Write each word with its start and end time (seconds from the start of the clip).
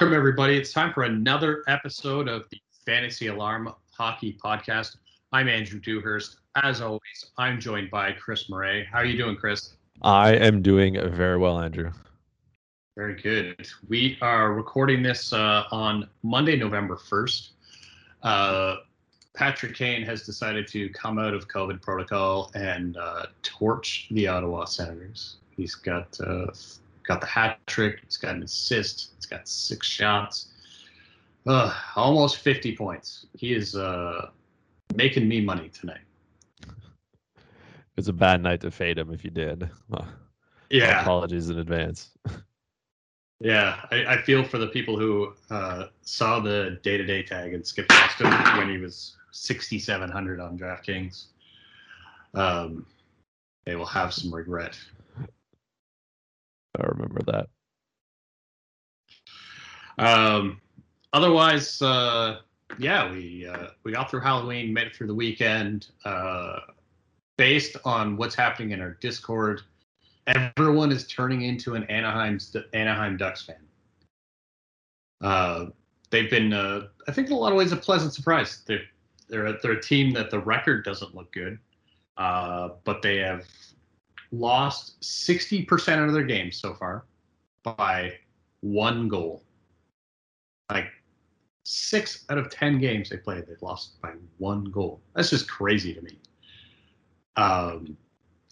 Welcome, 0.00 0.16
everybody. 0.16 0.56
It's 0.56 0.72
time 0.72 0.94
for 0.94 1.02
another 1.02 1.62
episode 1.68 2.26
of 2.26 2.48
the 2.50 2.56
Fantasy 2.86 3.26
Alarm 3.26 3.70
Hockey 3.92 4.38
Podcast. 4.42 4.96
I'm 5.30 5.46
Andrew 5.46 5.78
Dewhurst. 5.78 6.36
As 6.62 6.80
always, 6.80 7.26
I'm 7.36 7.60
joined 7.60 7.90
by 7.90 8.12
Chris 8.12 8.48
Murray. 8.48 8.88
How 8.90 9.00
are 9.00 9.04
you 9.04 9.18
doing, 9.18 9.36
Chris? 9.36 9.74
I 10.00 10.36
am 10.36 10.62
doing 10.62 10.94
very 11.12 11.36
well, 11.36 11.60
Andrew. 11.60 11.92
Very 12.96 13.20
good. 13.20 13.68
We 13.88 14.16
are 14.22 14.54
recording 14.54 15.02
this 15.02 15.34
uh, 15.34 15.64
on 15.70 16.08
Monday, 16.22 16.56
November 16.56 16.96
1st. 16.96 17.50
Uh, 18.22 18.76
Patrick 19.34 19.74
Kane 19.74 20.00
has 20.00 20.22
decided 20.22 20.66
to 20.68 20.88
come 20.94 21.18
out 21.18 21.34
of 21.34 21.46
COVID 21.46 21.82
protocol 21.82 22.50
and 22.54 22.96
uh, 22.96 23.26
torch 23.42 24.08
the 24.12 24.28
Ottawa 24.28 24.64
Senators. 24.64 25.36
He's 25.54 25.74
got 25.74 26.18
uh, 26.22 26.46
got 27.10 27.20
the 27.20 27.26
hat 27.26 27.58
trick. 27.66 27.98
He's 28.04 28.16
got 28.16 28.36
an 28.36 28.44
assist. 28.44 29.10
He's 29.16 29.26
got 29.26 29.48
six 29.48 29.86
shots. 29.86 30.50
Uh, 31.44 31.74
almost 31.96 32.36
50 32.36 32.76
points. 32.76 33.26
He 33.36 33.52
is 33.52 33.74
uh, 33.74 34.28
making 34.94 35.26
me 35.26 35.40
money 35.40 35.70
tonight. 35.70 36.04
It's 37.96 38.06
a 38.06 38.12
bad 38.12 38.42
night 38.42 38.60
to 38.60 38.70
fade 38.70 38.96
him 38.96 39.12
if 39.12 39.24
you 39.24 39.30
did. 39.30 39.68
Well, 39.88 40.06
Yeah. 40.70 41.00
Apologies 41.00 41.50
in 41.50 41.58
advance. 41.58 42.10
Yeah, 43.42 43.80
I, 43.90 44.04
I 44.04 44.16
feel 44.20 44.44
for 44.44 44.58
the 44.58 44.66
people 44.66 44.98
who 44.98 45.32
uh, 45.48 45.86
saw 46.02 46.40
the 46.40 46.78
day 46.82 46.98
to 46.98 47.04
day 47.06 47.22
tag 47.22 47.54
and 47.54 47.66
skipped 47.66 47.88
past 47.88 48.20
him 48.20 48.28
when 48.58 48.68
he 48.68 48.76
was 48.76 49.16
6,700 49.30 50.40
on 50.40 50.58
DraftKings. 50.58 51.28
Um, 52.34 52.84
they 53.64 53.76
will 53.76 53.86
have 53.86 54.12
some 54.12 54.30
regret. 54.34 54.78
I 56.78 56.86
remember 56.86 57.20
that. 57.26 57.48
Um, 59.98 60.60
otherwise, 61.12 61.80
uh, 61.82 62.38
yeah, 62.78 63.10
we 63.10 63.46
uh, 63.46 63.68
we 63.84 63.92
got 63.92 64.10
through 64.10 64.20
Halloween, 64.20 64.72
made 64.72 64.86
it 64.88 64.96
through 64.96 65.08
the 65.08 65.14
weekend. 65.14 65.88
Uh, 66.04 66.60
based 67.36 67.76
on 67.84 68.16
what's 68.16 68.34
happening 68.34 68.70
in 68.70 68.80
our 68.80 68.96
Discord, 69.00 69.62
everyone 70.26 70.92
is 70.92 71.06
turning 71.06 71.42
into 71.42 71.74
an 71.74 71.84
Anaheim 71.84 72.38
Anaheim 72.72 73.16
Ducks 73.16 73.42
fan. 73.42 73.56
Uh, 75.20 75.66
they've 76.10 76.30
been, 76.30 76.52
uh, 76.52 76.88
I 77.08 77.12
think, 77.12 77.28
in 77.28 77.34
a 77.34 77.36
lot 77.36 77.52
of 77.52 77.58
ways, 77.58 77.72
a 77.72 77.76
pleasant 77.76 78.14
surprise. 78.14 78.62
They're 78.66 78.82
they're 79.28 79.46
a, 79.46 79.58
they're 79.62 79.72
a 79.72 79.82
team 79.82 80.12
that 80.12 80.30
the 80.30 80.40
record 80.40 80.84
doesn't 80.84 81.14
look 81.14 81.32
good, 81.32 81.58
uh, 82.16 82.70
but 82.84 83.02
they 83.02 83.18
have 83.18 83.46
lost 84.32 85.02
sixty 85.02 85.64
percent 85.64 86.00
of 86.02 86.12
their 86.12 86.24
games 86.24 86.56
so 86.56 86.74
far 86.74 87.04
by 87.62 88.12
one 88.60 89.08
goal. 89.08 89.42
Like 90.70 90.86
six 91.64 92.24
out 92.30 92.38
of 92.38 92.50
ten 92.50 92.78
games 92.78 93.10
they 93.10 93.16
played, 93.16 93.46
they've 93.46 93.62
lost 93.62 94.00
by 94.00 94.12
one 94.38 94.64
goal. 94.64 95.00
That's 95.14 95.30
just 95.30 95.48
crazy 95.48 95.94
to 95.94 96.00
me. 96.02 96.18
Um, 97.36 97.96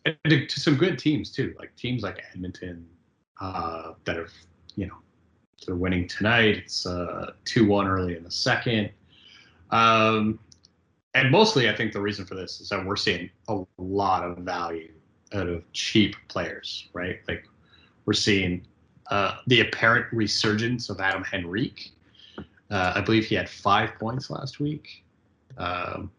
and 0.05 0.17
to, 0.29 0.47
to 0.47 0.61
some 0.61 0.77
good 0.77 0.99
teams 0.99 1.31
too, 1.31 1.55
like 1.59 1.75
teams 1.77 2.03
like 2.03 2.23
Edmonton 2.33 2.87
uh, 3.41 3.93
that 4.05 4.17
have, 4.17 4.33
you 4.77 4.87
know, 4.87 4.97
they're 5.67 5.77
winning 5.77 6.09
tonight. 6.09 6.57
It's 6.57 6.87
uh, 6.87 7.33
two 7.45 7.67
one 7.67 7.87
early 7.87 8.17
in 8.17 8.25
the 8.25 8.31
second. 8.31 8.91
Um, 9.71 10.39
and 11.15 11.31
mostly, 11.31 11.69
I 11.69 11.75
think 11.75 11.93
the 11.93 12.01
reason 12.01 12.25
for 12.25 12.35
this 12.35 12.61
is 12.61 12.69
that 12.69 12.85
we're 12.85 12.97
seeing 12.97 13.29
a 13.49 13.63
lot 13.77 14.25
of 14.25 14.39
value 14.39 14.93
out 15.35 15.49
of 15.49 15.71
cheap 15.73 16.17
players, 16.29 16.89
right? 16.93 17.21
Like 17.29 17.45
we're 18.07 18.13
seeing 18.13 18.67
uh, 19.11 19.39
the 19.47 19.61
apparent 19.61 20.07
resurgence 20.13 20.91
of 20.91 21.01
Adam 21.01 21.25
Henrique. 21.33 21.93
Uh, 22.71 22.93
I 22.97 23.01
believe 23.01 23.25
he 23.25 23.35
had 23.35 23.49
five 23.49 23.95
points 23.99 24.31
last 24.31 24.61
week. 24.61 25.05
Um, 25.57 26.11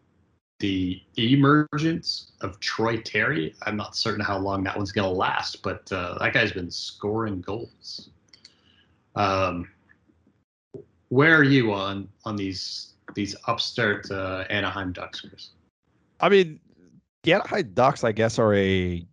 the 0.58 1.00
emergence 1.16 2.32
of 2.42 2.60
Troy 2.60 2.98
Terry. 2.98 3.54
I'm 3.62 3.76
not 3.76 3.96
certain 3.96 4.24
how 4.24 4.38
long 4.38 4.62
that 4.64 4.76
one's 4.76 4.92
going 4.92 5.08
to 5.08 5.14
last, 5.16 5.62
but 5.62 5.90
uh, 5.90 6.18
that 6.18 6.34
guy's 6.34 6.52
been 6.52 6.70
scoring 6.70 7.40
goals. 7.40 8.10
Um, 9.16 9.68
where 11.08 11.34
are 11.34 11.44
you 11.44 11.72
on 11.72 12.08
on 12.24 12.36
these 12.36 12.94
these 13.14 13.34
upstart 13.46 14.08
uh, 14.10 14.44
Anaheim 14.50 14.92
Ducks? 14.92 15.26
I 16.20 16.28
mean, 16.28 16.60
the 17.22 17.34
Anaheim 17.34 17.70
Ducks, 17.74 18.04
I 18.04 18.12
guess, 18.12 18.38
are 18.38 18.54
a 18.54 19.06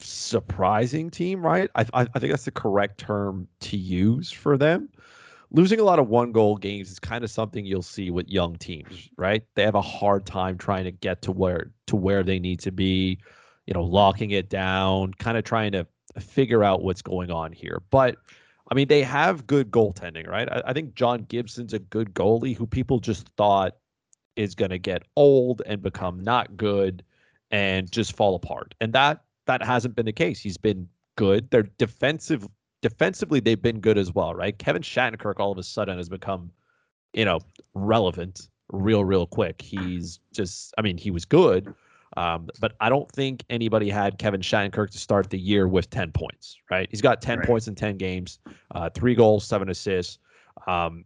surprising 0.00 1.10
team, 1.10 1.44
right? 1.44 1.70
I, 1.74 1.82
I, 1.92 2.06
I 2.14 2.18
think 2.18 2.32
that's 2.32 2.44
the 2.44 2.50
correct 2.50 2.98
term 2.98 3.48
to 3.60 3.76
use 3.76 4.30
for 4.30 4.56
them. 4.56 4.88
Losing 5.50 5.78
a 5.78 5.84
lot 5.84 5.98
of 5.98 6.08
one 6.08 6.32
goal 6.32 6.56
games 6.56 6.90
is 6.90 6.98
kind 6.98 7.22
of 7.22 7.30
something 7.30 7.64
you'll 7.64 7.82
see 7.82 8.10
with 8.10 8.28
young 8.28 8.56
teams, 8.56 9.08
right? 9.16 9.44
They 9.54 9.62
have 9.62 9.76
a 9.76 9.80
hard 9.80 10.26
time 10.26 10.58
trying 10.58 10.84
to 10.84 10.90
get 10.90 11.22
to 11.22 11.32
where 11.32 11.70
to 11.86 11.96
where 11.96 12.24
they 12.24 12.40
need 12.40 12.60
to 12.60 12.72
be, 12.72 13.20
you 13.66 13.74
know, 13.74 13.84
locking 13.84 14.32
it 14.32 14.50
down, 14.50 15.14
kind 15.14 15.38
of 15.38 15.44
trying 15.44 15.72
to 15.72 15.86
figure 16.18 16.64
out 16.64 16.82
what's 16.82 17.00
going 17.00 17.30
on 17.30 17.52
here. 17.52 17.80
But 17.90 18.16
I 18.70 18.74
mean, 18.74 18.88
they 18.88 19.02
have 19.02 19.46
good 19.46 19.70
goaltending, 19.70 20.26
right? 20.26 20.50
I, 20.50 20.62
I 20.66 20.72
think 20.72 20.94
John 20.94 21.22
Gibson's 21.28 21.72
a 21.72 21.78
good 21.78 22.12
goalie 22.12 22.56
who 22.56 22.66
people 22.66 22.98
just 22.98 23.28
thought 23.36 23.76
is 24.36 24.54
going 24.54 24.70
to 24.70 24.78
get 24.78 25.02
old 25.16 25.62
and 25.66 25.82
become 25.82 26.20
not 26.20 26.56
good 26.56 27.02
and 27.50 27.90
just 27.90 28.16
fall 28.16 28.34
apart. 28.34 28.74
And 28.80 28.92
that 28.92 29.22
that 29.46 29.62
hasn't 29.64 29.94
been 29.96 30.06
the 30.06 30.12
case. 30.12 30.40
He's 30.40 30.56
been 30.56 30.88
good. 31.16 31.50
They're 31.50 31.62
defensive 31.78 32.46
defensively 32.82 33.40
they've 33.40 33.60
been 33.62 33.80
good 33.80 33.98
as 33.98 34.12
well, 34.14 34.34
right? 34.34 34.56
Kevin 34.58 34.82
Shattenkirk 34.82 35.40
all 35.40 35.50
of 35.50 35.58
a 35.58 35.62
sudden 35.62 35.96
has 35.96 36.08
become, 36.08 36.50
you 37.14 37.24
know, 37.24 37.40
relevant 37.74 38.48
real 38.72 39.04
real 39.04 39.26
quick. 39.26 39.62
He's 39.62 40.20
just 40.32 40.74
I 40.78 40.82
mean, 40.82 40.98
he 40.98 41.10
was 41.10 41.24
good. 41.24 41.72
Um, 42.16 42.48
but 42.60 42.72
I 42.80 42.88
don't 42.88 43.10
think 43.12 43.44
anybody 43.50 43.90
had 43.90 44.18
Kevin 44.18 44.40
Shattenkirk 44.40 44.90
to 44.90 44.98
start 44.98 45.28
the 45.30 45.38
year 45.38 45.68
with 45.68 45.90
10 45.90 46.12
points, 46.12 46.56
right? 46.70 46.88
He's 46.90 47.02
got 47.02 47.20
10 47.20 47.38
Right. 47.38 47.46
points 47.46 47.68
in 47.68 47.74
10 47.74 47.96
games, 47.98 48.38
uh, 48.74 48.88
three 48.90 49.14
goals, 49.14 49.44
seven 49.44 49.68
assists. 49.68 50.18
Um, 50.66 51.04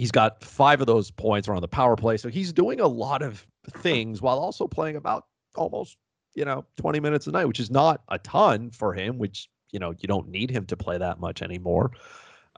he's 0.00 0.10
got 0.10 0.42
five 0.42 0.80
of 0.80 0.86
those 0.86 1.10
points 1.10 1.46
are 1.46 1.54
on 1.54 1.60
the 1.60 1.68
power 1.68 1.94
play. 1.94 2.16
So 2.16 2.30
he's 2.30 2.54
doing 2.54 2.80
a 2.80 2.88
lot 2.88 3.20
of 3.20 3.46
things 3.68 4.22
while 4.22 4.38
also 4.38 4.66
playing 4.66 4.96
about 4.96 5.26
almost, 5.54 5.98
you 6.34 6.46
know, 6.46 6.64
20 6.78 7.00
minutes 7.00 7.26
a 7.26 7.30
night, 7.30 7.44
which 7.44 7.60
is 7.60 7.70
not 7.70 8.00
a 8.08 8.18
ton 8.18 8.70
for 8.70 8.94
him, 8.94 9.18
which, 9.18 9.50
you 9.72 9.78
know, 9.78 9.92
you 9.98 10.06
don't 10.06 10.30
need 10.30 10.50
him 10.50 10.64
to 10.64 10.76
play 10.76 10.96
that 10.96 11.20
much 11.20 11.42
anymore. 11.42 11.90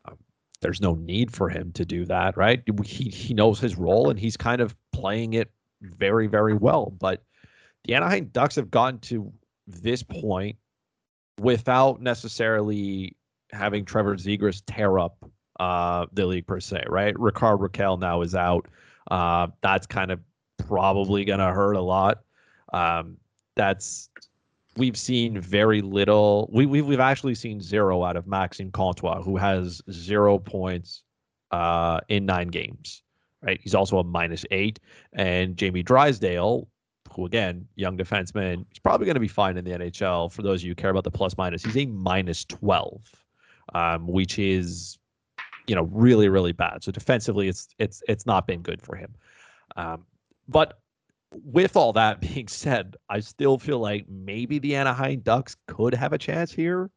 Um, 0.05 0.19
there's 0.61 0.81
no 0.81 0.95
need 0.95 1.33
for 1.33 1.49
him 1.49 1.73
to 1.73 1.85
do 1.85 2.05
that, 2.05 2.37
right? 2.37 2.63
He, 2.85 3.09
he 3.09 3.35
knows 3.35 3.59
his 3.59 3.77
role 3.77 4.09
and 4.09 4.21
he's 4.21 4.37
kind 4.37 4.61
of 4.61 4.77
playing 4.93 5.33
it 5.33 5.51
very, 5.81 6.29
very 6.29 6.55
well. 6.55 6.95
But 6.97 7.25
the 7.87 7.95
Anaheim 7.95 8.27
Ducks 8.27 8.55
have 8.55 8.71
gotten 8.71 9.01
to 9.01 9.33
this 9.67 10.05
point 10.05 10.59
without 11.41 12.01
necessarily 12.01 13.17
having 13.51 13.85
Trevor 13.85 14.15
Zegras 14.15 14.63
tear 14.65 15.01
up 15.01 15.17
uh, 15.63 16.07
the 16.13 16.27
league 16.27 16.47
per 16.47 16.59
se, 16.59 16.83
right? 16.89 17.17
Rickard 17.19 17.61
Rakell 17.61 17.99
now 17.99 18.23
is 18.23 18.35
out. 18.35 18.67
Uh, 19.11 19.47
that's 19.61 19.87
kind 19.87 20.11
of 20.11 20.19
probably 20.59 21.25
going 21.25 21.39
to 21.39 21.53
hurt 21.53 21.75
a 21.75 21.81
lot. 21.81 22.25
Um, 22.73 23.17
that's 23.55 24.09
we've 24.77 24.97
seen 24.97 25.41
very 25.41 25.81
little. 25.81 26.51
We, 26.53 26.67
we've 26.67 26.85
we've 26.85 26.99
actually 26.99 27.37
seen 27.37 27.61
zero 27.61 28.03
out 28.03 28.17
of 28.17 28.27
Maxime 28.27 28.73
Comtois, 28.73 29.23
who 29.23 29.37
has 29.37 29.81
zero 29.93 30.37
points 30.39 31.05
uh, 31.53 32.01
in 32.09 32.27
nine 32.27 32.49
games. 32.49 33.03
Right, 33.41 33.61
he's 33.63 33.75
also 33.75 33.99
a 33.99 34.05
minus 34.05 34.45
eight, 34.51 34.81
and 35.13 35.57
Jamie 35.57 35.83
Drysdale, 35.83 36.69
who 37.13 37.27
again, 37.27 37.67
young 37.77 37.97
defenseman, 37.97 38.65
he's 38.69 38.79
probably 38.79 39.05
going 39.05 39.15
to 39.15 39.21
be 39.21 39.29
fine 39.29 39.57
in 39.57 39.65
the 39.65 39.73
NHL. 39.73 40.33
For 40.33 40.43
those 40.43 40.61
of 40.61 40.65
you 40.65 40.71
who 40.73 40.77
care 40.77 40.91
about 40.91 41.05
the 41.05 41.11
plus 41.11 41.37
minus, 41.37 41.63
he's 41.65 41.77
a 41.77 41.87
minus 41.87 42.45
twelve, 42.45 43.01
um, 43.75 44.09
which 44.09 44.39
is, 44.39 44.99
you 45.67 45.75
know, 45.75 45.85
really 45.85 46.29
really 46.29 46.53
bad. 46.53 46.83
So 46.83 46.93
defensively, 46.93 47.49
it's 47.49 47.69
it's 47.79 48.03
it's 48.09 48.27
not 48.27 48.47
been 48.47 48.63
good 48.63 48.81
for 48.83 48.97
him. 48.97 49.15
Um, 49.77 50.05
but 50.49 50.81
with 51.45 51.77
all 51.77 51.93
that 51.95 52.21
being 52.35 52.49
said, 52.49 52.97
I 53.09 53.21
still 53.21 53.59
feel 53.59 53.79
like 53.79 54.07
maybe 54.09 54.59
the 54.59 54.77
Anaheim 54.77 55.21
Ducks 55.21 55.57
could 55.67 55.95
have 55.95 56.13
a 56.13 56.19
chance 56.19 56.53
here 56.53 56.91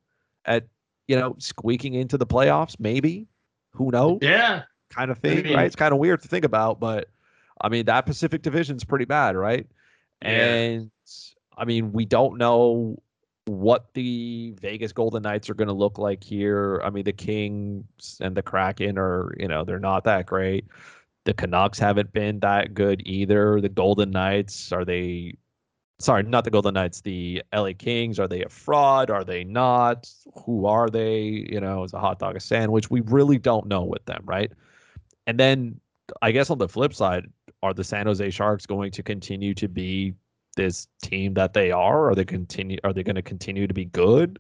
at 0.46 0.68
you 1.08 1.16
know 1.16 1.36
squeaking 1.40 1.94
into 1.94 2.18
the 2.18 2.26
playoffs. 2.28 2.76
Maybe 2.80 3.28
who 3.72 3.92
knows? 3.92 4.20
Yeah, 4.22 4.64
kind 4.90 5.12
of 5.12 5.18
thing, 5.20 5.44
mean- 5.44 5.56
right? 5.56 5.66
It's 5.66 5.76
kind 5.76 5.94
of 5.94 6.00
weird 6.00 6.22
to 6.22 6.28
think 6.28 6.46
about, 6.46 6.80
but 6.80 7.10
I 7.62 7.70
mean 7.70 7.86
that 7.86 8.06
Pacific 8.06 8.42
Division's 8.42 8.84
pretty 8.84 9.06
bad, 9.06 9.36
right? 9.36 9.68
Yeah. 10.22 10.30
And 10.30 10.92
I 11.58 11.66
mean 11.66 11.92
we 11.94 12.06
don't 12.06 12.38
know 12.38 13.02
what 13.46 13.94
the 13.94 14.56
Vegas 14.60 14.92
Golden 14.92 15.24
Knights 15.24 15.50
are 15.50 15.54
going 15.54 15.68
to 15.68 15.74
look 15.74 15.98
like 15.98 16.24
here. 16.24 16.82
I 16.84 16.90
mean 16.90 17.04
the 17.04 17.14
Kings 17.14 18.18
and 18.22 18.36
the 18.36 18.42
Kraken 18.42 18.98
are, 18.98 19.36
you 19.40 19.48
know, 19.48 19.64
they're 19.64 19.80
not 19.80 20.04
that 20.06 20.26
great. 20.26 20.66
The 21.26 21.34
Canucks 21.34 21.80
haven't 21.80 22.14
been 22.14 22.40
that 22.42 22.74
good 22.74 23.02
either. 23.06 23.62
The 23.62 23.70
Golden 23.70 24.12
Knights 24.12 24.72
are 24.72 24.86
they 24.86 25.38
sorry, 26.00 26.24
not 26.24 26.44
the 26.44 26.52
Golden 26.52 26.74
Knights, 26.74 27.02
the 27.02 27.42
LA 27.54 27.72
Kings. 27.78 28.20
Are 28.20 28.28
they 28.28 28.44
a 28.44 28.50
fraud? 28.50 29.10
Are 29.10 29.24
they 29.24 29.44
not? 29.44 30.10
Who 30.46 30.66
are 30.66 30.90
they? 30.90 31.46
You 31.50 31.60
know, 31.60 31.84
is 31.84 31.94
a 31.94 32.00
hot 32.00 32.20
dog 32.20 32.36
a 32.36 32.40
sandwich? 32.40 32.90
We 32.90 33.02
really 33.02 33.38
don't 33.38 33.68
know 33.68 33.84
with 33.84 34.06
them, 34.06 34.24
right? 34.26 34.52
And 35.28 35.40
then 35.40 35.80
I 36.22 36.32
guess 36.32 36.50
on 36.50 36.58
the 36.58 36.68
flip 36.68 36.94
side, 36.94 37.28
are 37.64 37.74
the 37.74 37.84
San 37.84 38.06
Jose 38.06 38.30
Sharks 38.30 38.66
going 38.66 38.92
to 38.92 39.02
continue 39.02 39.54
to 39.56 39.68
be 39.68 40.14
this 40.56 40.88
team 41.02 41.34
that 41.36 41.54
they 41.54 41.72
are? 41.72 42.10
Are 42.10 42.16
they 42.16 42.26
continue? 42.26 42.78
Are 42.84 42.94
they 42.94 43.04
going 43.04 43.16
to 43.16 43.22
continue 43.22 43.68
to 43.68 43.74
be 43.74 43.86
good? 43.86 44.40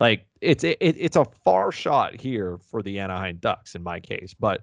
Like 0.00 0.26
it's 0.40 0.64
it, 0.64 0.78
it's 0.80 1.16
a 1.16 1.26
far 1.44 1.72
shot 1.72 2.20
here 2.20 2.58
for 2.70 2.82
the 2.82 2.98
Anaheim 3.00 3.38
Ducks 3.38 3.74
in 3.74 3.82
my 3.82 3.98
case, 3.98 4.34
but 4.38 4.62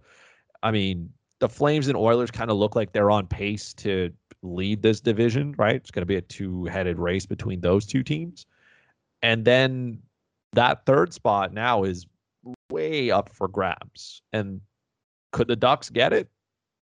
I 0.64 0.72
mean 0.72 1.12
the 1.40 1.50
Flames 1.50 1.90
and 1.90 1.98
Oilers 1.98 2.32
kind 2.32 2.50
of 2.50 2.58
look 2.58 2.76
like 2.76 2.94
they're 2.94 3.12
on 3.12 3.28
pace 3.28 3.74
to 3.74 4.12
lead 4.42 4.82
this 4.82 5.02
division, 5.02 5.54
right? 5.58 5.76
It's 5.76 5.92
going 5.92 6.02
to 6.02 6.06
be 6.06 6.16
a 6.16 6.22
two-headed 6.22 6.98
race 6.98 7.26
between 7.26 7.60
those 7.60 7.86
two 7.86 8.04
teams, 8.04 8.46
and 9.22 9.44
then 9.44 10.00
that 10.54 10.86
third 10.86 11.14
spot 11.14 11.54
now 11.54 11.84
is 11.84 12.08
way 12.72 13.12
up 13.12 13.30
for 13.30 13.48
grabs. 13.50 14.22
And 14.32 14.62
could 15.34 15.48
the 15.48 15.56
Ducks 15.58 15.90
get 15.90 16.14
it? 16.14 16.30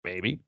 Maybe. 0.04 0.40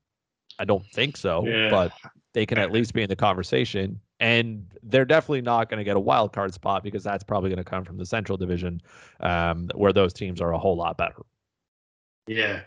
I 0.59 0.65
don't 0.65 0.85
think 0.87 1.17
so, 1.17 1.45
yeah. 1.45 1.69
but 1.69 1.91
they 2.33 2.45
can 2.45 2.57
at 2.57 2.71
least 2.73 2.93
be 2.93 3.03
in 3.03 3.09
the 3.09 3.15
conversation. 3.15 3.99
And 4.19 4.65
they're 4.83 5.05
definitely 5.05 5.41
not 5.41 5.69
going 5.69 5.79
to 5.79 5.83
get 5.83 5.97
a 5.97 5.99
wild 5.99 6.31
card 6.31 6.53
spot 6.53 6.83
because 6.83 7.03
that's 7.03 7.23
probably 7.23 7.49
going 7.49 7.63
to 7.63 7.69
come 7.69 7.83
from 7.83 7.97
the 7.97 8.05
Central 8.05 8.37
Division, 8.37 8.81
um, 9.19 9.69
where 9.75 9.91
those 9.91 10.13
teams 10.13 10.39
are 10.39 10.53
a 10.53 10.57
whole 10.57 10.77
lot 10.77 10.97
better. 10.97 11.21
Yeah, 12.27 12.61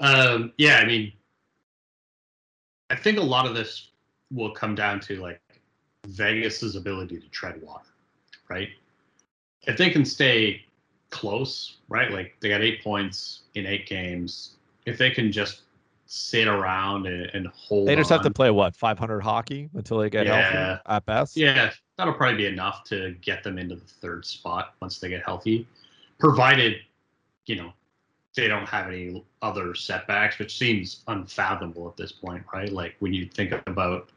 um, 0.00 0.52
yeah. 0.58 0.78
I 0.78 0.84
mean, 0.84 1.12
I 2.90 2.96
think 2.96 3.18
a 3.18 3.22
lot 3.22 3.46
of 3.46 3.54
this 3.54 3.90
will 4.32 4.50
come 4.50 4.74
down 4.74 5.00
to 5.00 5.20
like 5.20 5.40
Vegas's 6.06 6.74
ability 6.74 7.20
to 7.20 7.28
tread 7.28 7.62
water, 7.62 7.88
right? 8.48 8.68
If 9.66 9.78
they 9.78 9.90
can 9.90 10.04
stay 10.04 10.64
close, 11.10 11.76
right? 11.88 12.10
Like 12.10 12.34
they 12.40 12.48
got 12.48 12.60
eight 12.60 12.82
points 12.82 13.42
in 13.54 13.66
eight 13.66 13.86
games. 13.86 14.56
If 14.84 14.98
they 14.98 15.10
can 15.10 15.30
just 15.30 15.62
sit 16.14 16.46
around 16.46 17.06
and, 17.06 17.30
and 17.34 17.46
hold. 17.48 17.88
They 17.88 17.96
just 17.96 18.10
on. 18.12 18.18
have 18.18 18.26
to 18.26 18.32
play 18.32 18.50
what 18.50 18.76
500 18.76 19.20
hockey 19.20 19.68
until 19.74 19.98
they 19.98 20.08
get 20.08 20.26
yeah. 20.26 20.40
healthy 20.40 20.80
at 20.86 21.06
best. 21.06 21.36
Yeah, 21.36 21.70
that'll 21.98 22.14
probably 22.14 22.36
be 22.36 22.46
enough 22.46 22.84
to 22.84 23.14
get 23.20 23.42
them 23.42 23.58
into 23.58 23.76
the 23.76 23.84
third 23.84 24.24
spot 24.24 24.74
once 24.80 24.98
they 24.98 25.08
get 25.08 25.24
healthy, 25.24 25.66
provided 26.18 26.76
you 27.46 27.56
know 27.56 27.72
they 28.36 28.48
don't 28.48 28.68
have 28.68 28.88
any 28.88 29.24
other 29.42 29.74
setbacks, 29.74 30.38
which 30.38 30.56
seems 30.58 31.02
unfathomable 31.08 31.88
at 31.88 31.96
this 31.96 32.12
point, 32.12 32.42
right? 32.52 32.72
Like 32.72 32.96
when 32.98 33.12
you 33.12 33.26
think 33.26 33.52
about 33.66 34.08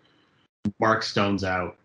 Mark 0.80 1.04
Stone's 1.04 1.44
out, 1.44 1.78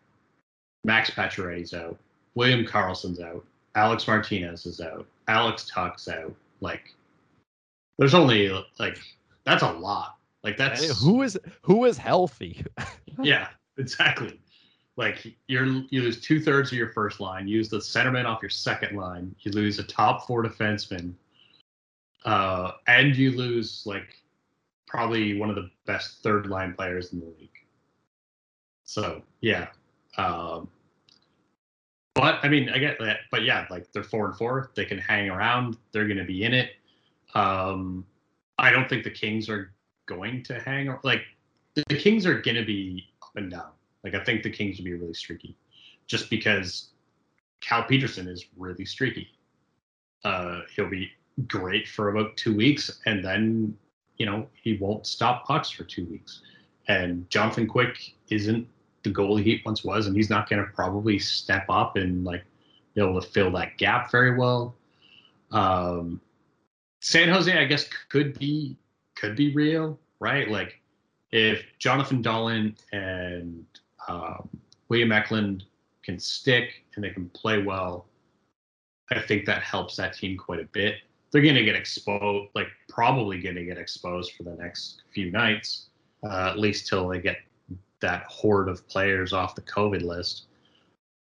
Max 0.84 1.10
Pacioretty's 1.10 1.74
out, 1.74 1.96
William 2.34 2.64
Karlsson's 2.64 3.20
out, 3.20 3.44
Alex 3.74 4.06
Martinez 4.06 4.66
is 4.66 4.80
out, 4.80 5.06
Alex 5.28 5.64
Tuch's 5.66 6.08
out. 6.08 6.34
Like, 6.60 6.94
there's 7.98 8.14
only 8.14 8.48
like 8.78 8.98
that's 9.44 9.62
a 9.62 9.72
lot. 9.72 10.18
Like 10.42 10.56
that's 10.56 11.00
who 11.00 11.22
is 11.22 11.38
who 11.62 11.84
is 11.84 11.96
healthy. 11.96 12.64
yeah, 13.22 13.48
exactly. 13.78 14.40
Like 14.96 15.26
you're 15.46 15.66
you 15.66 16.02
lose 16.02 16.20
two 16.20 16.40
thirds 16.40 16.70
of 16.72 16.78
your 16.78 16.88
first 16.88 17.20
line, 17.20 17.46
you 17.48 17.56
use 17.56 17.68
the 17.68 17.78
centerman 17.78 18.24
off 18.24 18.42
your 18.42 18.50
second 18.50 18.96
line, 18.96 19.34
you 19.40 19.52
lose 19.52 19.78
a 19.78 19.84
top 19.84 20.26
four 20.26 20.42
defenseman, 20.42 21.14
uh, 22.24 22.72
and 22.88 23.16
you 23.16 23.30
lose 23.32 23.84
like 23.86 24.16
probably 24.86 25.38
one 25.38 25.48
of 25.48 25.56
the 25.56 25.70
best 25.86 26.22
third 26.22 26.46
line 26.46 26.74
players 26.74 27.12
in 27.12 27.20
the 27.20 27.26
league. 27.26 27.48
So 28.84 29.22
yeah, 29.40 29.68
um, 30.18 30.68
but 32.14 32.40
I 32.42 32.48
mean 32.48 32.68
I 32.68 32.78
get 32.78 32.98
that, 32.98 33.20
but 33.30 33.44
yeah, 33.44 33.66
like 33.70 33.90
they're 33.92 34.04
four 34.04 34.26
and 34.26 34.36
four, 34.36 34.72
they 34.74 34.84
can 34.84 34.98
hang 34.98 35.30
around, 35.30 35.78
they're 35.92 36.06
going 36.06 36.18
to 36.18 36.24
be 36.24 36.44
in 36.44 36.52
it. 36.52 36.72
Um, 37.34 38.04
I 38.62 38.70
don't 38.70 38.88
think 38.88 39.02
the 39.02 39.10
Kings 39.10 39.48
are 39.48 39.72
going 40.06 40.42
to 40.44 40.60
hang. 40.60 40.94
Like 41.02 41.22
the 41.74 41.96
Kings 41.96 42.24
are 42.24 42.40
going 42.40 42.54
to 42.54 42.64
be 42.64 43.08
up 43.22 43.32
and 43.34 43.50
down. 43.50 43.72
Like 44.04 44.14
I 44.14 44.22
think 44.24 44.42
the 44.42 44.50
Kings 44.50 44.78
will 44.78 44.84
be 44.84 44.94
really 44.94 45.14
streaky, 45.14 45.56
just 46.06 46.30
because 46.30 46.90
Cal 47.60 47.82
Petersen 47.82 48.28
is 48.28 48.46
really 48.56 48.84
streaky. 48.84 49.28
Uh, 50.24 50.60
he'll 50.74 50.88
be 50.88 51.10
great 51.48 51.88
for 51.88 52.08
about 52.10 52.36
two 52.36 52.54
weeks, 52.54 53.00
and 53.06 53.24
then 53.24 53.76
you 54.18 54.26
know 54.26 54.46
he 54.54 54.76
won't 54.78 55.06
stop 55.06 55.44
pucks 55.44 55.68
for 55.68 55.84
two 55.84 56.06
weeks. 56.06 56.42
And 56.88 57.28
Jonathan 57.30 57.66
Quick 57.66 58.14
isn't 58.30 58.66
the 59.02 59.10
goalie 59.10 59.42
he 59.42 59.60
once 59.66 59.82
was, 59.84 60.06
and 60.06 60.16
he's 60.16 60.30
not 60.30 60.48
going 60.48 60.64
to 60.64 60.70
probably 60.72 61.18
step 61.18 61.64
up 61.68 61.96
and 61.96 62.24
like 62.24 62.44
be 62.94 63.00
able 63.00 63.20
to 63.20 63.26
fill 63.26 63.50
that 63.52 63.76
gap 63.78 64.10
very 64.12 64.36
well. 64.36 64.74
Um, 65.50 66.20
San 67.02 67.28
Jose, 67.28 67.52
I 67.52 67.64
guess, 67.64 67.88
could 68.08 68.38
be 68.38 68.76
could 69.16 69.36
be 69.36 69.52
real, 69.54 69.98
right? 70.20 70.48
Like 70.48 70.80
if 71.32 71.64
Jonathan 71.78 72.22
Dahlen 72.22 72.76
and 72.92 73.64
um, 74.08 74.48
William 74.88 75.10
Eklund 75.10 75.64
can 76.04 76.18
stick 76.18 76.84
and 76.94 77.04
they 77.04 77.10
can 77.10 77.28
play 77.30 77.60
well, 77.60 78.06
I 79.10 79.20
think 79.20 79.44
that 79.46 79.62
helps 79.62 79.96
that 79.96 80.14
team 80.14 80.38
quite 80.38 80.60
a 80.60 80.68
bit. 80.72 80.96
They're 81.30 81.42
going 81.42 81.56
to 81.56 81.64
get 81.64 81.74
exposed, 81.74 82.50
like 82.54 82.68
probably 82.88 83.40
going 83.40 83.56
to 83.56 83.64
get 83.64 83.78
exposed 83.78 84.32
for 84.36 84.44
the 84.44 84.54
next 84.54 85.02
few 85.12 85.30
nights, 85.30 85.88
uh, 86.22 86.50
at 86.50 86.58
least 86.58 86.86
till 86.86 87.08
they 87.08 87.20
get 87.20 87.38
that 88.00 88.24
horde 88.28 88.68
of 88.68 88.86
players 88.88 89.32
off 89.32 89.54
the 89.54 89.62
COVID 89.62 90.02
list. 90.02 90.44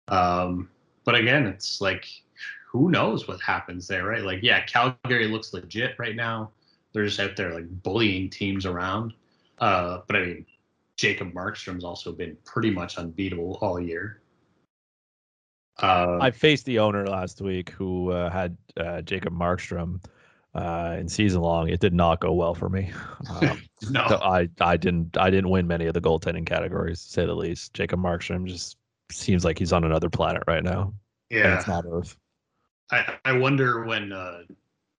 Um, 0.08 0.70
but 1.05 1.17
again, 1.17 1.46
it's 1.46 1.81
like 1.81 2.06
who 2.76 2.90
knows 2.90 3.26
what 3.26 3.40
happens 3.40 3.88
there, 3.88 4.05
right? 4.05 4.23
Like, 4.23 4.40
yeah, 4.43 4.64
Calgary 4.67 5.28
looks 5.28 5.55
legit 5.55 5.94
right 5.99 6.14
now. 6.14 6.50
They're 6.93 7.06
just 7.06 7.20
out 7.20 7.37
there 7.37 7.55
like 7.55 7.69
bullying 7.82 8.31
teams 8.31 8.67
around. 8.67 9.14
Uh, 9.58 10.00
but 10.06 10.17
I 10.17 10.20
mean, 10.20 10.46
Jacob 10.96 11.32
Markstrom's 11.32 11.84
also 11.84 12.12
been 12.12 12.37
pretty 12.44 12.70
much 12.70 12.99
unbeatable 12.99 13.58
all 13.61 13.81
year. 13.81 14.20
Uh, 15.78 16.19
I 16.20 16.31
faced 16.31 16.64
the 16.64 16.78
owner 16.78 17.06
last 17.06 17.40
week 17.40 17.70
who 17.70 18.11
uh, 18.11 18.31
had 18.31 18.56
uh, 18.78 19.02
Jacob 19.02 19.34
Markstrom 19.34 20.02
uh, 20.55 20.96
in 20.99 21.08
season 21.08 21.43
long. 21.43 21.69
It 21.69 21.81
did 21.81 21.93
not 21.93 22.20
go 22.20 22.32
well 22.32 22.55
for 22.55 22.69
me. 22.69 22.93
Um, 23.28 23.62
no, 23.90 24.06
so 24.08 24.17
I 24.17 24.49
I 24.61 24.78
didn't 24.78 25.19
I 25.19 25.28
didn't 25.28 25.50
win 25.50 25.67
many 25.67 25.87
of 25.87 25.94
the 25.94 26.00
goaltending 26.00 26.46
categories, 26.46 27.05
to 27.05 27.11
say 27.11 27.26
the 27.26 27.34
least. 27.34 27.75
Jacob 27.75 28.00
Markstrom 28.00 28.46
just 28.46 28.78
seems 29.12 29.44
like 29.44 29.58
he's 29.58 29.73
on 29.73 29.84
another 29.84 30.08
planet 30.08 30.43
right 30.46 30.64
now. 30.64 30.94
Yeah, 31.28 31.56
it's 31.56 31.68
not 31.68 31.85
Earth. 31.87 32.16
I, 32.90 33.16
I 33.25 33.33
wonder 33.33 33.85
when 33.85 34.12
uh, 34.12 34.43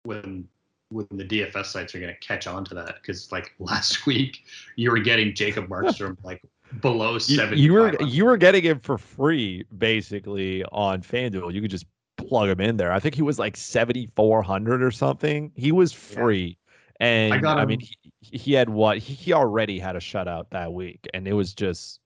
when 0.04 0.48
when 0.90 1.08
the 1.12 1.26
DFS 1.26 1.66
sites 1.66 1.94
are 1.96 2.00
going 2.00 2.14
to 2.14 2.20
catch 2.20 2.48
on 2.48 2.64
to 2.66 2.76
that 2.76 2.96
because 3.02 3.32
like 3.32 3.54
last 3.60 4.06
week 4.06 4.44
you 4.76 4.92
were 4.92 5.00
getting 5.00 5.34
Jacob 5.34 5.68
Markstrom 5.68 6.18
like 6.24 6.42
below 6.82 7.18
seven. 7.18 7.58
You, 7.58 7.74
were 7.74 8.02
you 8.04 8.26
were 8.26 8.38
getting 8.38 8.64
him 8.64 8.80
for 8.80 8.98
free 8.98 9.66
basically 9.78 10.64
on 10.66 11.02
FanDuel. 11.02 11.54
You 11.54 11.62
could 11.62 11.72
just 11.72 11.86
plug 12.18 12.50
him 12.50 12.60
in 12.60 12.78
there. 12.78 12.92
I 12.92 13.00
think 13.00 13.16
he 13.16 13.22
was 13.22 13.40
like 13.40 13.56
seventy 13.56 14.08
four 14.16 14.42
hundred 14.42 14.84
or 14.84 14.92
something. 14.92 15.52
He 15.56 15.72
was 15.72 15.94
free, 15.94 16.58
yeah. 17.00 17.08
and 17.08 17.34
I, 17.34 17.38
got 17.38 17.58
I 17.58 17.66
mean 17.66 17.80
he, 17.80 17.98
he 18.38 18.54
had 18.54 18.70
what 18.70 18.98
he, 18.98 19.14
he 19.14 19.34
already 19.34 19.80
had 19.80 19.96
a 19.96 20.00
shutout 20.00 20.50
that 20.52 20.74
week, 20.74 21.08
and 21.14 21.28
it 21.28 21.34
was 21.34 21.54
just 21.54 22.00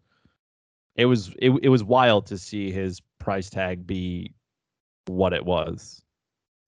it 0.96 1.06
was 1.06 1.34
it, 1.40 1.52
it 1.64 1.70
was 1.70 1.84
wild 1.84 2.28
to 2.28 2.38
see 2.38 2.72
his 2.72 3.02
price 3.20 3.50
tag 3.50 3.88
be 3.88 4.34
what 5.08 5.34
it 5.34 5.46
was. 5.46 6.02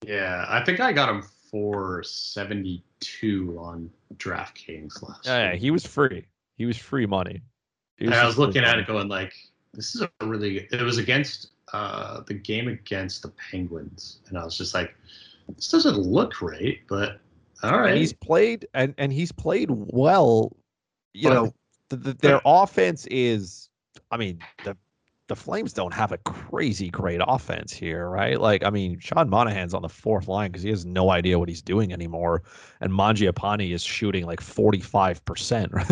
Yeah, 0.06 0.44
I 0.48 0.62
think 0.64 0.80
I 0.80 0.92
got 0.92 1.08
him 1.08 1.22
for 1.50 2.02
72 2.02 3.56
on 3.58 3.90
DraftKings 4.16 5.02
last. 5.02 5.26
Yeah, 5.26 5.50
yeah, 5.50 5.56
he 5.56 5.70
was 5.70 5.86
free. 5.86 6.26
He 6.56 6.66
was 6.66 6.76
free 6.76 7.06
money. 7.06 7.42
Was 8.00 8.08
and 8.08 8.14
I 8.14 8.26
was 8.26 8.38
looking 8.38 8.64
at 8.64 8.78
it 8.78 8.86
going 8.86 9.08
like, 9.08 9.32
this 9.72 9.94
is 9.94 10.02
a 10.02 10.10
really 10.22 10.68
it 10.70 10.80
was 10.82 10.98
against 10.98 11.48
uh 11.72 12.20
the 12.26 12.34
game 12.34 12.68
against 12.68 13.22
the 13.22 13.32
Penguins. 13.50 14.20
And 14.28 14.38
I 14.38 14.44
was 14.44 14.58
just 14.58 14.74
like, 14.74 14.94
this 15.56 15.68
doesn't 15.68 15.96
look 15.96 16.42
right, 16.42 16.78
but 16.88 17.20
all 17.62 17.80
right. 17.80 17.90
And 17.90 17.98
he's 17.98 18.12
played 18.12 18.66
and 18.74 18.94
and 18.98 19.12
he's 19.12 19.32
played 19.32 19.68
well. 19.70 20.56
You 21.12 21.28
but, 21.28 21.34
know, 21.34 21.54
the, 21.90 21.96
the, 21.96 22.12
their 22.14 22.40
offense 22.44 23.06
is 23.10 23.68
I 24.10 24.16
mean, 24.16 24.40
the 24.64 24.76
the 25.26 25.36
Flames 25.36 25.72
don't 25.72 25.94
have 25.94 26.12
a 26.12 26.18
crazy 26.18 26.90
great 26.90 27.20
offense 27.26 27.72
here, 27.72 28.10
right? 28.10 28.38
Like, 28.38 28.62
I 28.62 28.68
mean, 28.68 28.98
Sean 28.98 29.30
Monahan's 29.30 29.72
on 29.72 29.80
the 29.80 29.88
fourth 29.88 30.28
line 30.28 30.50
because 30.50 30.62
he 30.62 30.68
has 30.68 30.84
no 30.84 31.10
idea 31.10 31.38
what 31.38 31.48
he's 31.48 31.62
doing 31.62 31.94
anymore, 31.94 32.42
and 32.80 32.92
Mangiapane 32.92 33.72
is 33.72 33.82
shooting 33.82 34.26
like 34.26 34.40
forty 34.40 34.80
five 34.80 35.24
percent. 35.24 35.72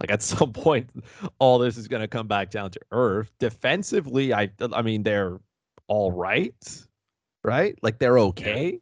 Like, 0.00 0.12
at 0.12 0.22
some 0.22 0.52
point, 0.52 0.88
all 1.40 1.58
this 1.58 1.76
is 1.76 1.88
going 1.88 2.02
to 2.02 2.08
come 2.08 2.28
back 2.28 2.50
down 2.50 2.70
to 2.70 2.80
earth. 2.92 3.32
Defensively, 3.40 4.32
I, 4.32 4.48
I 4.72 4.82
mean, 4.82 5.02
they're 5.02 5.40
all 5.88 6.12
right, 6.12 6.86
right? 7.42 7.76
Like, 7.82 7.98
they're 7.98 8.18
okay. 8.18 8.80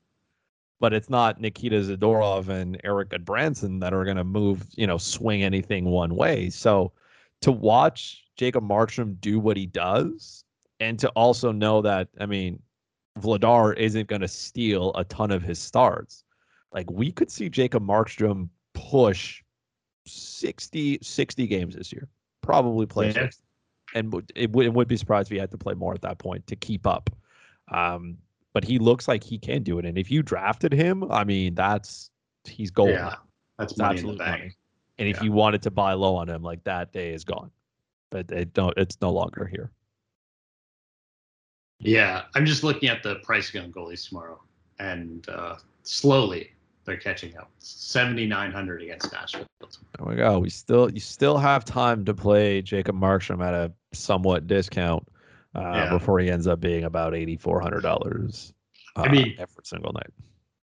But 0.78 0.92
it's 0.92 1.08
not 1.08 1.40
Nikita 1.40 1.76
Zadorov 1.76 2.50
and 2.50 2.78
Erik 2.84 3.08
Gudbranson 3.08 3.80
that 3.80 3.94
are 3.94 4.04
going 4.04 4.18
to 4.18 4.24
move, 4.24 4.66
you 4.74 4.86
know, 4.86 4.98
swing 4.98 5.42
anything 5.42 5.86
one 5.86 6.14
way. 6.14 6.50
So 6.50 6.92
to 7.40 7.50
watch 7.50 8.25
Jacob 8.36 8.64
Markstrom 8.64 9.20
do 9.20 9.38
what 9.38 9.56
he 9.56 9.66
does, 9.66 10.44
and 10.80 10.98
to 10.98 11.08
also 11.10 11.52
know 11.52 11.80
that 11.82 12.08
I 12.20 12.26
mean, 12.26 12.60
Vladar 13.18 13.74
isn't 13.76 14.08
going 14.08 14.20
to 14.22 14.28
steal 14.28 14.92
a 14.94 15.04
ton 15.04 15.30
of 15.30 15.42
his 15.42 15.58
starts. 15.58 16.24
Like 16.72 16.90
we 16.90 17.10
could 17.12 17.30
see 17.30 17.48
Jacob 17.48 17.82
Markstrom 17.86 18.48
push 18.74 19.42
60, 20.06 20.98
60 21.02 21.46
games 21.46 21.74
this 21.74 21.92
year, 21.92 22.08
probably 22.42 22.86
play, 22.86 23.10
Yeah. 23.12 23.28
and 23.94 24.12
it 24.34 24.50
would, 24.52 24.66
it 24.66 24.72
would 24.74 24.88
be 24.88 24.96
surprised 24.96 25.28
if 25.28 25.32
he 25.34 25.38
had 25.38 25.50
to 25.50 25.58
play 25.58 25.74
more 25.74 25.94
at 25.94 26.02
that 26.02 26.18
point 26.18 26.46
to 26.48 26.56
keep 26.56 26.86
up. 26.86 27.10
Um, 27.72 28.18
but 28.52 28.64
he 28.64 28.78
looks 28.78 29.08
like 29.08 29.22
he 29.24 29.38
can 29.38 29.62
do 29.62 29.78
it, 29.78 29.84
and 29.86 29.98
if 29.98 30.10
you 30.10 30.22
drafted 30.22 30.72
him, 30.72 31.10
I 31.10 31.24
mean, 31.24 31.54
that's 31.54 32.10
he's 32.44 32.70
gold. 32.70 32.90
Yeah, 32.90 33.14
that's 33.58 33.76
money 33.76 34.02
bank. 34.02 34.18
money. 34.18 34.52
And 34.98 35.08
if 35.08 35.22
you 35.22 35.30
wanted 35.32 35.62
to 35.62 35.70
buy 35.70 35.92
low 35.92 36.14
on 36.16 36.28
him, 36.28 36.42
like 36.42 36.64
that 36.64 36.90
day 36.92 37.12
is 37.12 37.22
gone. 37.24 37.50
But 38.10 38.30
it 38.30 38.52
don't. 38.52 38.74
It's 38.76 38.96
no 39.00 39.10
longer 39.10 39.46
here. 39.46 39.70
Yeah, 41.78 42.22
I'm 42.34 42.46
just 42.46 42.64
looking 42.64 42.88
at 42.88 43.02
the 43.02 43.16
pricing 43.16 43.62
on 43.62 43.72
goalies 43.72 44.08
tomorrow, 44.08 44.40
and 44.78 45.28
uh, 45.28 45.56
slowly 45.82 46.50
they're 46.84 46.96
catching 46.96 47.36
up. 47.36 47.50
7,900 47.58 48.82
against 48.82 49.12
Nashville. 49.12 49.44
There 49.60 50.06
we 50.06 50.16
go. 50.16 50.38
We 50.38 50.50
still 50.50 50.90
you 50.90 51.00
still 51.00 51.36
have 51.36 51.64
time 51.64 52.04
to 52.04 52.14
play 52.14 52.62
Jacob 52.62 52.96
Markstrom 52.96 53.44
at 53.44 53.52
a 53.54 53.72
somewhat 53.92 54.46
discount 54.46 55.06
uh, 55.54 55.60
Yeah. 55.60 55.90
before 55.90 56.18
he 56.20 56.30
ends 56.30 56.46
up 56.46 56.60
being 56.60 56.84
about 56.84 57.14
eighty 57.14 57.36
four 57.36 57.60
hundred 57.60 57.80
dollars. 57.82 58.54
Uh, 58.94 59.02
I 59.02 59.08
mean- 59.10 59.34
every 59.38 59.64
single 59.64 59.92
night. 59.92 60.10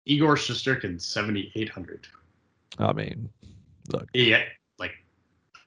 Igor 0.06 0.36
Shesterkin 0.36 0.98
7,800. 0.98 2.06
I 2.78 2.92
mean, 2.94 3.28
look, 3.92 4.08
Yeah, 4.14 4.42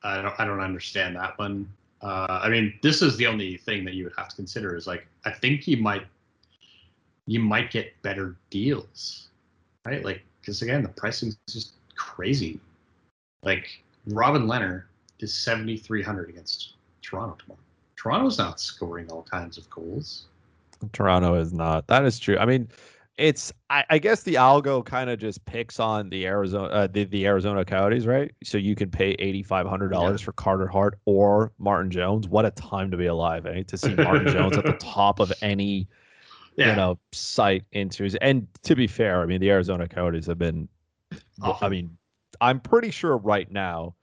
I 0.04 0.22
don't 0.22 0.40
I 0.40 0.46
don't 0.46 0.60
understand 0.60 1.16
that 1.16 1.38
one. 1.38 1.72
Uh, 2.02 2.40
I 2.44 2.50
mean, 2.50 2.74
this 2.82 3.02
is 3.02 3.16
the 3.18 3.28
only 3.28 3.58
thing 3.58 3.86
that 3.86 3.94
you 3.94 4.06
would 4.06 4.14
have 4.18 4.30
to 4.30 4.36
consider 4.36 4.76
is 4.76 4.88
like 4.88 5.06
I 5.26 5.32
think 5.32 5.68
you 5.68 5.78
might 5.78 6.06
you 7.28 7.40
might 7.40 7.72
get 7.72 8.00
better 8.02 8.36
deals, 8.50 9.30
right? 9.86 10.04
Like 10.04 10.24
because 10.42 10.62
again, 10.62 10.84
the 10.84 10.90
pricing 10.90 11.30
is 11.30 11.38
just 11.54 11.74
crazy. 11.96 12.60
Like 13.44 13.84
Robin 14.08 14.48
Lehner 14.48 14.84
is 15.20 15.34
seventy 15.34 15.78
three 15.78 16.02
hundred 16.02 16.30
against 16.30 16.74
Toronto 17.02 17.38
tomorrow. 17.40 17.60
Toronto's 17.96 18.40
not 18.40 18.60
scoring 18.60 19.12
all 19.12 19.22
kinds 19.22 19.60
of 19.60 19.70
goals. 19.70 20.26
Toronto 20.92 21.36
is 21.36 21.54
not. 21.54 21.86
That 21.88 22.04
is 22.06 22.18
true. 22.18 22.38
I 22.40 22.46
mean, 22.46 22.68
it's 23.22 23.54
I, 23.70 23.86
I 23.92 23.98
guess 24.00 24.24
the 24.24 24.36
algo 24.36 24.84
kind 24.84 25.10
of 25.10 25.20
just 25.20 25.46
picks 25.46 25.80
on 25.80 26.10
the 26.10 26.26
Arizona 26.26 26.68
uh, 26.70 26.88
the, 26.88 27.06
the 27.06 27.26
Arizona 27.28 27.64
Coyotes, 27.64 28.06
right? 28.06 28.32
So 28.44 28.58
you 28.58 28.76
can 28.76 28.90
pay 28.90 29.12
eighty 29.20 29.44
five 29.44 29.68
hundred 29.68 29.90
dollars 29.90 30.22
for 30.22 30.32
Carter 30.34 30.68
Hart 30.68 31.00
or 31.06 31.52
Martin 31.60 31.92
Jones. 31.92 32.28
What 32.28 32.46
a 32.46 32.52
time 32.52 32.92
to 32.92 32.98
be 32.98 33.06
alive, 33.06 33.46
eh? 33.46 33.64
To 33.68 33.78
see 33.78 33.96
Martin 33.96 34.28
Jones 34.28 34.58
at 34.58 34.66
the 34.66 34.74
top 34.80 35.20
of 35.20 35.32
any 35.42 35.88
Yeah, 36.56 36.70
you 36.70 36.76
know 36.76 37.00
site 37.12 37.64
into 37.72 38.10
and 38.22 38.48
to 38.64 38.76
be 38.76 38.88
fair, 38.88 39.22
I 39.22 39.26
mean 39.26 39.40
the 39.42 39.52
Arizona 39.52 39.88
Coyotes 39.88 40.26
have 40.28 40.38
been 40.40 40.68
I 41.42 41.70
mean, 41.70 41.98
I'm 42.40 42.60
pretty 42.60 42.92
sure 42.92 43.18
right 43.18 43.50
now 43.52 43.96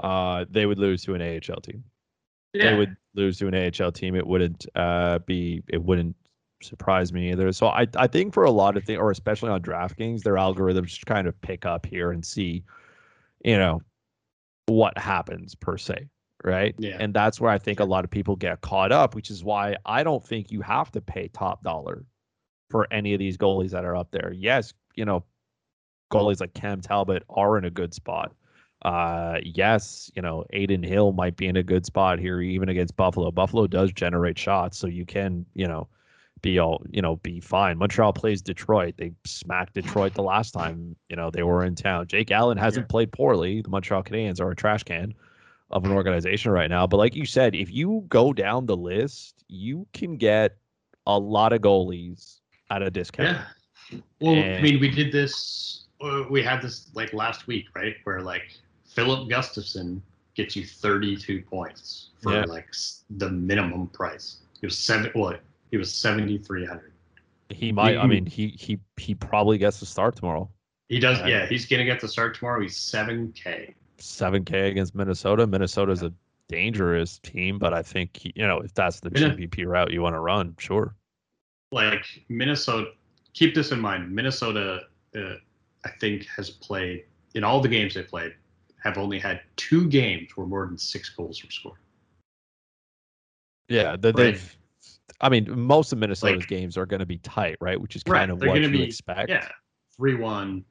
uh 0.00 0.46
they 0.50 0.66
would 0.66 0.78
lose 0.78 1.04
to 1.04 1.14
an 1.14 1.22
AHL 1.22 1.60
team. 1.60 1.84
yeah. 2.52 2.70
They 2.70 2.76
would 2.76 2.96
lose 3.14 3.38
to 3.38 3.48
an 3.48 3.54
AHL 3.54 3.92
team. 3.92 4.14
It 4.14 4.26
wouldn't 4.26 4.66
uh 4.74 5.18
be 5.20 5.62
it 5.68 5.82
wouldn't 5.82 6.16
surprise 6.62 7.12
me 7.12 7.30
either. 7.32 7.52
So 7.52 7.68
I 7.68 7.86
I 7.96 8.06
think 8.06 8.34
for 8.34 8.44
a 8.44 8.50
lot 8.50 8.76
of 8.76 8.84
things 8.84 8.98
or 8.98 9.10
especially 9.10 9.50
on 9.50 9.62
DraftKings, 9.62 10.22
their 10.22 10.34
algorithms 10.34 11.04
kind 11.04 11.26
of 11.26 11.40
pick 11.40 11.66
up 11.66 11.86
here 11.86 12.12
and 12.12 12.24
see, 12.24 12.64
you 13.44 13.56
know, 13.56 13.82
what 14.66 14.96
happens 14.98 15.54
per 15.54 15.76
se. 15.76 16.08
Right. 16.44 16.74
Yeah. 16.78 16.96
And 16.98 17.14
that's 17.14 17.40
where 17.40 17.52
I 17.52 17.58
think 17.58 17.78
a 17.78 17.84
lot 17.84 18.04
of 18.04 18.10
people 18.10 18.34
get 18.34 18.60
caught 18.62 18.90
up, 18.90 19.14
which 19.14 19.30
is 19.30 19.44
why 19.44 19.76
I 19.86 20.02
don't 20.02 20.24
think 20.24 20.50
you 20.50 20.60
have 20.62 20.90
to 20.92 21.00
pay 21.00 21.28
top 21.28 21.62
dollar 21.62 22.04
for 22.68 22.88
any 22.92 23.12
of 23.12 23.20
these 23.20 23.36
goalies 23.36 23.70
that 23.70 23.84
are 23.84 23.94
up 23.94 24.10
there. 24.10 24.32
Yes, 24.32 24.74
you 24.96 25.04
know, 25.04 25.24
goalies 26.10 26.40
like 26.40 26.54
Cam 26.54 26.80
Talbot 26.80 27.22
are 27.30 27.58
in 27.58 27.64
a 27.64 27.70
good 27.70 27.94
spot. 27.94 28.34
Uh, 28.84 29.38
yes, 29.44 30.10
you 30.16 30.22
know, 30.22 30.44
Adin 30.52 30.82
Hill 30.82 31.12
might 31.12 31.36
be 31.36 31.46
in 31.46 31.56
a 31.56 31.62
good 31.62 31.86
spot 31.86 32.18
here, 32.18 32.40
even 32.40 32.68
against 32.68 32.96
Buffalo. 32.96 33.30
Buffalo 33.30 33.68
does 33.68 33.92
generate 33.92 34.36
shots, 34.38 34.76
so 34.76 34.88
you 34.88 35.06
can, 35.06 35.46
you 35.54 35.68
know, 35.68 35.86
be 36.42 36.58
all, 36.58 36.82
you 36.90 37.00
know, 37.00 37.16
be 37.16 37.40
fine. 37.40 37.78
Montreal 37.78 38.12
plays 38.12 38.42
Detroit. 38.42 38.94
They 38.98 39.12
smacked 39.24 39.74
Detroit 39.74 40.14
the 40.14 40.22
last 40.22 40.50
time, 40.50 40.96
you 41.08 41.16
know, 41.16 41.30
they 41.30 41.42
were 41.44 41.64
in 41.64 41.74
town. 41.74 42.08
Jake 42.08 42.30
Allen 42.30 42.58
hasn't 42.58 42.88
played 42.88 43.12
poorly. 43.12 43.62
The 43.62 43.70
Montreal 43.70 44.02
Canadiens 44.02 44.40
are 44.40 44.50
a 44.50 44.56
trash 44.56 44.82
can 44.82 45.14
of 45.70 45.84
an 45.84 45.92
organization 45.92 46.50
right 46.52 46.68
now. 46.68 46.86
But 46.86 46.96
like 46.98 47.14
you 47.14 47.24
said, 47.24 47.54
if 47.54 47.70
you 47.70 48.04
go 48.08 48.32
down 48.32 48.66
the 48.66 48.76
list, 48.76 49.44
you 49.48 49.86
can 49.92 50.16
get 50.16 50.56
a 51.06 51.18
lot 51.18 51.52
of 51.52 51.62
goalies 51.62 52.40
at 52.70 52.82
a 52.82 52.90
discount. 52.90 53.38
Yeah. 53.90 53.98
Well, 54.20 54.34
I 54.34 54.60
mean, 54.60 54.80
we 54.80 54.88
did 54.90 55.12
this. 55.12 55.84
uh, 56.00 56.24
We 56.30 56.42
had 56.42 56.60
this 56.60 56.90
like 56.94 57.12
last 57.12 57.46
week, 57.46 57.66
right? 57.74 57.94
Where 58.04 58.20
like 58.20 58.50
Filip 58.86 59.28
Gustavsson 59.28 60.00
gets 60.34 60.56
you 60.56 60.64
32 60.66 61.42
points 61.42 62.08
for 62.22 62.32
Yeah. 62.32 62.44
like 62.44 62.68
the 63.10 63.30
minimum 63.30 63.86
price. 63.88 64.38
He 64.60 64.66
was 64.66 64.78
seven. 64.78 65.10
What? 65.14 65.40
He 65.72 65.78
was 65.78 65.92
7,300. 65.92 66.92
He 67.48 67.72
might. 67.72 67.96
I 67.98 68.06
mean, 68.06 68.24
he 68.26 68.48
he 68.48 68.78
he 68.98 69.14
probably 69.14 69.58
gets 69.58 69.78
to 69.80 69.86
start 69.86 70.14
tomorrow. 70.16 70.48
He 70.88 71.00
does. 71.00 71.20
Right. 71.20 71.30
Yeah, 71.30 71.46
he's 71.46 71.66
gonna 71.66 71.84
get 71.84 72.00
the 72.00 72.08
start 72.08 72.36
tomorrow. 72.36 72.60
He's 72.60 72.76
7K. 72.76 73.74
Seven 73.98 74.44
K 74.44 74.70
against 74.70 74.94
Minnesota. 74.94 75.46
Minnesota's 75.46 76.02
a 76.02 76.12
dangerous 76.48 77.18
team, 77.18 77.58
but 77.58 77.72
I 77.74 77.82
think 77.82 78.24
you 78.36 78.46
know 78.46 78.58
if 78.60 78.72
that's 78.74 79.00
the 79.00 79.10
Yeah. 79.14 79.30
GPP 79.30 79.66
route 79.66 79.92
you 79.92 80.02
want 80.02 80.14
to 80.14 80.20
run, 80.20 80.54
sure. 80.58 80.94
Like 81.72 82.04
Minnesota. 82.28 82.90
Keep 83.34 83.54
this 83.54 83.72
in 83.72 83.80
mind. 83.80 84.10
Minnesota, 84.14 84.80
uh, 85.16 85.34
I 85.86 85.90
think, 86.00 86.26
has 86.26 86.50
played 86.50 87.04
in 87.34 87.44
all 87.44 87.60
the 87.60 87.68
games 87.68 87.94
they 87.94 88.02
played. 88.02 88.34
Have 88.84 88.98
only 88.98 89.18
had 89.18 89.40
two 89.56 89.88
games 89.88 90.36
where 90.36 90.46
more 90.46 90.66
than 90.66 90.76
six 90.76 91.08
goals 91.10 91.42
were 91.42 91.50
scored. 91.50 91.78
Yeah, 93.68 93.96
the, 93.96 94.08
Right. 94.12 94.16
they've. 94.32 94.56
I 95.20 95.28
mean, 95.28 95.46
most 95.58 95.92
of 95.92 95.98
Minnesota's 95.98 96.40
Like- 96.40 96.48
games 96.48 96.76
are 96.76 96.86
going 96.86 97.00
to 97.00 97.06
be 97.06 97.18
tight, 97.18 97.56
right? 97.60 97.80
Which 97.80 97.96
is 97.96 98.02
Right, 98.06 98.20
kind 98.20 98.30
of 98.30 98.40
they're 98.40 98.48
what 98.48 98.60
you 98.60 98.70
be- 98.70 98.82
expect. 98.82 99.28
Yeah, 99.28 99.48
three 99.96 100.14
one, 100.14 100.64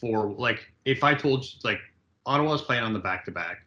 four. 0.00 0.32
Like 0.32 0.72
if 0.84 1.04
I 1.04 1.14
told 1.14 1.44
you, 1.44 1.50
like 1.64 1.80
Ottawa's 2.26 2.62
playing 2.62 2.84
on 2.84 2.92
the 2.92 2.98
back 2.98 3.24
to 3.26 3.30
back, 3.30 3.58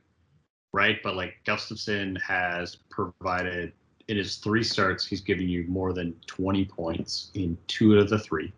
right? 0.74 0.98
But 1.04 1.16
like 1.16 1.36
Gustavsson 1.46 2.20
has 2.22 2.76
provided 2.90 3.74
in 4.08 4.18
his 4.18 4.38
three 4.38 4.64
starts, 4.64 5.06
he's 5.06 5.22
giving 5.22 5.48
you 5.48 5.66
more 5.68 5.94
than 5.94 6.14
twenty 6.26 6.66
points 6.66 7.30
in 7.36 7.58
two 7.68 7.98
of 7.98 8.10
the 8.10 8.20
three. 8.20 8.52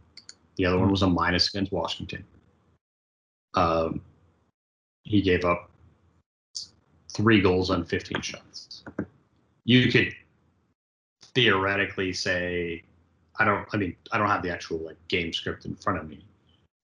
The 0.55 0.65
other 0.65 0.77
one 0.79 0.89
was 0.91 1.01
a 1.01 1.07
minus 1.07 1.49
against 1.49 1.71
Washington. 1.71 2.23
Um, 3.55 4.01
he 5.03 5.21
gave 5.21 5.43
up 5.45 5.69
three 7.11 7.41
goals 7.41 7.69
on 7.69 7.83
fifteen 7.83 8.21
shots. 8.21 8.83
You 9.65 9.91
could 9.91 10.13
theoretically 11.35 12.13
say 12.13 12.83
I 13.39 13.45
don't. 13.45 13.67
I 13.73 13.77
mean, 13.77 13.95
I 14.11 14.17
don't 14.17 14.27
have 14.27 14.43
the 14.43 14.51
actual 14.51 14.77
like 14.77 14.97
game 15.07 15.33
script 15.33 15.65
in 15.65 15.75
front 15.75 15.99
of 15.99 16.07
me. 16.07 16.23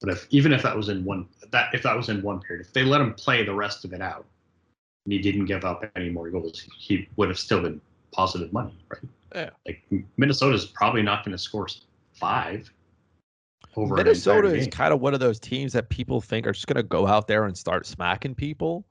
But 0.02 0.10
if 0.10 0.28
even 0.30 0.54
if 0.54 0.64
that 0.64 0.76
was 0.76 0.90
in 0.90 1.04
one 1.04 1.28
that 1.52 1.74
if 1.74 1.84
that 1.84 1.96
was 1.96 2.10
in 2.10 2.22
one 2.22 2.40
period, 2.40 2.66
if 2.66 2.74
they 2.74 2.84
let 2.84 3.02
him 3.02 3.14
play 3.14 3.44
the 3.44 3.54
rest 3.54 3.86
of 3.86 3.94
it 3.94 4.02
out, 4.02 4.26
and 5.06 5.14
he 5.14 5.20
didn't 5.20 5.46
give 5.46 5.66
up 5.66 5.84
any 5.96 6.10
more 6.10 6.30
goals, 6.30 6.66
he 6.78 7.08
would 7.18 7.30
have 7.30 7.40
still 7.40 7.62
been 7.62 7.80
positive 8.12 8.52
money, 8.52 8.74
right? 8.90 9.02
Yeah. 9.36 9.50
Like 9.66 9.84
Minnesota's 10.18 10.66
probably 10.66 11.04
not 11.04 11.24
going 11.24 11.34
to 11.34 11.38
score 11.38 11.68
five. 12.14 12.72
Over 13.76 13.98
Minnesota 13.98 14.48
is 14.48 14.68
kind 14.68 14.92
of 14.92 15.00
one 15.00 15.14
of 15.14 15.20
those 15.20 15.40
teams 15.40 15.74
that 15.74 15.90
people 15.90 16.22
think 16.22 16.48
are 16.48 16.52
just 16.52 16.66
going 16.66 16.78
to 16.78 16.84
go 16.84 17.06
out 17.06 17.28
there 17.28 17.46
and 17.46 17.56
start 17.56 17.86
smacking 17.86 18.34
people, 18.34 18.88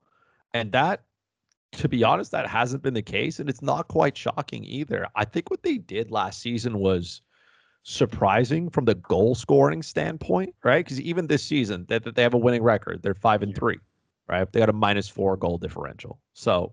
and 0.54 0.70
that, 0.70 1.02
to 1.72 1.88
be 1.88 2.02
honest, 2.02 2.30
that 2.32 2.46
hasn't 2.46 2.82
been 2.82 2.94
the 2.94 3.02
case, 3.02 3.38
and 3.38 3.48
it's 3.48 3.62
not 3.62 3.88
quite 3.88 4.16
shocking 4.16 4.64
either. 4.64 5.06
I 5.14 5.24
think 5.24 5.50
what 5.50 5.62
they 5.62 5.78
did 5.78 6.10
last 6.10 6.40
season 6.40 6.78
was 6.78 7.20
surprising 7.82 8.68
from 8.68 8.84
the 8.84 8.94
goal 8.94 9.34
scoring 9.34 9.82
standpoint, 9.82 10.54
right? 10.62 10.84
Because 10.84 11.00
even 11.00 11.26
this 11.26 11.44
season, 11.44 11.86
that 11.88 12.04
they, 12.04 12.10
they 12.10 12.22
have 12.22 12.34
a 12.34 12.38
winning 12.38 12.62
record. 12.62 13.02
They're 13.02 13.14
five 13.14 13.42
and 13.42 13.54
three, 13.54 13.78
right? 14.28 14.50
They 14.50 14.60
got 14.60 14.68
a 14.68 14.74
minus 14.74 15.08
four 15.08 15.36
goal 15.36 15.58
differential. 15.58 16.18
So, 16.34 16.72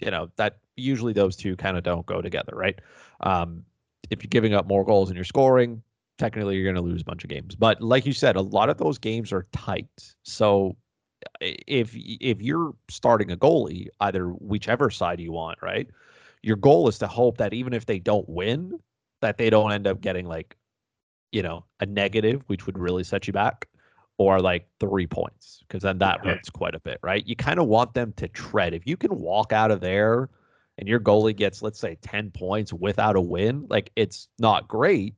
you 0.00 0.10
know, 0.10 0.30
that 0.36 0.58
usually 0.76 1.12
those 1.12 1.36
two 1.36 1.56
kind 1.56 1.76
of 1.76 1.82
don't 1.82 2.06
go 2.06 2.20
together, 2.20 2.52
right? 2.54 2.78
Um, 3.20 3.64
if 4.10 4.22
you're 4.22 4.28
giving 4.28 4.54
up 4.54 4.66
more 4.66 4.84
goals 4.84 5.08
and 5.08 5.16
you're 5.16 5.24
scoring, 5.24 5.82
technically 6.18 6.56
you're 6.56 6.72
going 6.72 6.76
to 6.76 6.90
lose 6.90 7.02
a 7.02 7.04
bunch 7.04 7.24
of 7.24 7.30
games. 7.30 7.54
But 7.54 7.80
like 7.80 8.06
you 8.06 8.12
said, 8.12 8.36
a 8.36 8.40
lot 8.40 8.68
of 8.68 8.78
those 8.78 8.98
games 8.98 9.32
are 9.32 9.46
tight. 9.52 10.14
So 10.22 10.76
if 11.40 11.92
if 11.94 12.40
you're 12.40 12.74
starting 12.88 13.30
a 13.30 13.36
goalie, 13.36 13.88
either 14.00 14.26
whichever 14.26 14.90
side 14.90 15.20
you 15.20 15.32
want, 15.32 15.58
right? 15.62 15.88
Your 16.42 16.56
goal 16.56 16.88
is 16.88 16.98
to 16.98 17.06
hope 17.06 17.38
that 17.38 17.54
even 17.54 17.72
if 17.72 17.86
they 17.86 17.98
don't 17.98 18.28
win, 18.28 18.78
that 19.20 19.38
they 19.38 19.50
don't 19.50 19.72
end 19.72 19.86
up 19.86 20.00
getting 20.00 20.26
like, 20.26 20.56
you 21.30 21.42
know, 21.42 21.64
a 21.80 21.86
negative, 21.86 22.42
which 22.48 22.66
would 22.66 22.78
really 22.78 23.04
set 23.04 23.26
you 23.26 23.32
back, 23.32 23.68
or 24.18 24.40
like 24.40 24.66
three 24.80 25.06
points, 25.06 25.62
because 25.66 25.82
then 25.82 25.98
that 25.98 26.24
hurts 26.24 26.50
quite 26.50 26.74
a 26.74 26.80
bit, 26.80 26.98
right? 27.02 27.26
You 27.26 27.36
kind 27.36 27.58
of 27.60 27.66
want 27.66 27.94
them 27.94 28.12
to 28.16 28.28
tread. 28.28 28.74
If 28.74 28.86
you 28.86 28.96
can 28.96 29.16
walk 29.18 29.52
out 29.52 29.70
of 29.70 29.80
there 29.80 30.28
and 30.78 30.88
your 30.88 31.00
goalie 31.00 31.36
gets, 31.36 31.62
let's 31.62 31.78
say, 31.78 31.96
10 32.02 32.30
points 32.32 32.72
without 32.72 33.16
a 33.16 33.20
win, 33.20 33.66
like 33.68 33.90
it's 33.96 34.28
not 34.38 34.68
great, 34.68 35.14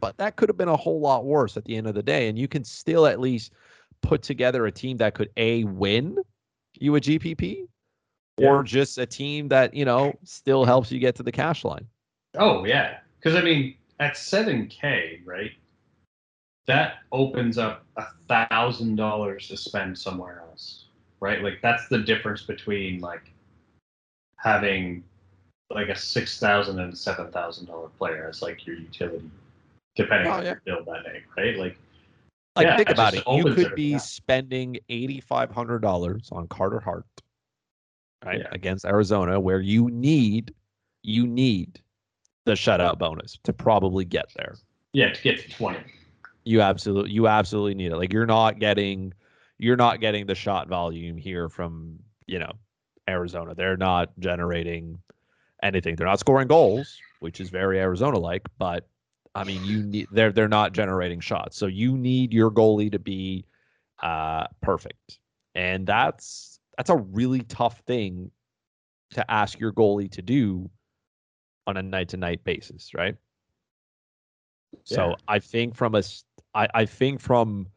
but 0.00 0.16
that 0.16 0.36
could 0.36 0.48
have 0.48 0.56
been 0.56 0.68
a 0.68 0.76
whole 0.76 1.00
lot 1.00 1.26
worse 1.26 1.56
at 1.56 1.64
the 1.64 1.76
end 1.76 1.86
of 1.86 1.94
the 1.94 2.02
day. 2.02 2.28
And 2.28 2.38
you 2.38 2.48
can 2.48 2.64
still 2.64 3.06
at 3.06 3.20
least 3.20 3.52
put 4.02 4.22
together 4.22 4.66
a 4.66 4.72
team 4.72 4.96
that 4.98 5.14
could 5.14 5.30
A, 5.36 5.64
win 5.64 6.18
you 6.80 6.94
a 6.96 7.00
GPP, 7.00 7.66
Yeah. 8.38 8.48
or 8.48 8.62
just 8.62 8.98
a 8.98 9.06
team 9.06 9.48
that, 9.48 9.74
you 9.74 9.84
know, 9.84 10.16
still 10.24 10.64
helps 10.64 10.92
you 10.92 10.98
get 11.00 11.14
to 11.16 11.22
the 11.22 11.32
cash 11.32 11.64
line. 11.64 11.86
Oh 12.36 12.64
yeah, 12.64 12.98
because 13.18 13.34
I 13.34 13.42
mean, 13.42 13.74
at 14.00 14.16
seven 14.16 14.68
K, 14.68 15.20
right? 15.24 15.52
That 16.66 16.98
opens 17.12 17.56
up 17.58 17.84
a 17.96 18.04
thousand 18.28 18.96
dollars 18.96 19.48
to 19.48 19.56
spend 19.56 19.98
somewhere 19.98 20.42
else, 20.48 20.84
right? 21.20 21.42
Like 21.42 21.60
that's 21.62 21.88
the 21.88 21.98
difference 21.98 22.42
between 22.42 23.00
like 23.00 23.32
having 24.36 25.02
like 25.70 25.88
a 25.88 25.96
six 25.96 26.38
thousand 26.38 26.78
and 26.78 26.96
seven 26.96 27.32
thousand 27.32 27.66
dollar 27.66 27.88
player 27.98 28.28
as 28.28 28.42
like 28.42 28.66
your 28.66 28.76
utility, 28.76 29.30
depending 29.96 30.28
Oh, 30.30 30.36
on 30.36 30.44
yeah. 30.44 30.50
your 30.66 30.84
build 30.84 30.86
that 30.86 31.04
day, 31.04 31.22
right? 31.36 31.56
Like 31.58 31.78
Like 32.58 32.66
Yeah, 32.66 32.76
think 32.76 32.90
about 32.90 33.14
it. 33.14 33.22
You 33.26 33.54
could 33.54 33.74
be 33.74 33.94
up. 33.94 34.00
spending 34.00 34.78
eighty 34.88 35.20
five 35.20 35.50
hundred 35.50 35.80
dollars 35.80 36.28
on 36.32 36.46
Carter 36.48 36.80
Hart, 36.80 37.06
right, 38.24 38.40
Yeah. 38.40 38.48
against 38.52 38.84
Arizona, 38.84 39.38
where 39.40 39.60
you 39.60 39.88
need 39.90 40.52
you 41.02 41.26
need 41.26 41.80
the 42.44 42.52
shutout 42.52 42.98
bonus 42.98 43.38
to 43.44 43.52
probably 43.52 44.04
get 44.04 44.26
there. 44.36 44.56
yeah, 44.92 45.12
to 45.12 45.22
get 45.22 45.38
to 45.40 45.48
twenty. 45.50 45.78
You 46.44 46.60
absolutely 46.60 47.12
you 47.12 47.28
absolutely 47.28 47.74
need 47.74 47.92
it. 47.92 47.96
Like 47.96 48.12
you're 48.12 48.26
not 48.26 48.58
getting 48.58 49.14
you're 49.58 49.76
not 49.76 50.00
getting 50.00 50.26
the 50.26 50.34
shot 50.34 50.68
volume 50.68 51.16
here 51.16 51.48
from 51.48 51.98
you 52.26 52.38
know 52.38 52.52
Arizona. 53.08 53.54
They're 53.54 53.76
not 53.76 54.10
generating 54.18 54.98
anything. 55.62 55.96
They're 55.96 56.06
not 56.06 56.20
scoring 56.20 56.48
goals, 56.48 56.98
which 57.20 57.40
is 57.40 57.50
very 57.50 57.78
Arizona 57.80 58.18
like, 58.18 58.48
but 58.58 58.86
I 59.34 59.44
mean 59.44 59.64
you 59.64 59.82
need 59.82 60.08
they're 60.10 60.32
they're 60.32 60.48
not 60.48 60.72
generating 60.72 61.20
shots. 61.20 61.56
So 61.56 61.66
you 61.66 61.96
need 61.96 62.32
your 62.32 62.50
goalie 62.50 62.92
to 62.92 62.98
be 62.98 63.44
uh 64.02 64.46
perfect. 64.60 65.18
And 65.54 65.86
that's 65.86 66.60
that's 66.76 66.90
a 66.90 66.96
really 66.96 67.40
tough 67.42 67.80
thing 67.86 68.30
to 69.10 69.30
ask 69.30 69.58
your 69.58 69.72
goalie 69.72 70.10
to 70.12 70.22
do 70.22 70.70
on 71.66 71.76
a 71.76 71.82
night 71.82 72.08
to 72.10 72.16
night 72.16 72.44
basis, 72.44 72.92
right? 72.94 73.16
So 74.84 75.16
I 75.28 75.38
think 75.38 75.74
from 75.74 75.94
a 75.94 76.02
I, 76.54 76.68
I 76.74 76.84
think 76.86 77.20
from 77.20 77.68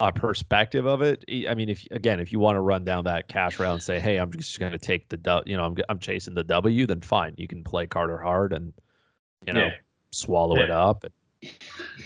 a 0.00 0.12
perspective 0.12 0.86
of 0.86 1.02
it, 1.02 1.24
I 1.48 1.54
mean, 1.54 1.68
if 1.68 1.84
again, 1.90 2.20
if 2.20 2.32
you 2.32 2.38
want 2.38 2.56
to 2.56 2.60
run 2.60 2.84
down 2.84 3.04
that 3.04 3.28
cash 3.28 3.58
round 3.58 3.74
and 3.74 3.82
say, 3.82 3.98
hey, 3.98 4.18
I'm 4.18 4.32
just 4.32 4.58
going 4.60 4.72
to 4.72 4.78
take 4.78 5.08
the 5.08 5.42
you 5.46 5.56
know, 5.56 5.64
I'm 5.64 5.76
I'm 5.88 5.98
chasing 5.98 6.34
the 6.34 6.44
W, 6.44 6.86
then 6.86 7.00
fine, 7.00 7.34
you 7.36 7.48
can 7.48 7.64
play 7.64 7.86
Carter 7.86 8.18
Hart 8.18 8.52
and 8.52 8.72
you 9.46 9.52
know 9.52 9.60
Yeah. 9.60 9.70
Swallow 10.12 10.56
it 10.56 10.70
up 10.70 11.04
and 11.04 11.52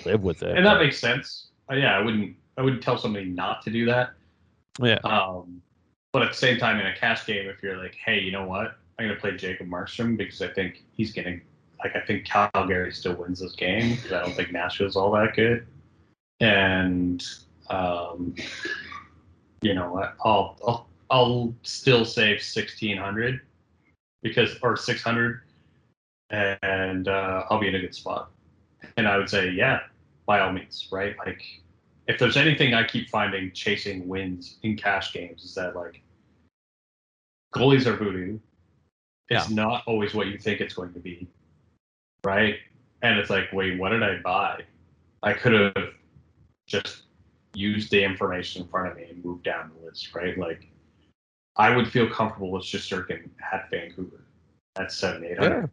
live 0.05 0.23
with 0.23 0.43
it. 0.43 0.57
And 0.57 0.67
that 0.67 0.79
makes 0.79 0.99
sense. 0.99 1.49
Uh, 1.71 1.77
yeah, 1.77 1.97
I 1.97 2.03
wouldn't 2.03 2.37
I 2.57 2.63
wouldn't 2.63 2.83
tell 2.83 2.99
somebody 2.99 3.27
not 3.27 3.63
to 3.63 3.71
do 3.71 3.87
that. 3.87 4.11
yeah, 4.83 4.99
Um, 5.05 5.63
but 6.13 6.23
at 6.23 6.31
the 6.31 6.37
same 6.37 6.59
time, 6.59 6.79
in 6.79 6.87
a 6.87 6.97
cash 6.97 7.25
game, 7.25 7.49
if 7.49 7.63
you're 7.63 7.79
like, 7.79 7.95
hey, 7.95 8.21
you 8.21 8.31
know 8.31 8.45
what, 8.47 8.77
I'm 8.99 9.07
gonna 9.09 9.19
play 9.19 9.37
Jacob 9.37 9.69
Markstrom 9.69 10.17
because 10.17 10.43
I 10.43 10.49
think 10.49 10.85
he's 10.93 11.13
getting 11.13 11.41
like 11.83 11.97
I 11.97 12.01
think 12.01 12.25
Calgary 12.25 12.93
still 12.93 13.15
wins 13.15 13.41
this 13.41 13.55
game 13.55 13.97
because 13.97 14.13
I 14.13 14.23
don't 14.23 14.35
think 14.35 14.53
Nashville's 14.53 14.97
all 14.97 15.11
that 15.13 15.35
good, 15.35 15.67
and 16.41 17.25
um, 17.71 18.35
you 19.63 19.75
know 19.75 19.93
what, 19.93 20.15
I'll 20.25 20.59
I'll 20.67 20.89
I'll 21.11 21.55
still 21.63 22.05
save 22.05 22.43
sixteen 22.43 22.97
hundred 22.97 23.41
because 24.23 24.57
or 24.63 24.77
six 24.77 25.03
hundred, 25.03 25.41
and 26.33 27.09
uh, 27.09 27.45
I'll 27.49 27.61
be 27.61 27.69
in 27.69 27.75
a 27.75 27.81
good 27.81 27.95
spot. 27.95 28.31
And 28.97 29.07
I 29.07 29.17
would 29.17 29.29
say, 29.29 29.51
yeah, 29.51 29.81
by 30.27 30.41
all 30.41 30.53
means, 30.53 30.89
right? 30.91 31.17
Like 31.19 31.43
if 32.09 32.19
there's 32.19 32.37
anything 32.37 32.75
I 32.75 32.85
keep 32.85 33.09
finding 33.11 33.53
chasing 33.53 34.09
wins 34.09 34.59
in 34.63 34.77
cash 34.77 35.13
games 35.13 35.45
is 35.45 35.55
that 35.55 35.77
like 35.77 36.03
goalies 37.55 37.87
are 37.87 37.97
voodoo. 37.97 38.39
It's 39.29 39.49
not 39.49 39.83
always 39.87 40.13
what 40.13 40.27
you 40.27 40.37
think 40.37 40.61
it's 40.61 40.75
going 40.75 40.93
to 40.93 40.99
be, 40.99 41.27
right? 42.23 42.57
And 43.01 43.19
it's 43.19 43.31
like, 43.31 43.51
wait, 43.53 43.79
what 43.79 43.89
did 43.89 44.03
I 44.03 44.19
buy? 44.19 44.61
I 45.23 45.33
could 45.33 45.53
have 45.55 45.95
just 46.67 47.05
used 47.55 47.91
the 47.91 48.05
information 48.05 48.63
in 48.63 48.69
front 48.69 48.89
of 48.89 48.97
me 48.97 49.05
and 49.09 49.25
moved 49.25 49.45
down 49.45 49.71
the 49.75 49.87
list, 49.87 50.15
right? 50.15 50.37
Like, 50.37 50.69
I 51.57 51.75
would 51.75 51.89
feel 51.89 52.11
comfortable 52.11 52.51
with 52.51 52.65
Shesterkin 52.65 53.31
at 53.53 53.71
Vancouver 53.71 54.25
at 54.77 54.93
seven, 54.93 55.25
eight 55.25 55.39
yeah. 55.41 55.67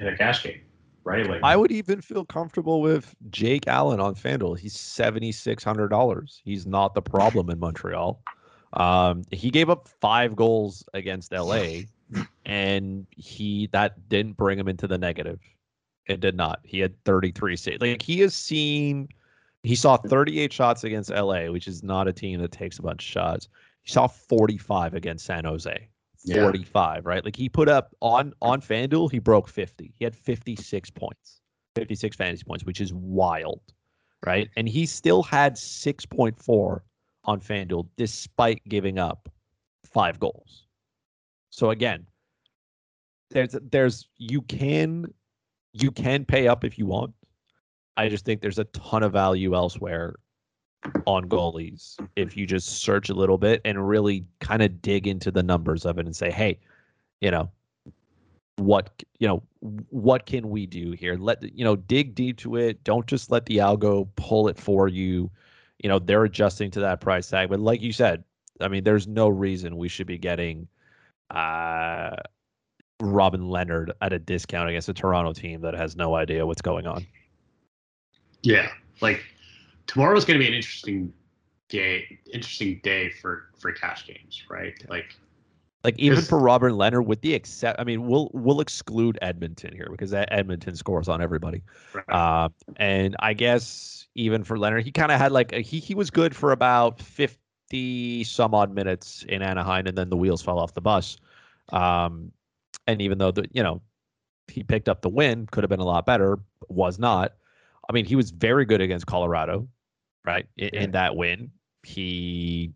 In 0.00 0.08
a 0.08 0.16
cash 0.16 0.42
game, 0.42 0.60
right? 1.04 1.28
Like, 1.28 1.42
I 1.42 1.56
would 1.56 1.70
even 1.70 2.00
feel 2.00 2.24
comfortable 2.24 2.80
with 2.80 3.14
Jake 3.30 3.68
Allen 3.68 4.00
on 4.00 4.14
FanDuel. 4.14 4.58
He's 4.58 4.78
seventy 4.78 5.30
six 5.30 5.62
hundred 5.62 5.88
dollars. 5.88 6.40
He's 6.44 6.66
not 6.66 6.94
the 6.94 7.02
problem 7.02 7.50
in 7.50 7.60
Montreal. 7.60 8.20
Um, 8.72 9.24
he 9.30 9.50
gave 9.50 9.68
up 9.68 9.88
five 10.00 10.34
goals 10.34 10.84
against 10.94 11.32
LA, 11.32 11.82
and 12.46 13.06
he 13.10 13.68
that 13.72 14.08
didn't 14.08 14.36
bring 14.36 14.58
him 14.58 14.68
into 14.68 14.86
the 14.86 14.98
negative. 14.98 15.40
It 16.06 16.20
did 16.20 16.36
not. 16.36 16.60
He 16.64 16.80
had 16.80 17.02
thirty 17.04 17.30
three 17.30 17.56
saves. 17.56 17.80
Like 17.80 18.02
he 18.02 18.20
has 18.20 18.34
seen, 18.34 19.08
he 19.62 19.74
saw 19.74 19.96
thirty 19.96 20.40
eight 20.40 20.52
shots 20.52 20.84
against 20.84 21.10
LA, 21.10 21.46
which 21.46 21.68
is 21.68 21.82
not 21.82 22.08
a 22.08 22.12
team 22.12 22.40
that 22.40 22.52
takes 22.52 22.78
a 22.78 22.82
bunch 22.82 23.04
of 23.04 23.12
shots. 23.12 23.48
He 23.82 23.92
saw 23.92 24.06
forty 24.06 24.56
five 24.56 24.94
against 24.94 25.26
San 25.26 25.44
Jose. 25.44 25.88
Yeah. 26.24 26.42
45, 26.42 27.06
right? 27.06 27.24
Like 27.24 27.36
he 27.36 27.48
put 27.48 27.68
up 27.68 27.94
on 28.00 28.32
on 28.42 28.60
FanDuel, 28.60 29.10
he 29.10 29.18
broke 29.18 29.48
50. 29.48 29.94
He 29.98 30.04
had 30.04 30.14
56 30.14 30.90
points. 30.90 31.40
56 31.76 32.16
fantasy 32.16 32.44
points, 32.44 32.64
which 32.64 32.80
is 32.80 32.92
wild, 32.92 33.60
right? 34.26 34.48
And 34.56 34.68
he 34.68 34.86
still 34.86 35.22
had 35.22 35.54
6.4 35.54 36.80
on 37.24 37.40
FanDuel 37.40 37.88
despite 37.96 38.62
giving 38.68 38.98
up 38.98 39.28
5 39.84 40.18
goals. 40.18 40.66
So 41.50 41.70
again, 41.70 42.06
there's 43.30 43.56
there's 43.70 44.08
you 44.16 44.42
can 44.42 45.06
you 45.72 45.90
can 45.90 46.24
pay 46.24 46.48
up 46.48 46.64
if 46.64 46.78
you 46.78 46.86
want. 46.86 47.12
I 47.96 48.08
just 48.08 48.24
think 48.24 48.40
there's 48.40 48.58
a 48.58 48.64
ton 48.64 49.02
of 49.02 49.12
value 49.12 49.54
elsewhere 49.54 50.16
on 51.06 51.28
goalies 51.28 51.96
if 52.16 52.36
you 52.36 52.46
just 52.46 52.82
search 52.82 53.10
a 53.10 53.14
little 53.14 53.38
bit 53.38 53.60
and 53.64 53.86
really 53.86 54.24
kind 54.40 54.62
of 54.62 54.80
dig 54.80 55.06
into 55.06 55.30
the 55.30 55.42
numbers 55.42 55.84
of 55.84 55.98
it 55.98 56.06
and 56.06 56.16
say, 56.16 56.30
hey, 56.30 56.58
you 57.20 57.30
know, 57.30 57.50
what 58.56 59.02
you 59.18 59.28
know, 59.28 59.42
what 59.90 60.26
can 60.26 60.48
we 60.50 60.66
do 60.66 60.92
here? 60.92 61.16
Let 61.16 61.42
you 61.56 61.64
know, 61.64 61.76
dig 61.76 62.14
deep 62.14 62.38
to 62.38 62.56
it. 62.56 62.82
Don't 62.84 63.06
just 63.06 63.30
let 63.30 63.46
the 63.46 63.58
algo 63.58 64.08
pull 64.16 64.48
it 64.48 64.58
for 64.58 64.88
you. 64.88 65.30
You 65.82 65.88
know, 65.88 65.98
they're 65.98 66.24
adjusting 66.24 66.70
to 66.72 66.80
that 66.80 67.00
price 67.00 67.28
tag. 67.28 67.48
But 67.48 67.60
like 67.60 67.80
you 67.80 67.92
said, 67.92 68.24
I 68.60 68.68
mean, 68.68 68.84
there's 68.84 69.06
no 69.06 69.28
reason 69.28 69.76
we 69.76 69.88
should 69.88 70.06
be 70.06 70.18
getting 70.18 70.68
uh 71.30 72.16
Robin 73.00 73.42
Lehner 73.42 73.88
at 74.02 74.12
a 74.12 74.18
discount 74.18 74.68
against 74.68 74.88
a 74.88 74.94
Toronto 74.94 75.32
team 75.32 75.62
that 75.62 75.74
has 75.74 75.96
no 75.96 76.14
idea 76.14 76.46
what's 76.46 76.62
going 76.62 76.86
on. 76.86 77.06
Yeah, 78.42 78.70
like 79.00 79.22
tomorrow's 79.90 80.24
going 80.24 80.38
to 80.38 80.44
be 80.44 80.46
an 80.46 80.54
interesting 80.54 81.12
day, 81.68 82.20
interesting 82.32 82.80
day 82.84 83.10
for 83.10 83.48
for 83.58 83.72
cash 83.72 84.06
games, 84.06 84.44
right? 84.48 84.74
Like, 84.88 85.16
Like 85.82 85.98
even 85.98 86.22
for 86.22 86.38
Robert 86.38 86.74
Lehner, 86.74 87.04
with 87.04 87.22
the 87.22 87.34
except, 87.34 87.80
I 87.80 87.84
mean, 87.84 88.06
we'll 88.06 88.30
we'll 88.32 88.60
exclude 88.60 89.18
Edmonton 89.20 89.74
here 89.74 89.88
because 89.90 90.12
that 90.12 90.28
Edmonton 90.30 90.76
scores 90.76 91.08
on 91.08 91.20
everybody. 91.20 91.62
right, 91.92 92.08
Uh, 92.08 92.50
and 92.76 93.16
I 93.18 93.32
guess 93.34 94.06
even 94.14 94.44
for 94.44 94.56
Lehner, 94.56 94.80
he 94.80 94.92
kind 94.92 95.10
of 95.10 95.18
had 95.18 95.32
like 95.32 95.52
a, 95.52 95.60
he 95.60 95.80
he 95.80 95.96
was 95.96 96.10
good 96.10 96.36
for 96.36 96.52
about 96.52 97.00
fifty 97.02 98.22
some 98.22 98.54
odd 98.54 98.72
minutes 98.72 99.24
in 99.28 99.42
Anaheim, 99.42 99.88
and 99.88 99.98
then 99.98 100.08
the 100.08 100.16
wheels 100.16 100.40
fell 100.40 100.58
off 100.60 100.74
the 100.74 100.80
bus. 100.80 101.16
Um, 101.72 102.30
and 102.86 103.02
even 103.02 103.18
though 103.18 103.32
the 103.32 103.48
you 103.50 103.62
know 103.64 103.82
he 104.46 104.62
picked 104.62 104.88
up 104.88 105.02
the 105.02 105.08
win, 105.08 105.46
could 105.46 105.64
have 105.64 105.68
been 105.70 105.80
a 105.80 105.84
lot 105.84 106.06
better, 106.06 106.38
was 106.68 106.98
not. 107.00 107.34
I 107.88 107.92
mean, 107.92 108.04
he 108.04 108.14
was 108.14 108.30
very 108.30 108.64
good 108.64 108.80
against 108.80 109.06
Colorado, 109.06 109.66
right? 110.24 110.46
In, 110.56 110.70
Yeah. 110.72 110.80
in 110.82 110.90
that 110.92 111.16
win, 111.16 111.50
he 111.82 112.72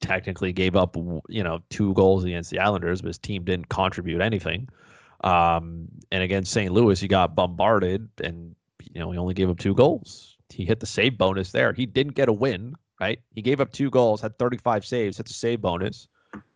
technically 0.00 0.52
gave 0.52 0.76
up, 0.76 0.96
you 1.28 1.42
know, 1.42 1.60
two 1.70 1.94
goals 1.94 2.24
against 2.24 2.50
the 2.50 2.58
Islanders, 2.58 3.00
but 3.00 3.08
his 3.08 3.18
team 3.18 3.44
didn't 3.44 3.68
contribute 3.68 4.20
anything. 4.20 4.68
Um, 5.22 5.88
and 6.12 6.22
against 6.22 6.52
St. 6.52 6.72
Louis, 6.72 7.00
he 7.00 7.08
got 7.08 7.34
bombarded, 7.34 8.08
and 8.22 8.54
you 8.92 9.00
know 9.00 9.10
he 9.10 9.18
only 9.18 9.32
gave 9.34 9.48
up 9.48 9.58
two 9.58 9.74
goals. 9.74 10.36
He 10.50 10.64
hit 10.66 10.80
the 10.80 10.86
save 10.86 11.16
bonus 11.16 11.50
there. 11.52 11.72
He 11.72 11.86
didn't 11.86 12.14
get 12.14 12.28
a 12.28 12.32
win, 12.32 12.74
right? 13.00 13.18
He 13.34 13.40
gave 13.40 13.60
up 13.60 13.72
two 13.72 13.88
goals, 13.90 14.20
had 14.20 14.38
35 14.38 14.84
saves, 14.84 15.16
hits 15.16 15.30
the 15.30 15.34
save 15.34 15.62
bonus, 15.62 16.06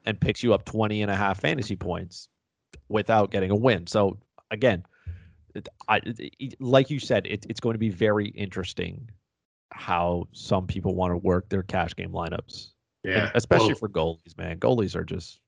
and 0.04 0.20
picks 0.20 0.42
you 0.42 0.52
up 0.52 0.64
20 0.66 1.00
and 1.02 1.10
a 1.10 1.16
half 1.16 1.40
fantasy 1.40 1.74
points 1.76 2.28
without 2.90 3.30
getting 3.30 3.50
a 3.50 3.56
win. 3.56 3.86
So 3.86 4.18
again, 4.50 4.84
it- 5.54 5.68
I, 5.88 6.02
like 6.60 6.90
you 6.90 7.00
said, 7.00 7.26
it, 7.26 7.46
it's 7.48 7.60
going 7.60 7.74
to 7.74 7.78
be 7.78 7.88
very 7.88 8.28
interesting 8.28 9.08
how 9.72 10.26
some 10.32 10.66
people 10.66 10.94
want 10.94 11.12
to 11.12 11.16
work 11.18 11.48
their 11.48 11.62
cash 11.62 11.94
game 11.94 12.12
lineups, 12.12 12.68
and 13.04 13.14
yeah, 13.14 13.30
especially 13.34 13.68
Well, 13.68 13.76
for 13.76 13.88
goalies. 13.88 14.36
Man, 14.36 14.58
goalies 14.58 14.94
are 14.94 15.04
just 15.04 15.40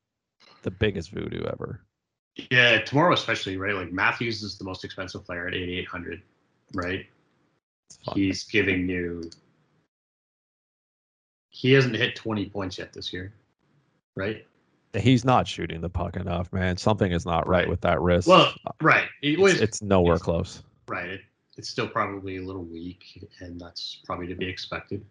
the 0.62 0.70
biggest 0.70 1.10
voodoo 1.10 1.44
ever. 1.44 1.80
Yeah, 2.50 2.80
tomorrow 2.80 3.12
especially, 3.12 3.56
right? 3.56 3.74
Like 3.74 3.92
Matthews 3.92 4.42
is 4.42 4.56
the 4.56 4.64
most 4.64 4.84
expensive 4.84 5.24
player 5.24 5.48
at 5.48 5.54
8800, 5.54 6.22
right? 6.74 7.06
He's 8.14 8.44
giving 8.44 8.88
you 8.88 9.30
he 11.50 11.72
hasn't 11.72 11.96
hit 11.96 12.16
20 12.16 12.48
points 12.48 12.78
yet 12.78 12.92
this 12.92 13.12
year, 13.12 13.34
right? 14.16 14.46
He's 14.96 15.24
not 15.24 15.46
shooting 15.46 15.80
the 15.80 15.88
puck 15.88 16.16
enough, 16.16 16.52
man. 16.52 16.76
Something 16.76 17.12
is 17.12 17.26
not 17.26 17.46
right, 17.46 17.60
right. 17.60 17.68
with 17.68 17.80
that 17.82 18.00
wrist. 18.00 18.26
Well, 18.26 18.52
right. 18.80 19.08
It 19.22 19.38
was, 19.38 19.54
it's, 19.54 19.62
it's, 19.62 19.82
nowhere 19.82 20.14
it's, 20.14 20.22
close. 20.22 20.62
Right. 20.88 21.10
It, 21.10 21.20
it's 21.60 21.68
still 21.68 21.86
probably 21.86 22.38
a 22.38 22.42
little 22.42 22.64
weak, 22.64 23.22
and 23.40 23.60
that's 23.60 24.00
probably 24.06 24.26
to 24.26 24.34
be 24.34 24.48
expected. 24.48 25.04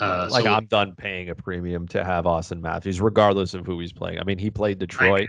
Uh, 0.00 0.26
like 0.28 0.42
so, 0.42 0.52
I'm 0.52 0.66
done 0.66 0.96
paying 0.96 1.28
a 1.28 1.34
premium 1.34 1.86
to 1.88 2.02
have 2.02 2.24
Auston 2.24 2.60
Matthews, 2.60 3.00
regardless 3.00 3.54
of 3.54 3.64
who 3.66 3.78
he's 3.78 3.92
playing. 3.92 4.18
I 4.18 4.24
mean, 4.24 4.36
he 4.36 4.50
played 4.50 4.80
Detroit, 4.80 5.28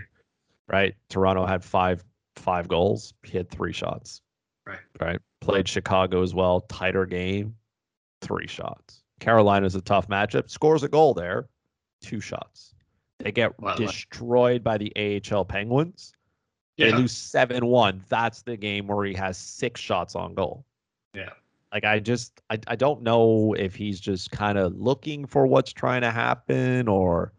right? 0.68 0.94
Toronto 1.08 1.46
had 1.46 1.62
five 1.62 2.04
five 2.34 2.66
goals. 2.66 3.14
He 3.22 3.36
had 3.38 3.48
three 3.50 3.72
shots. 3.72 4.20
Right. 4.66 4.80
Right. 5.00 5.20
Played 5.40 5.68
Chicago 5.68 6.22
as 6.22 6.34
well. 6.34 6.62
Tighter 6.62 7.06
game, 7.06 7.54
three 8.20 8.48
shots. 8.48 9.04
Carolina's 9.20 9.76
a 9.76 9.80
tough 9.80 10.08
matchup. 10.08 10.50
Scores 10.50 10.82
a 10.82 10.88
goal 10.88 11.14
there, 11.14 11.46
two 12.00 12.18
shots. 12.18 12.74
They 13.20 13.30
get 13.30 13.52
well, 13.60 13.76
destroyed 13.76 14.64
by 14.64 14.78
the 14.78 14.92
AHL 14.96 15.44
Penguins. 15.44 16.12
Yeah. 16.76 16.90
They 16.90 16.96
lose 16.96 17.12
7 17.12 17.64
1. 17.66 18.04
That's 18.08 18.42
the 18.42 18.56
game 18.56 18.86
where 18.86 19.04
he 19.04 19.14
has 19.14 19.36
six 19.36 19.80
shots 19.80 20.14
on 20.14 20.34
goal. 20.34 20.64
Yeah. 21.14 21.30
Like, 21.72 21.84
I 21.84 22.00
just, 22.00 22.40
I, 22.50 22.58
I 22.66 22.76
don't 22.76 23.02
know 23.02 23.54
if 23.58 23.74
he's 23.74 24.00
just 24.00 24.30
kind 24.30 24.58
of 24.58 24.74
looking 24.74 25.26
for 25.26 25.46
what's 25.46 25.72
trying 25.72 26.02
to 26.02 26.10
happen 26.10 26.88
or 26.88 27.32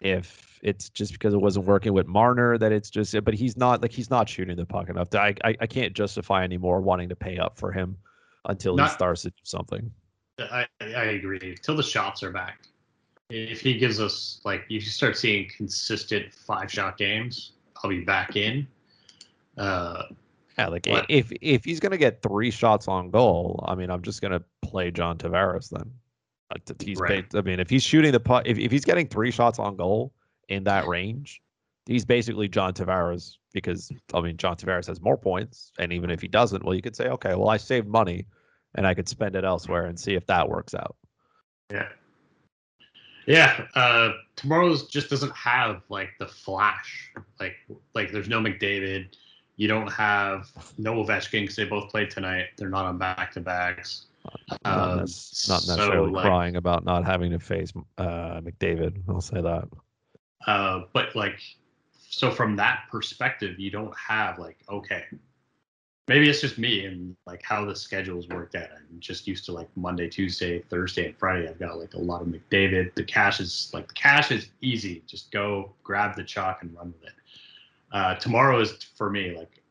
if 0.00 0.58
it's 0.62 0.88
just 0.90 1.12
because 1.12 1.34
it 1.34 1.40
wasn't 1.40 1.66
working 1.66 1.92
with 1.92 2.06
Marner 2.06 2.58
that 2.58 2.72
it's 2.72 2.90
just, 2.90 3.14
but 3.24 3.34
he's 3.34 3.56
not, 3.56 3.82
like, 3.82 3.92
he's 3.92 4.10
not 4.10 4.28
shooting 4.28 4.56
the 4.56 4.66
puck 4.66 4.88
enough. 4.88 5.14
I, 5.14 5.34
I, 5.44 5.56
I 5.60 5.66
can't 5.66 5.92
justify 5.94 6.42
anymore 6.42 6.80
wanting 6.80 7.08
to 7.10 7.16
pay 7.16 7.38
up 7.38 7.58
for 7.58 7.70
him 7.70 7.96
until 8.46 8.76
not, 8.76 8.88
he 8.88 8.94
starts 8.94 9.22
to 9.22 9.30
do 9.30 9.42
something. 9.44 9.90
I, 10.38 10.66
I 10.80 10.84
agree. 10.84 11.56
Till 11.62 11.76
the 11.76 11.82
shots 11.82 12.22
are 12.22 12.30
back. 12.30 12.60
If 13.28 13.60
he 13.60 13.78
gives 13.78 14.00
us, 14.00 14.40
like, 14.44 14.62
if 14.62 14.70
you 14.70 14.80
start 14.80 15.16
seeing 15.16 15.48
consistent 15.56 16.32
five 16.34 16.70
shot 16.72 16.98
games, 16.98 17.52
I'll 17.82 17.90
be 17.90 18.04
back 18.04 18.36
in. 18.36 18.66
Uh, 19.56 20.04
yeah, 20.58 20.68
like 20.68 20.84
but, 20.84 21.06
if 21.08 21.32
if 21.40 21.64
he's 21.64 21.80
gonna 21.80 21.96
get 21.96 22.22
three 22.22 22.50
shots 22.50 22.88
on 22.88 23.10
goal, 23.10 23.64
I 23.66 23.74
mean, 23.74 23.90
I'm 23.90 24.02
just 24.02 24.20
gonna 24.20 24.42
play 24.62 24.90
John 24.90 25.16
Tavares 25.16 25.70
then. 25.70 25.90
He's 26.80 26.98
right. 26.98 27.24
I 27.34 27.42
mean, 27.42 27.60
if 27.60 27.70
he's 27.70 27.82
shooting 27.82 28.12
the 28.12 28.20
puck, 28.20 28.42
if, 28.46 28.58
if 28.58 28.72
he's 28.72 28.84
getting 28.84 29.06
three 29.06 29.30
shots 29.30 29.58
on 29.58 29.76
goal 29.76 30.12
in 30.48 30.64
that 30.64 30.86
range, 30.88 31.40
he's 31.86 32.04
basically 32.04 32.48
John 32.48 32.74
Tavares 32.74 33.36
because 33.52 33.90
I 34.12 34.20
mean, 34.20 34.36
John 34.36 34.56
Tavares 34.56 34.86
has 34.88 35.00
more 35.00 35.16
points, 35.16 35.72
and 35.78 35.92
even 35.92 36.10
if 36.10 36.20
he 36.20 36.28
doesn't, 36.28 36.64
well, 36.64 36.74
you 36.74 36.82
could 36.82 36.96
say, 36.96 37.08
okay, 37.08 37.34
well, 37.34 37.48
I 37.48 37.56
saved 37.56 37.86
money, 37.86 38.26
and 38.74 38.86
I 38.86 38.94
could 38.94 39.08
spend 39.08 39.36
it 39.36 39.44
elsewhere 39.44 39.86
and 39.86 39.98
see 39.98 40.14
if 40.14 40.26
that 40.26 40.48
works 40.48 40.74
out. 40.74 40.96
Yeah. 41.70 41.88
Yeah, 43.26 43.66
uh, 43.74 44.12
tomorrow's 44.36 44.86
just 44.88 45.10
doesn't 45.10 45.34
have 45.36 45.82
like 45.88 46.10
the 46.18 46.26
flash. 46.26 47.12
Like, 47.38 47.54
like 47.94 48.12
there's 48.12 48.28
no 48.28 48.40
McDavid. 48.40 49.08
You 49.56 49.68
don't 49.68 49.92
have 49.92 50.50
no 50.78 50.94
Ovechkin 51.04 51.42
because 51.42 51.56
they 51.56 51.64
both 51.64 51.90
played 51.90 52.10
tonight. 52.10 52.46
They're 52.56 52.70
not 52.70 52.86
on 52.86 52.98
back 52.98 53.32
to 53.32 53.40
backs. 53.40 54.06
Not, 54.50 54.60
um, 54.64 54.96
not 54.98 55.06
necessarily 55.06 56.08
so, 56.08 56.14
like, 56.14 56.24
crying 56.24 56.56
about 56.56 56.84
not 56.84 57.04
having 57.04 57.30
to 57.32 57.38
face 57.38 57.72
uh, 57.98 58.40
McDavid. 58.40 59.02
I'll 59.08 59.20
say 59.20 59.40
that. 59.40 59.68
Uh, 60.46 60.82
but 60.92 61.14
like, 61.14 61.40
so 62.08 62.30
from 62.30 62.56
that 62.56 62.84
perspective, 62.90 63.58
you 63.58 63.70
don't 63.70 63.94
have 63.96 64.38
like, 64.38 64.58
okay, 64.68 65.04
maybe 66.10 66.28
it's 66.28 66.40
just 66.40 66.58
me 66.58 66.86
and 66.86 67.14
like 67.24 67.40
how 67.40 67.64
the 67.64 67.76
schedules 67.76 68.26
worked 68.30 68.56
out. 68.56 68.66
I'm 68.72 68.98
just 68.98 69.28
used 69.28 69.44
to 69.44 69.52
like 69.52 69.68
Monday, 69.76 70.08
Tuesday, 70.08 70.58
Thursday, 70.68 71.06
and 71.06 71.16
Friday. 71.16 71.48
I've 71.48 71.60
got 71.60 71.78
like 71.78 71.94
a 71.94 72.00
lot 72.00 72.20
of 72.20 72.26
McDavid. 72.26 72.96
The 72.96 73.04
cash 73.04 73.38
is 73.38 73.70
like 73.72 73.86
the 73.86 73.94
cash 73.94 74.32
is 74.32 74.48
easy. 74.60 75.04
Just 75.06 75.30
go 75.30 75.72
grab 75.84 76.16
the 76.16 76.24
chalk 76.24 76.62
and 76.62 76.76
run 76.76 76.92
with 76.98 77.10
it. 77.10 77.14
Uh, 77.92 78.16
tomorrow 78.16 78.58
is 78.58 78.72
for 78.96 79.08
me 79.08 79.36
like 79.38 79.62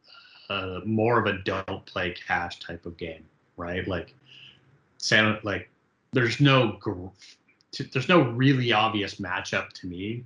uh, 0.49 0.79
more 0.85 1.19
of 1.19 1.25
a 1.25 1.39
don't 1.43 1.85
play 1.85 2.15
cash 2.25 2.57
type 2.59 2.85
of 2.85 2.95
game, 2.95 3.25
right? 3.57 3.85
Like, 3.85 4.13
sound 4.97 5.39
like 5.43 5.69
there's 6.13 6.39
no 6.39 6.79
there's 7.91 8.07
no 8.07 8.21
really 8.21 8.71
obvious 8.71 9.15
matchup 9.15 9.73
to 9.73 9.87
me 9.87 10.23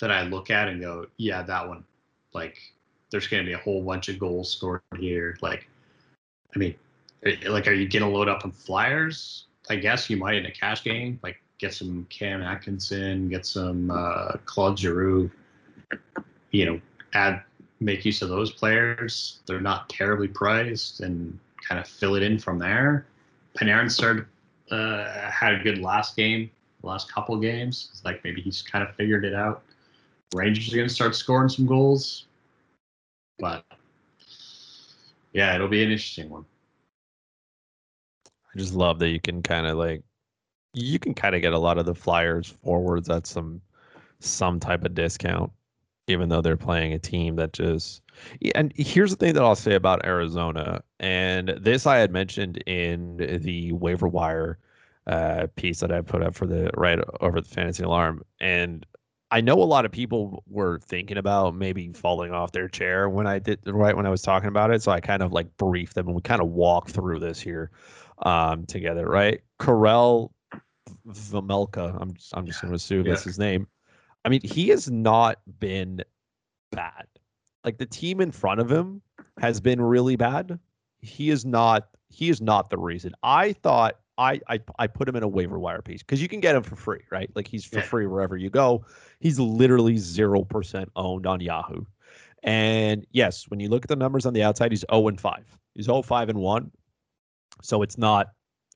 that 0.00 0.10
I 0.10 0.22
look 0.22 0.50
at 0.50 0.66
and 0.66 0.80
go, 0.80 1.06
yeah, 1.16 1.42
that 1.42 1.68
one. 1.68 1.84
Like 2.32 2.58
there's 3.14 3.28
going 3.28 3.44
to 3.44 3.46
be 3.46 3.52
a 3.52 3.58
whole 3.58 3.80
bunch 3.80 4.08
of 4.08 4.18
goals 4.18 4.50
scored 4.50 4.82
here. 4.98 5.38
Like, 5.40 5.68
I 6.52 6.58
mean, 6.58 6.74
eh, 7.24 7.36
like, 7.46 7.68
are 7.68 7.72
you 7.72 7.88
going 7.88 8.02
to 8.02 8.08
load 8.08 8.28
up 8.28 8.44
on 8.44 8.50
flyers? 8.50 9.44
I 9.70 9.76
guess 9.76 10.10
you 10.10 10.16
might 10.16 10.34
in 10.34 10.46
a 10.46 10.50
cash 10.50 10.82
game. 10.82 11.20
Like, 11.22 11.40
get 11.58 11.72
some 11.72 12.08
Cam 12.10 12.42
Atkinson, 12.42 13.28
get 13.28 13.46
some 13.46 13.88
uh, 13.92 14.32
Claude 14.46 14.76
Giroux. 14.76 15.30
You 16.50 16.66
know, 16.66 16.80
add 17.12 17.44
make 17.78 18.04
use 18.04 18.20
of 18.20 18.30
those 18.30 18.50
players. 18.50 19.38
They're 19.46 19.60
not 19.60 19.88
terribly 19.88 20.26
priced, 20.26 20.98
and 20.98 21.38
kind 21.68 21.80
of 21.80 21.86
fill 21.86 22.16
it 22.16 22.24
in 22.24 22.36
from 22.36 22.58
there. 22.58 23.06
Panarin 23.56 23.92
started 23.92 24.26
uh, 24.72 25.30
had 25.30 25.54
a 25.54 25.62
good 25.62 25.78
last 25.78 26.16
game, 26.16 26.50
last 26.82 27.12
couple 27.12 27.36
games. 27.36 27.90
It's 27.92 28.04
like 28.04 28.24
maybe 28.24 28.40
he's 28.40 28.60
kind 28.60 28.82
of 28.82 28.92
figured 28.96 29.24
it 29.24 29.34
out. 29.34 29.62
Rangers 30.34 30.72
are 30.72 30.76
going 30.76 30.88
to 30.88 30.94
start 30.94 31.14
scoring 31.14 31.48
some 31.48 31.64
goals. 31.64 32.24
But 33.38 33.64
yeah, 35.32 35.54
it'll 35.54 35.68
be 35.68 35.82
an 35.82 35.90
interesting 35.90 36.30
one. 36.30 36.44
I 38.26 38.58
just 38.58 38.74
love 38.74 38.98
that 39.00 39.08
you 39.08 39.20
can 39.20 39.42
kind 39.42 39.66
of 39.66 39.76
like 39.76 40.02
you 40.74 40.98
can 40.98 41.14
kind 41.14 41.34
of 41.34 41.42
get 41.42 41.52
a 41.52 41.58
lot 41.58 41.78
of 41.78 41.86
the 41.86 41.94
Flyers 41.94 42.54
forwards 42.62 43.08
at 43.08 43.26
some 43.26 43.60
some 44.20 44.60
type 44.60 44.84
of 44.84 44.94
discount, 44.94 45.50
even 46.06 46.28
though 46.28 46.40
they're 46.40 46.56
playing 46.56 46.92
a 46.92 46.98
team 46.98 47.36
that 47.36 47.52
just. 47.52 48.02
And 48.54 48.72
here's 48.76 49.10
the 49.10 49.16
thing 49.16 49.34
that 49.34 49.42
I'll 49.42 49.56
say 49.56 49.74
about 49.74 50.04
Arizona, 50.04 50.82
and 51.00 51.48
this 51.60 51.86
I 51.86 51.96
had 51.98 52.12
mentioned 52.12 52.58
in 52.66 53.16
the 53.16 53.72
waiver 53.72 54.08
wire 54.08 54.58
uh, 55.06 55.48
piece 55.56 55.80
that 55.80 55.92
I 55.92 56.00
put 56.00 56.22
up 56.22 56.34
for 56.34 56.46
the 56.46 56.70
right 56.74 57.00
over 57.20 57.40
the 57.40 57.48
fantasy 57.48 57.82
alarm, 57.82 58.22
and 58.40 58.86
I 59.34 59.40
know 59.40 59.60
a 59.60 59.64
lot 59.64 59.84
of 59.84 59.90
people 59.90 60.44
were 60.46 60.78
thinking 60.78 61.16
about 61.16 61.56
maybe 61.56 61.92
falling 61.92 62.30
off 62.30 62.52
their 62.52 62.68
chair 62.68 63.08
when 63.10 63.26
I 63.26 63.40
did 63.40 63.58
right 63.66 63.96
when 63.96 64.06
I 64.06 64.08
was 64.08 64.22
talking 64.22 64.46
about 64.46 64.70
it. 64.70 64.80
So 64.80 64.92
I 64.92 65.00
kind 65.00 65.24
of 65.24 65.32
like 65.32 65.56
briefed 65.56 65.96
them 65.96 66.06
and 66.06 66.14
we 66.14 66.22
kind 66.22 66.40
of 66.40 66.50
walked 66.50 66.92
through 66.92 67.18
this 67.18 67.40
here 67.40 67.72
um, 68.20 68.64
together, 68.66 69.08
right? 69.08 69.40
Karel 69.60 70.32
Vejmelka, 71.08 72.00
I'm 72.00 72.14
just, 72.14 72.36
I'm 72.36 72.46
just 72.46 72.60
going 72.60 72.70
to 72.70 72.76
assume 72.76 73.06
yeah. 73.06 73.10
that's 73.10 73.24
his 73.24 73.36
name. 73.36 73.66
I 74.24 74.28
mean, 74.28 74.40
he 74.44 74.68
has 74.68 74.88
not 74.88 75.40
been 75.58 76.04
bad. 76.70 77.06
Like 77.64 77.78
the 77.78 77.86
team 77.86 78.20
in 78.20 78.30
front 78.30 78.60
of 78.60 78.70
him 78.70 79.02
has 79.40 79.60
been 79.60 79.80
really 79.80 80.14
bad. 80.14 80.60
He 81.00 81.30
is 81.30 81.44
not. 81.44 81.88
He 82.08 82.28
is 82.28 82.40
not 82.40 82.70
the 82.70 82.78
reason. 82.78 83.12
I 83.24 83.52
thought 83.52 83.98
I, 84.16 84.40
I 84.48 84.60
I 84.78 84.86
put 84.86 85.08
him 85.08 85.16
in 85.16 85.22
a 85.22 85.28
waiver 85.28 85.58
wire 85.58 85.82
piece 85.82 86.02
because 86.02 86.22
you 86.22 86.28
can 86.28 86.40
get 86.40 86.54
him 86.54 86.62
for 86.62 86.76
free, 86.76 87.00
right? 87.10 87.30
Like 87.34 87.48
he's 87.48 87.64
for 87.64 87.78
yeah. 87.78 87.82
free 87.82 88.06
wherever 88.06 88.36
you 88.36 88.50
go. 88.50 88.84
He's 89.18 89.40
literally 89.40 89.96
zero 89.96 90.44
percent 90.44 90.90
owned 90.94 91.26
on 91.26 91.40
Yahoo. 91.40 91.84
And 92.44 93.06
yes, 93.10 93.48
when 93.48 93.58
you 93.58 93.68
look 93.68 93.84
at 93.84 93.88
the 93.88 93.96
numbers 93.96 94.26
on 94.26 94.34
the 94.34 94.42
outside, 94.42 94.70
he's 94.70 94.84
0 94.90 95.08
and 95.08 95.20
5. 95.20 95.58
He's 95.74 95.86
0 95.86 96.02
5 96.02 96.28
and 96.28 96.38
1. 96.38 96.70
So 97.62 97.82
it's 97.82 97.96
not 97.96 98.28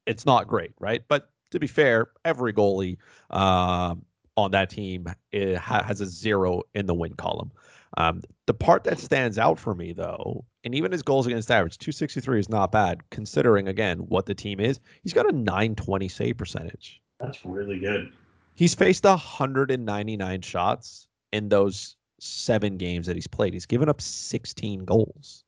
it's 0.07 0.25
not 0.25 0.49
great, 0.49 0.73
right? 0.81 1.03
But 1.07 1.31
to 1.51 1.61
be 1.61 1.67
fair, 1.67 2.09
every 2.25 2.53
goalie 2.53 2.97
uh, 3.31 3.95
on 4.37 4.51
that 4.53 4.71
team 4.71 5.07
eh, 5.33 5.59
has 5.59 6.01
a 6.01 6.07
zero 6.07 6.63
in 6.75 6.87
the 6.87 6.95
win 6.95 7.15
column. 7.15 7.53
Um, 7.97 8.23
the 8.47 8.55
part 8.55 8.85
that 8.85 8.99
stands 8.99 9.39
out 9.39 9.59
for 9.59 9.75
me, 9.75 9.93
though, 9.93 10.45
and 10.65 10.75
even 10.75 10.93
his 10.93 11.03
goals 11.03 11.27
against 11.27 11.51
average, 11.51 11.79
263 11.79 12.41
is 12.41 12.49
not 12.49 12.71
bad 12.71 13.09
considering, 13.11 13.69
again, 13.69 13.99
what 13.99 14.27
the 14.27 14.35
team 14.35 14.61
is. 14.61 14.81
He's 15.03 15.15
got 15.15 15.29
a 15.29 15.33
920 15.33 16.09
save 16.09 16.37
percentage. 16.37 17.01
That's 17.19 17.45
really 17.45 17.79
good. 17.79 18.13
He's 18.55 18.75
faced 18.75 19.05
199 19.05 20.43
shots 20.43 21.07
in 21.33 21.49
those 21.49 21.97
seven 22.21 22.77
games 22.77 23.07
that 23.07 23.17
he's 23.17 23.27
played. 23.27 23.55
He's 23.55 23.67
given 23.67 23.89
up 23.89 24.01
16 24.01 24.85
goals. 24.85 25.45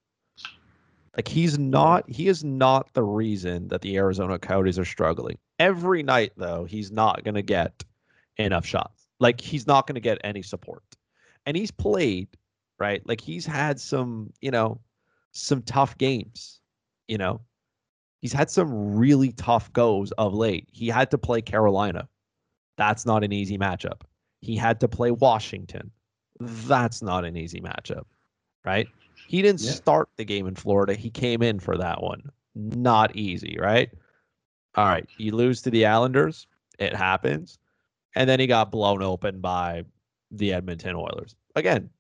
Like 1.17 1.27
he's 1.27 1.59
not, 1.59 2.09
he 2.09 2.29
is 2.29 2.45
not 2.45 2.93
the 2.95 3.03
reason 3.03 3.69
that 3.69 3.81
the 3.81 3.97
Arizona 3.97 4.39
Coyotes 4.39 4.79
are 4.79 4.85
struggling. 4.85 5.39
Every 5.59 6.03
night, 6.03 6.33
though, 6.37 6.65
he's 6.65 6.93
not 6.93 7.25
going 7.25 7.35
to 7.35 7.43
get 7.43 7.85
enough 8.37 8.65
shots. 8.65 9.09
Like 9.19 9.41
he's 9.41 9.67
not 9.67 9.87
going 9.87 9.97
to 9.97 10.01
get 10.01 10.19
any 10.23 10.43
support 10.43 10.83
and 11.47 11.57
he's 11.57 11.71
played 11.71 12.29
right 12.79 13.07
like 13.07 13.21
he's 13.21 13.47
had 13.47 13.81
some 13.81 14.33
you 14.41 14.51
know 14.51 14.81
some 15.33 15.63
tough 15.63 15.97
games 15.99 16.61
you 17.09 17.19
know 17.19 17.41
he's 18.21 18.33
had 18.33 18.51
some 18.51 18.97
really 18.97 19.33
tough 19.33 19.73
goes 19.73 20.13
of 20.13 20.35
late 20.35 20.69
he 20.73 20.89
had 20.89 21.11
to 21.11 21.19
play 21.19 21.41
carolina 21.41 22.09
that's 22.77 23.05
not 23.07 23.23
an 23.25 23.33
easy 23.33 23.59
matchup 23.59 24.03
he 24.41 24.57
had 24.57 24.81
to 24.81 24.89
play 24.89 25.11
washington 25.11 25.91
that's 26.41 27.03
not 27.03 27.25
an 27.25 27.37
easy 27.37 27.61
matchup 27.61 28.05
right? 28.65 28.89
He 29.27 29.41
didn't 29.41 29.63
Yeah. 29.63 29.71
start 29.71 30.09
the 30.17 30.25
game 30.25 30.47
in 30.47 30.55
Florida. 30.55 30.95
He 30.95 31.09
came 31.09 31.41
in 31.43 31.61
for 31.61 31.79
that 31.79 32.03
one. 32.03 32.31
Not 32.55 33.15
easy, 33.17 33.57
right? 33.59 33.91
All 34.75 34.85
right, 34.85 35.09
you 35.19 35.35
lose 35.35 35.63
to 35.63 35.71
the 35.71 35.87
Islanders. 35.87 36.47
It 36.79 36.95
happens. 36.95 37.59
And 38.17 38.29
then 38.29 38.39
he 38.41 38.47
got 38.47 38.71
blown 38.71 39.03
open 39.03 39.41
by 39.41 39.85
the 40.31 40.53
Edmonton 40.53 40.95
Oilers. 40.97 41.35
Again, 41.57 41.91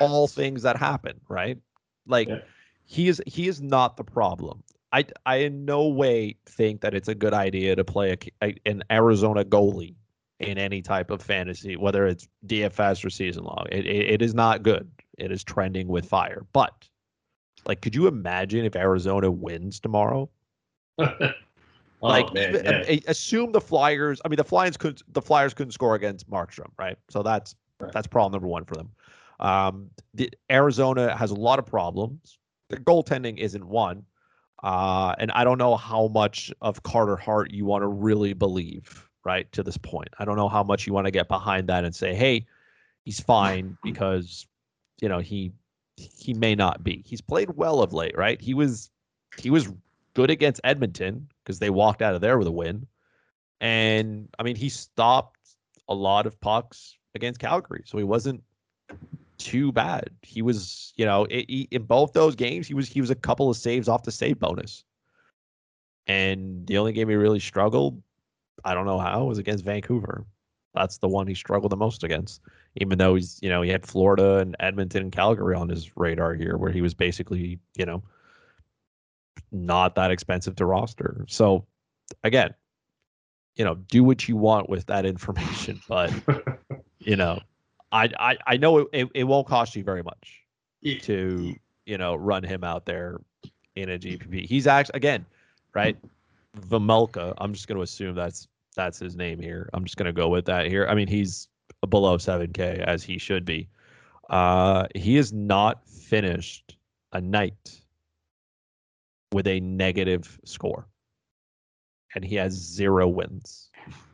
all 0.00 0.26
things 0.28 0.62
that 0.62 0.76
happen, 0.76 1.20
right? 1.28 1.58
Like 2.06 2.28
Yeah. 2.28 2.40
he 2.84 3.08
is 3.08 3.22
he 3.26 3.48
is 3.48 3.60
not 3.60 3.96
the 3.96 4.04
problem. 4.04 4.62
I 4.92 5.04
I 5.26 5.36
in 5.36 5.64
no 5.64 5.86
way 5.88 6.36
think 6.46 6.80
that 6.80 6.94
it's 6.94 7.08
a 7.08 7.14
good 7.14 7.34
idea 7.34 7.76
to 7.76 7.84
play 7.84 8.12
a, 8.42 8.46
a, 8.46 8.54
an 8.66 8.82
Arizona 8.90 9.44
goalie 9.44 9.94
in 10.40 10.56
any 10.56 10.80
type 10.82 11.10
of 11.10 11.20
fantasy, 11.20 11.76
whether 11.76 12.06
it's 12.06 12.28
DFS 12.46 13.04
or 13.04 13.10
season 13.10 13.44
long. 13.44 13.66
It, 13.70 13.86
it 13.86 14.10
it 14.10 14.22
is 14.22 14.34
not 14.34 14.62
good. 14.62 14.90
It 15.18 15.30
is 15.32 15.44
trending 15.44 15.88
with 15.88 16.06
fire. 16.06 16.46
But 16.52 16.88
like, 17.66 17.82
could 17.82 17.94
you 17.94 18.06
imagine 18.06 18.64
if 18.64 18.76
Arizona 18.76 19.30
wins 19.30 19.80
tomorrow? 19.80 20.30
oh, 20.98 21.08
like 22.00 22.32
man, 22.32 22.54
even- 22.56 22.64
yeah. 22.64 22.98
assume 23.08 23.52
the 23.52 23.60
Flyers. 23.60 24.20
I 24.24 24.28
mean, 24.28 24.36
the 24.36 24.44
Flyers 24.44 24.76
could 24.76 25.02
the 25.08 25.22
Flyers 25.22 25.54
couldn't 25.54 25.72
score 25.72 25.94
against 25.94 26.30
Markstrom, 26.30 26.70
right? 26.78 26.96
So 27.10 27.22
that's 27.22 27.54
Right. 27.80 27.92
that's 27.92 28.06
problem 28.06 28.32
number 28.32 28.48
one 28.48 28.64
for 28.64 28.74
them. 28.74 28.90
Um, 29.40 29.90
the, 30.14 30.30
Arizona 30.50 31.16
has 31.16 31.30
a 31.30 31.34
lot 31.34 31.58
of 31.58 31.66
problems. 31.66 32.38
Their 32.70 32.80
goaltending 32.80 33.38
isn't 33.38 33.64
one, 33.64 34.04
uh, 34.62 35.14
and 35.18 35.30
I 35.32 35.44
don't 35.44 35.58
know 35.58 35.76
how 35.76 36.08
much 36.08 36.52
of 36.60 36.82
Carter 36.82 37.16
Hart 37.16 37.50
you 37.52 37.64
want 37.64 37.82
to 37.82 37.86
really 37.86 38.32
believe, 38.32 39.08
right? 39.24 39.50
To 39.52 39.62
this 39.62 39.76
point, 39.76 40.08
I 40.18 40.24
don't 40.24 40.36
know 40.36 40.48
how 40.48 40.62
much 40.62 40.86
you 40.86 40.92
want 40.92 41.06
to 41.06 41.10
get 41.10 41.28
behind 41.28 41.68
that 41.68 41.84
and 41.84 41.94
say, 41.94 42.14
hey, 42.14 42.46
he's 43.04 43.20
fine 43.20 43.78
because 43.84 44.46
you 45.00 45.08
know 45.08 45.20
he 45.20 45.52
he 45.96 46.34
may 46.34 46.54
not 46.54 46.82
be. 46.84 47.02
He's 47.06 47.20
played 47.20 47.50
well 47.56 47.80
of 47.80 47.92
late, 47.92 48.16
right? 48.16 48.40
He 48.40 48.54
was 48.54 48.90
he 49.38 49.50
was 49.50 49.72
good 50.14 50.30
against 50.30 50.60
Edmonton 50.64 51.28
because 51.44 51.58
they 51.58 51.70
walked 51.70 52.02
out 52.02 52.14
of 52.14 52.20
there 52.20 52.38
with 52.38 52.48
a 52.48 52.52
win. 52.52 52.86
And 53.60 54.28
I 54.38 54.42
mean, 54.42 54.56
he 54.56 54.68
stopped 54.68 55.38
a 55.88 55.94
lot 55.94 56.26
of 56.26 56.40
pucks 56.40 56.97
against 57.14 57.40
Calgary, 57.40 57.82
so 57.86 57.98
he 57.98 58.04
wasn't 58.04 58.42
too 59.38 59.72
bad. 59.72 60.10
He 60.22 60.42
was, 60.42 60.92
you 60.96 61.06
know, 61.06 61.26
i 61.30 61.44
he, 61.48 61.68
in 61.70 61.84
both 61.84 62.12
those 62.12 62.34
games, 62.34 62.66
he 62.66 62.74
was 62.74 62.88
he 62.88 63.00
was 63.00 63.10
a 63.10 63.14
couple 63.14 63.50
of 63.50 63.56
saves 63.56 63.88
off 63.88 64.02
the 64.02 64.12
save 64.12 64.38
bonus. 64.38 64.84
And 66.06 66.66
the 66.66 66.78
only 66.78 66.92
game 66.92 67.08
he 67.08 67.16
really 67.16 67.38
struggled, 67.38 68.02
I 68.64 68.74
don't 68.74 68.86
know 68.86 68.98
how, 68.98 69.24
was 69.24 69.38
against 69.38 69.64
Vancouver. 69.64 70.24
That's 70.74 70.98
the 70.98 71.08
one 71.08 71.26
he 71.26 71.34
struggled 71.34 71.70
the 71.70 71.76
most 71.76 72.02
against. 72.02 72.40
Even 72.76 72.98
though 72.98 73.14
he's, 73.14 73.38
you 73.42 73.48
know, 73.50 73.62
he 73.62 73.70
had 73.70 73.84
Florida 73.84 74.38
and 74.38 74.56
Edmonton 74.60 75.02
and 75.02 75.12
Calgary 75.12 75.54
on 75.54 75.68
his 75.68 75.96
radar 75.96 76.34
here, 76.34 76.56
where 76.56 76.70
he 76.70 76.80
was 76.80 76.94
basically, 76.94 77.58
you 77.76 77.84
know, 77.84 78.02
not 79.52 79.94
that 79.96 80.10
expensive 80.10 80.56
to 80.56 80.66
roster. 80.66 81.24
So 81.28 81.66
again, 82.24 82.54
you 83.56 83.64
know, 83.64 83.74
do 83.74 84.04
what 84.04 84.28
you 84.28 84.36
want 84.36 84.68
with 84.68 84.86
that 84.86 85.04
information, 85.04 85.80
but 85.88 86.12
you 87.08 87.16
know, 87.16 87.40
I 87.90 88.10
I, 88.20 88.36
I 88.46 88.56
know 88.58 88.78
it, 88.78 88.88
it, 88.92 89.08
it 89.14 89.24
won't 89.24 89.46
cost 89.46 89.74
you 89.74 89.82
very 89.82 90.02
much 90.02 90.42
Yeah. 90.82 90.98
to 91.00 91.54
you 91.86 91.98
know 91.98 92.14
run 92.14 92.44
him 92.44 92.62
out 92.62 92.84
there 92.84 93.18
in 93.74 93.88
a 93.88 93.98
GPP. 93.98 94.46
He's 94.46 94.66
actually 94.66 94.98
again, 94.98 95.24
right? 95.74 95.96
Vamulka. 96.60 97.34
I'm 97.38 97.52
just 97.54 97.66
going 97.66 97.76
to 97.78 97.82
assume 97.82 98.14
that's 98.14 98.46
that's 98.76 98.98
his 98.98 99.16
name 99.16 99.40
here. 99.40 99.70
I'm 99.72 99.84
just 99.84 99.96
going 99.96 100.06
to 100.06 100.12
go 100.12 100.28
with 100.28 100.44
that 100.46 100.66
here. 100.66 100.86
I 100.86 100.94
mean, 100.94 101.08
he's 101.08 101.48
below 101.88 102.18
7K 102.18 102.80
as 102.80 103.02
he 103.02 103.18
should 103.18 103.44
be. 103.44 103.68
Uh, 104.30 104.86
he 104.94 105.16
has 105.16 105.32
not 105.32 105.86
finished 105.88 106.76
a 107.12 107.20
night 107.20 107.80
with 109.32 109.46
a 109.46 109.60
negative 109.60 110.38
score, 110.44 110.86
and 112.14 112.24
he 112.24 112.34
has 112.36 112.52
zero 112.52 113.08
wins. 113.08 113.70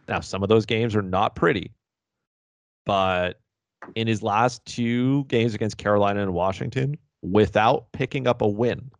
Now, 0.08 0.20
some 0.20 0.42
of 0.42 0.48
those 0.48 0.66
games 0.66 0.94
are 0.94 1.02
not 1.02 1.34
pretty, 1.34 1.70
but 2.86 3.40
in 3.94 4.06
his 4.06 4.22
last 4.22 4.64
two 4.64 5.24
games 5.24 5.54
against 5.54 5.78
Carolina 5.78 6.22
and 6.22 6.32
Washington, 6.32 6.96
without 7.22 7.90
picking 7.92 8.26
up 8.26 8.42
a 8.42 8.48
win, 8.48 8.90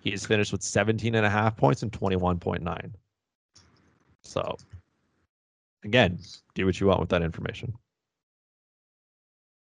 he 0.00 0.10
has 0.10 0.26
finished 0.26 0.52
with 0.52 0.62
17 0.62 1.14
and 1.14 1.24
a 1.24 1.30
half 1.30 1.56
points 1.56 1.82
and 1.82 1.92
21.9. 1.92 2.92
So, 4.22 4.56
again, 5.84 6.18
do 6.54 6.66
what 6.66 6.80
you 6.80 6.86
want 6.86 7.00
with 7.00 7.08
that 7.10 7.22
information. 7.22 7.72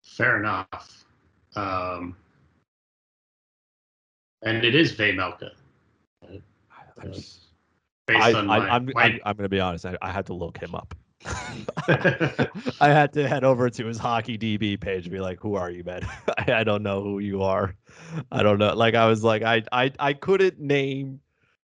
Fair 0.03 0.39
enough. 0.39 1.05
Um, 1.57 2.17
and 4.43 4.65
it 4.65 4.75
is 4.75 4.93
Vejmelka. 4.95 5.51
I'm, 6.23 7.13
Based 8.07 8.23
I, 8.23 8.33
on 8.35 8.51
I, 8.51 8.59
my, 8.59 8.69
I'm, 8.71 8.91
my- 8.95 9.03
I'm, 9.03 9.21
I'm 9.25 9.37
going 9.37 9.45
to 9.45 9.49
be 9.49 9.61
honest. 9.61 9.85
I, 9.85 9.97
I 10.01 10.13
had 10.13 10.27
to 10.27 10.33
look 10.35 10.59
him 10.59 10.75
up. 10.75 10.95
I 11.89 12.89
had 12.89 13.13
to 13.15 13.27
head 13.27 13.45
over 13.45 13.71
to 13.71 13.87
his 13.87 13.99
hockey 13.99 14.37
DB 14.39 14.79
page 14.81 15.05
and 15.07 15.13
be 15.13 15.21
like, 15.21 15.41
"Who 15.41 15.55
are 15.55 15.71
you, 15.71 15.83
man? 15.85 16.03
I, 16.39 16.53
I 16.61 16.65
don't 16.65 16.83
know 16.83 17.03
who 17.03 17.19
you 17.19 17.43
are. 17.43 17.75
I 18.31 18.43
don't 18.43 18.59
know." 18.59 18.75
Like 18.75 18.95
I 18.95 19.07
was 19.07 19.25
like, 19.25 19.43
I 19.43 19.63
I 19.73 19.93
I 19.99 20.13
couldn't 20.13 20.59
name, 20.61 21.21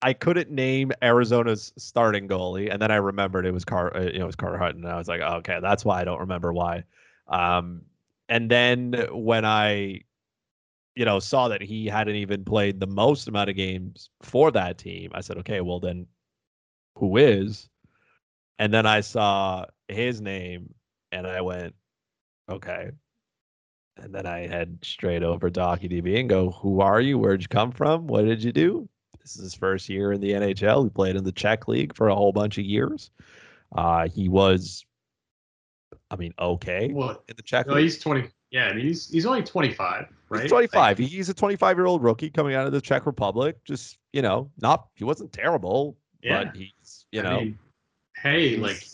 I 0.02 0.12
couldn't 0.12 0.50
name 0.50 0.92
Arizona's 1.02 1.72
starting 1.78 2.28
goalie, 2.28 2.70
and 2.72 2.80
then 2.80 2.90
I 2.90 2.96
remembered 2.96 3.46
it 3.46 3.52
was 3.52 3.64
Car, 3.64 3.96
uh, 3.96 4.02
you 4.02 4.18
know, 4.18 4.24
it 4.24 4.26
was 4.26 4.36
Carter 4.36 4.58
Hutton, 4.58 4.84
and 4.84 4.92
I 4.92 4.96
was 4.96 5.08
like, 5.08 5.20
oh, 5.22 5.36
okay, 5.36 5.58
that's 5.60 5.84
why 5.84 6.00
I 6.00 6.04
don't 6.04 6.20
remember 6.20 6.52
why. 6.52 6.84
Um, 7.28 7.82
and 8.28 8.50
then 8.50 9.06
when 9.12 9.44
I, 9.44 10.00
you 10.94 11.04
know, 11.04 11.18
saw 11.18 11.48
that 11.48 11.62
he 11.62 11.86
hadn't 11.86 12.16
even 12.16 12.44
played 12.44 12.80
the 12.80 12.86
most 12.86 13.28
amount 13.28 13.50
of 13.50 13.56
games 13.56 14.10
for 14.22 14.50
that 14.52 14.78
team, 14.78 15.10
I 15.14 15.20
said, 15.20 15.38
okay, 15.38 15.60
well 15.60 15.80
then, 15.80 16.06
who 16.96 17.16
is? 17.16 17.68
And 18.60 18.74
then 18.74 18.84
I 18.84 19.00
saw 19.00 19.64
his 19.88 20.20
name 20.20 20.74
and 21.10 21.26
I 21.26 21.40
went, 21.40 21.74
okay. 22.46 22.90
And 23.96 24.14
then 24.14 24.26
I 24.26 24.46
head 24.46 24.78
straight 24.82 25.22
over 25.22 25.48
to 25.48 25.60
HockeyDB 25.60 26.20
and 26.20 26.28
go, 26.28 26.50
who 26.50 26.82
are 26.82 27.00
you? 27.00 27.18
Where'd 27.18 27.40
you 27.40 27.48
come 27.48 27.72
from? 27.72 28.06
What 28.06 28.26
did 28.26 28.44
you 28.44 28.52
do? 28.52 28.86
This 29.18 29.36
is 29.36 29.42
his 29.44 29.54
first 29.54 29.88
year 29.88 30.12
in 30.12 30.20
the 30.20 30.32
NHL. 30.32 30.84
He 30.84 30.90
played 30.90 31.16
in 31.16 31.24
the 31.24 31.32
Czech 31.32 31.68
League 31.68 31.96
for 31.96 32.08
a 32.08 32.14
whole 32.14 32.32
bunch 32.32 32.58
of 32.58 32.66
years. 32.66 33.10
Uh, 33.74 34.08
he 34.08 34.28
was, 34.28 34.84
I 36.10 36.16
mean, 36.16 36.34
okay 36.38 36.90
well, 36.92 37.22
in 37.28 37.36
the 37.36 37.42
Czech 37.42 37.66
no, 37.66 37.74
League. 37.74 37.84
he's 37.84 37.98
20. 37.98 38.28
Yeah, 38.50 38.66
I 38.66 38.74
mean, 38.74 38.84
he's 38.84 39.08
he's 39.08 39.24
only 39.24 39.42
25, 39.42 40.06
right? 40.28 40.42
He's 40.42 40.50
25. 40.50 40.98
Like, 40.98 41.08
He's 41.08 41.28
a 41.30 41.34
25 41.34 41.78
year 41.78 41.86
old 41.86 42.02
rookie 42.02 42.28
coming 42.28 42.54
out 42.54 42.66
of 42.66 42.72
the 42.72 42.80
Czech 42.80 43.06
Republic. 43.06 43.56
Just, 43.64 43.96
you 44.12 44.20
know, 44.20 44.50
not, 44.60 44.88
he 44.94 45.04
wasn't 45.04 45.32
terrible, 45.32 45.96
yeah. 46.22 46.44
but 46.44 46.56
he's, 46.56 47.06
you 47.12 47.20
I 47.20 47.22
know, 47.22 47.40
mean, 47.40 47.58
hey, 48.22 48.50
he 48.50 48.56
like, 48.56 48.86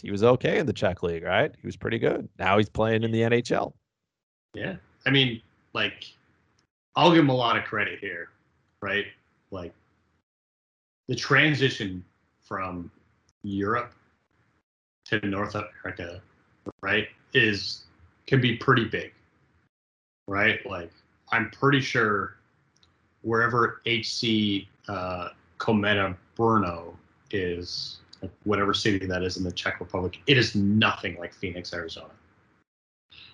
he 0.00 0.10
was 0.10 0.22
okay 0.22 0.58
in 0.58 0.66
the 0.66 0.72
Czech 0.72 1.02
league, 1.02 1.24
right? 1.24 1.52
He 1.60 1.66
was 1.66 1.76
pretty 1.76 1.98
good. 1.98 2.28
Now 2.38 2.58
he's 2.58 2.68
playing 2.68 3.02
in 3.02 3.10
the 3.10 3.22
NHL. 3.22 3.72
yeah. 4.54 4.76
I 5.06 5.10
mean, 5.10 5.40
like, 5.72 6.12
I'll 6.96 7.10
give 7.10 7.20
him 7.20 7.30
a 7.30 7.34
lot 7.34 7.56
of 7.56 7.64
credit 7.64 7.98
here, 8.00 8.30
right? 8.82 9.06
Like, 9.50 9.72
the 11.08 11.14
transition 11.14 12.04
from 12.42 12.90
Europe 13.42 13.94
to 15.06 15.24
North 15.26 15.54
America, 15.54 16.20
right, 16.82 17.08
is 17.32 17.84
can 18.26 18.40
be 18.40 18.56
pretty 18.56 18.84
big, 18.84 19.12
right? 20.26 20.64
Like, 20.66 20.90
I'm 21.32 21.50
pretty 21.50 21.80
sure 21.80 22.36
wherever 23.22 23.80
HC 23.86 24.68
uh, 24.88 25.30
Kometa 25.58 26.16
Brno 26.36 26.94
is, 27.30 27.98
whatever 28.44 28.74
city 28.74 29.06
that 29.06 29.22
is 29.22 29.36
in 29.36 29.44
the 29.44 29.52
Czech 29.52 29.80
Republic, 29.80 30.18
it 30.26 30.36
is 30.36 30.54
nothing 30.54 31.16
like 31.18 31.32
Phoenix, 31.32 31.72
Arizona. 31.72 32.10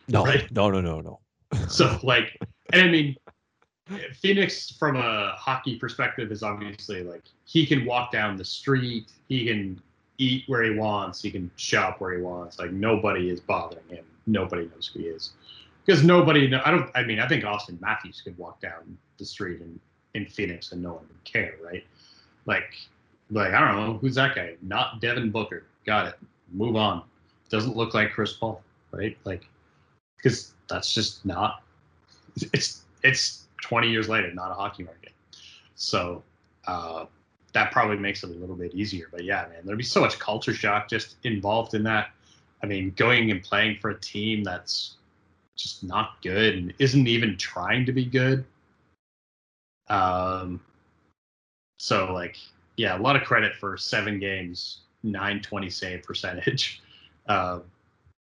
No, 0.08 0.24
Right. 0.24 0.50
no, 0.52 0.70
no, 0.70 0.80
no, 0.80 1.00
no. 1.00 1.20
So, 1.68 1.98
like, 2.02 2.36
and 2.72 2.82
I 2.82 2.88
mean, 2.90 3.16
Phoenix 4.14 4.70
from 4.70 4.96
a 4.96 5.32
hockey 5.36 5.76
perspective 5.76 6.32
is 6.32 6.42
obviously 6.42 7.02
like 7.02 7.22
he 7.44 7.66
can 7.66 7.84
walk 7.84 8.12
down 8.12 8.36
the 8.36 8.44
street, 8.44 9.12
he 9.28 9.46
can 9.46 9.80
eat 10.18 10.44
where 10.46 10.62
he 10.62 10.70
wants, 10.70 11.22
he 11.22 11.30
can 11.30 11.50
shop 11.56 12.00
where 12.00 12.16
he 12.16 12.22
wants. 12.22 12.58
Like 12.58 12.72
nobody 12.72 13.30
is 13.30 13.40
bothering 13.40 13.86
him. 13.88 14.04
Nobody 14.26 14.68
knows 14.74 14.90
who 14.92 15.00
he 15.00 15.06
is 15.06 15.32
because 15.84 16.02
nobody. 16.02 16.48
Know, 16.48 16.62
I 16.64 16.70
don't. 16.70 16.90
I 16.94 17.02
mean, 17.04 17.20
I 17.20 17.28
think 17.28 17.44
Auston 17.44 17.78
Matthews 17.80 18.22
could 18.22 18.36
walk 18.38 18.60
down 18.60 18.96
the 19.18 19.24
street 19.24 19.60
in 19.60 19.78
in 20.14 20.26
Phoenix 20.26 20.72
and 20.72 20.82
no 20.82 20.94
one 20.94 21.02
would 21.08 21.24
care, 21.24 21.54
right? 21.62 21.84
Like, 22.46 22.74
like 23.30 23.52
I 23.52 23.60
don't 23.60 23.80
know 23.80 23.98
who's 23.98 24.14
that 24.16 24.34
guy. 24.34 24.54
Not 24.62 25.00
Devin 25.00 25.30
Booker. 25.30 25.64
Got 25.86 26.08
it. 26.08 26.14
Move 26.52 26.76
on. 26.76 27.02
Doesn't 27.50 27.76
look 27.76 27.94
like 27.94 28.12
Chris 28.12 28.32
Paul, 28.32 28.62
right? 28.90 29.16
Like, 29.24 29.46
because 30.16 30.54
that's 30.68 30.94
just 30.94 31.24
not. 31.24 31.62
It's 32.52 32.82
it's 33.02 33.44
20 33.62 33.88
years 33.90 34.08
later, 34.08 34.32
not 34.32 34.50
a 34.50 34.54
hockey 34.54 34.82
market. 34.82 35.12
So 35.74 36.22
uh, 36.66 37.06
that 37.52 37.70
probably 37.72 37.96
makes 37.96 38.22
it 38.22 38.30
a 38.30 38.32
little 38.32 38.56
bit 38.56 38.74
easier. 38.74 39.06
But 39.10 39.24
yeah, 39.24 39.46
man, 39.50 39.60
there'd 39.64 39.78
be 39.78 39.84
so 39.84 40.00
much 40.00 40.18
culture 40.18 40.52
shock 40.52 40.88
just 40.88 41.16
involved 41.24 41.74
in 41.74 41.82
that. 41.84 42.10
I 42.62 42.66
mean, 42.66 42.92
going 42.96 43.30
and 43.30 43.42
playing 43.42 43.78
for 43.80 43.90
a 43.90 44.00
team 44.00 44.42
that's 44.42 44.96
just 45.56 45.84
not 45.84 46.20
good 46.22 46.54
and 46.56 46.74
isn't 46.78 47.06
even 47.06 47.36
trying 47.36 47.86
to 47.86 47.92
be 47.92 48.04
good. 48.04 48.44
Um, 49.88 50.60
so 51.78 52.12
like, 52.12 52.38
yeah, 52.76 52.96
a 52.96 53.00
lot 53.00 53.16
of 53.16 53.22
credit 53.22 53.54
for 53.56 53.76
seven 53.76 54.18
games, 54.18 54.80
920 55.02 55.70
save 55.70 56.02
percentage. 56.02 56.80
Uh, 57.26 57.60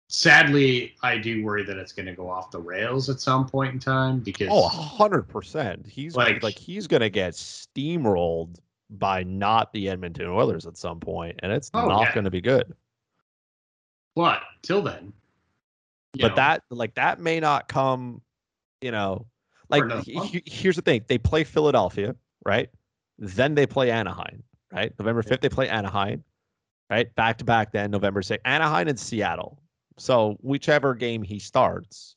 sadly, 0.08 0.94
I 1.02 1.18
do 1.18 1.42
worry 1.44 1.64
that 1.64 1.76
it's 1.76 1.90
going 1.90 2.06
to 2.06 2.12
go 2.14 2.30
off 2.30 2.52
the 2.52 2.60
rails 2.60 3.10
at 3.10 3.20
some 3.20 3.48
point 3.48 3.74
in 3.74 3.80
time 3.80 4.20
because 4.20 4.48
oh, 4.48 4.68
100%. 4.96 5.84
He's 5.88 6.14
like, 6.14 6.40
Like- 6.44 6.56
he's 6.56 6.86
gonna 6.86 7.10
get 7.10 7.32
steamrolled 7.34 8.60
by 8.90 9.24
not 9.24 9.72
the 9.72 9.88
Edmonton 9.88 10.28
Oilers 10.28 10.66
at 10.66 10.76
some 10.76 11.00
point, 11.00 11.40
and 11.42 11.50
it's 11.50 11.68
Oh, 11.74 11.88
not 11.88 12.02
yeah. 12.02 12.14
gonna 12.14 12.30
be 12.30 12.40
good. 12.40 12.72
but 14.14 14.42
till 14.62 14.82
then, 14.82 15.12
but 16.20 16.28
know, 16.28 16.34
that 16.36 16.62
like 16.70 16.94
that 16.94 17.18
may 17.18 17.40
not 17.40 17.66
come, 17.66 18.22
you 18.80 18.92
know, 18.92 19.26
like 19.68 19.82
he- 20.04 20.44
here's 20.46 20.76
the 20.76 20.82
thing: 20.82 21.04
they 21.08 21.18
play 21.18 21.42
Philadelphia, 21.42 22.14
right? 22.44 22.70
Then 23.18 23.54
they 23.54 23.66
play 23.66 23.90
Anaheim, 23.90 24.42
right? 24.72 24.92
November 24.98 25.22
fifth 25.22 25.40
they 25.40 25.48
play 25.48 25.68
Anaheim, 25.68 26.22
right? 26.90 27.12
Back 27.14 27.38
to 27.38 27.44
back. 27.44 27.72
Then 27.72 27.90
November 27.90 28.22
sixth, 28.22 28.46
Anaheim 28.46 28.88
and 28.88 28.98
Seattle. 28.98 29.62
So 29.98 30.36
whichever 30.40 30.94
game 30.94 31.22
he 31.22 31.38
starts, 31.38 32.16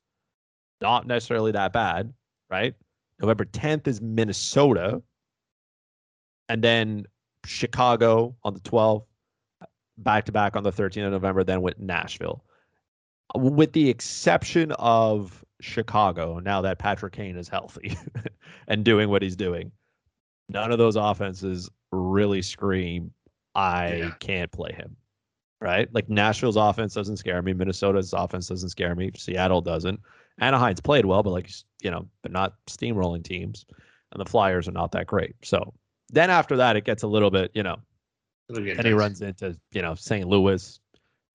not 0.81 1.07
necessarily 1.07 1.51
that 1.53 1.71
bad, 1.71 2.13
right? 2.49 2.73
November 3.21 3.45
tenth 3.45 3.88
is 3.88 4.01
Minnesota, 4.01 5.01
and 6.49 6.62
then 6.62 7.05
Chicago 7.45 8.35
on 8.43 8.53
the 8.53 8.59
twelfth, 8.62 9.07
back 9.97 10.25
to 10.25 10.31
back 10.31 10.55
on 10.55 10.63
the 10.63 10.71
thirteenth 10.71 11.05
of 11.05 11.12
November. 11.13 11.43
Then 11.43 11.62
with 11.62 11.79
Nashville 11.79 12.43
with 13.35 13.73
the 13.73 13.89
exception 13.89 14.71
of 14.73 15.43
Chicago, 15.62 16.39
now 16.39 16.62
that 16.62 16.79
Patrick 16.79 17.13
Kane 17.13 17.38
is 17.38 17.47
healthy 17.47 17.97
and 18.67 18.83
doing 18.83 19.09
what 19.09 19.21
he's 19.21 19.35
doing, 19.35 19.71
none 20.49 20.71
of 20.71 20.77
those 20.77 20.95
offenses 20.95 21.69
really 21.91 22.41
scream, 22.41 23.13
I 23.55 23.95
Yeah. 23.95 24.12
can't 24.19 24.51
play 24.51 24.73
him. 24.73 24.95
Right? 25.62 25.93
Like 25.93 26.09
Nashville's 26.09 26.55
offense 26.55 26.93
doesn't 26.93 27.17
scare 27.17 27.41
me. 27.41 27.53
Minnesota's 27.53 28.13
offense 28.13 28.47
doesn't 28.47 28.69
scare 28.69 28.95
me. 28.95 29.12
Seattle 29.15 29.62
doesn't. 29.62 29.99
Anaheim's 30.39 30.79
played 30.79 31.05
well, 31.05 31.21
but 31.21 31.31
like, 31.31 31.49
you 31.81 31.91
know, 31.91 32.07
they're 32.23 32.31
not 32.31 32.53
steamrolling 32.67 33.23
teams. 33.23 33.65
And 34.13 34.21
the 34.21 34.29
Flyers 34.29 34.67
are 34.67 34.71
not 34.73 34.91
that 34.93 35.05
great. 35.07 35.35
So 35.43 35.73
then 36.09 36.29
after 36.29 36.55
that, 36.57 36.75
it 36.77 36.85
gets 36.85 37.03
a 37.03 37.07
little 37.07 37.29
bit, 37.29 37.51
you 37.53 37.62
know, 37.63 37.75
and 38.49 38.88
he 38.88 38.93
runs 38.93 39.21
into 39.21 39.55
you 39.71 39.81
know 39.83 39.93
St. 39.93 40.27
Louis, 40.27 40.79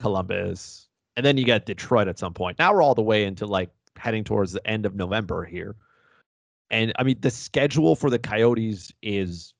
Columbus, 0.01 0.89
and 1.17 1.25
then 1.25 1.37
you 1.37 1.45
get 1.45 1.67
Detroit 1.67 2.09
at 2.09 2.19
some 2.19 2.35
point. 2.35 2.59
Now 2.59 2.73
we're 2.75 2.83
all 2.83 2.95
the 2.97 3.03
way 3.03 3.25
into 3.25 3.47
like 3.47 3.71
heading 3.97 4.25
towards 4.25 4.51
the 4.53 4.67
end 4.67 4.85
of 4.87 4.97
November 4.97 5.45
here, 5.45 5.77
and 6.71 6.93
I 6.99 7.03
mean 7.03 7.17
the 7.21 7.31
schedule 7.31 7.97
for 7.97 8.11
the 8.11 8.19
Coyotes 8.19 8.93
is, 9.03 9.55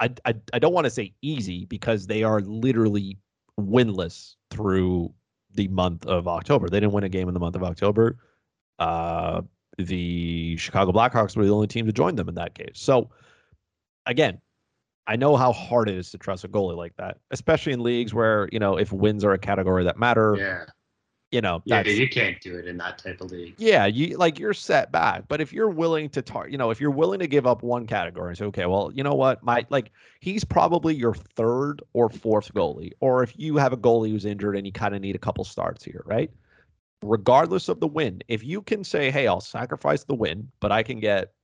I 0.00 0.10
I, 0.24 0.34
I 0.52 0.58
don't 0.58 0.72
want 0.72 0.84
to 0.84 0.90
say 0.90 1.14
easy 1.22 1.64
because 1.66 2.06
they 2.06 2.22
are 2.22 2.40
literally 2.40 3.18
winless 3.58 4.34
through 4.50 5.12
the 5.54 5.68
month 5.68 6.06
of 6.06 6.28
October. 6.28 6.68
They 6.68 6.80
didn't 6.80 6.92
win 6.92 7.04
a 7.04 7.08
game 7.08 7.28
in 7.28 7.34
the 7.34 7.40
month 7.40 7.56
of 7.56 7.62
October. 7.62 8.18
Uh, 8.78 9.42
the 9.76 10.56
Chicago 10.56 10.92
Blackhawks 10.92 11.36
were 11.36 11.44
the 11.44 11.52
only 11.52 11.66
team 11.66 11.86
to 11.86 11.92
join 11.92 12.16
them 12.16 12.28
in 12.28 12.34
that 12.34 12.54
case. 12.54 12.72
So 12.74 13.10
again, 14.06 14.40
I 15.06 15.16
know 15.16 15.36
how 15.36 15.52
hard 15.52 15.88
it 15.88 15.96
is 15.96 16.10
to 16.10 16.18
trust 16.18 16.44
a 16.44 16.48
goalie 16.48 16.76
like 16.76 16.94
that, 16.96 17.18
especially 17.30 17.72
in 17.72 17.82
leagues 17.82 18.12
where 18.12 18.48
you 18.52 18.58
know 18.58 18.76
if 18.76 18.92
wins 18.92 19.24
are 19.24 19.32
a 19.32 19.38
category 19.38 19.84
that 19.84 19.98
matter. 19.98 20.36
Yeah, 20.36 20.64
You 21.30 21.42
know, 21.42 21.60
yeah, 21.66 21.82
you 21.82 22.08
can't 22.08 22.40
do 22.40 22.56
it 22.56 22.66
in 22.66 22.78
that 22.78 22.96
type 22.96 23.20
of 23.20 23.30
league. 23.30 23.54
yeah, 23.58 23.84
you 23.84 24.16
like 24.16 24.38
you're 24.38 24.54
set 24.54 24.90
back. 24.90 25.24
But 25.28 25.42
if 25.42 25.52
you're 25.52 25.68
willing 25.68 26.08
to 26.10 26.22
tar, 26.22 26.48
you 26.48 26.56
know, 26.56 26.70
if 26.70 26.80
you're 26.80 26.90
willing 26.90 27.18
to 27.20 27.26
give 27.26 27.46
up 27.46 27.62
one 27.62 27.86
category 27.86 28.28
and 28.28 28.38
say, 28.38 28.46
okay, 28.46 28.64
well, 28.64 28.90
you 28.94 29.02
know 29.02 29.12
what, 29.12 29.42
my 29.42 29.66
like 29.68 29.90
he's 30.20 30.42
probably 30.42 30.94
your 30.94 31.14
third 31.14 31.82
or 31.92 32.08
fourth 32.08 32.54
goalie, 32.54 32.92
or 33.00 33.22
if 33.22 33.34
you 33.36 33.58
have 33.58 33.74
a 33.74 33.76
goalie 33.76 34.10
who's 34.10 34.24
injured 34.24 34.56
and 34.56 34.66
you 34.66 34.72
kind 34.72 34.94
of 34.94 35.02
need 35.02 35.16
a 35.16 35.18
couple 35.18 35.44
starts 35.44 35.84
here, 35.84 36.02
right? 36.06 36.30
Regardless 37.02 37.68
of 37.68 37.78
the 37.78 37.86
win, 37.86 38.22
if 38.28 38.42
you 38.42 38.62
can 38.62 38.82
say, 38.82 39.10
hey, 39.10 39.26
I'll 39.26 39.42
sacrifice 39.42 40.04
the 40.04 40.14
win, 40.14 40.50
but 40.60 40.72
I 40.72 40.82
can 40.82 40.98
get 40.98 41.34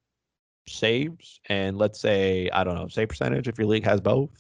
saves 0.66 1.40
and 1.50 1.76
let's 1.76 2.00
say 2.00 2.48
I 2.54 2.64
don't 2.64 2.74
know 2.74 2.88
save 2.88 3.10
percentage 3.10 3.48
if 3.48 3.58
your 3.58 3.66
league 3.66 3.84
has 3.84 4.00
both, 4.00 4.30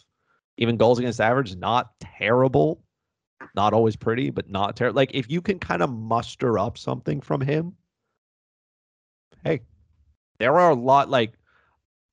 even 0.56 0.78
goals 0.78 0.98
against 0.98 1.20
average, 1.20 1.54
not 1.56 1.90
terrible, 2.00 2.80
not 3.54 3.72
always 3.72 3.96
pretty, 3.96 4.30
but 4.30 4.48
not 4.50 4.76
terrible. 4.76 4.96
Like 4.96 5.14
if 5.14 5.30
you 5.30 5.40
can 5.40 5.58
kind 5.58 5.82
of 5.82 5.90
muster 5.90 6.58
up 6.58 6.78
something 6.78 7.20
from 7.20 7.40
him, 7.40 7.74
hey, 9.44 9.60
there 10.38 10.58
are 10.58 10.70
a 10.70 10.74
lot 10.74 11.08
like 11.10 11.32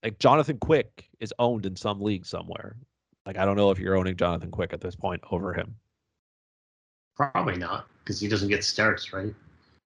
like 0.02 0.18
Jonathan 0.18 0.58
Quick 0.58 1.08
is 1.20 1.32
owned 1.38 1.64
in 1.66 1.76
some 1.76 2.00
league 2.00 2.26
somewhere. 2.26 2.76
Like 3.24 3.38
I 3.38 3.44
don't 3.44 3.56
know 3.56 3.70
if 3.70 3.78
you're 3.78 3.96
owning 3.96 4.16
Jonathan 4.16 4.50
Quick 4.50 4.72
at 4.72 4.80
this 4.80 4.96
point 4.96 5.22
over 5.30 5.52
him. 5.52 5.76
Probably 7.16 7.56
not 7.56 7.86
because 8.00 8.20
he 8.20 8.28
doesn't 8.28 8.48
get 8.48 8.64
starts, 8.64 9.12
right? 9.12 9.34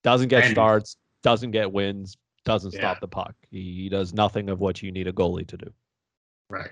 Doesn't 0.02 0.28
get 0.28 0.44
And- 0.44 0.52
starts, 0.52 0.96
doesn't 1.22 1.50
get 1.52 1.72
wins, 1.72 2.16
doesn't 2.44 2.72
Yeah. 2.74 2.80
stop 2.80 3.00
the 3.00 3.08
puck. 3.08 3.34
He, 3.50 3.74
he 3.74 3.88
does 3.88 4.12
nothing 4.12 4.50
of 4.50 4.60
what 4.60 4.82
you 4.82 4.92
need 4.92 5.08
a 5.08 5.12
goalie 5.12 5.46
to 5.48 5.56
do. 5.56 5.72
Right. 6.50 6.70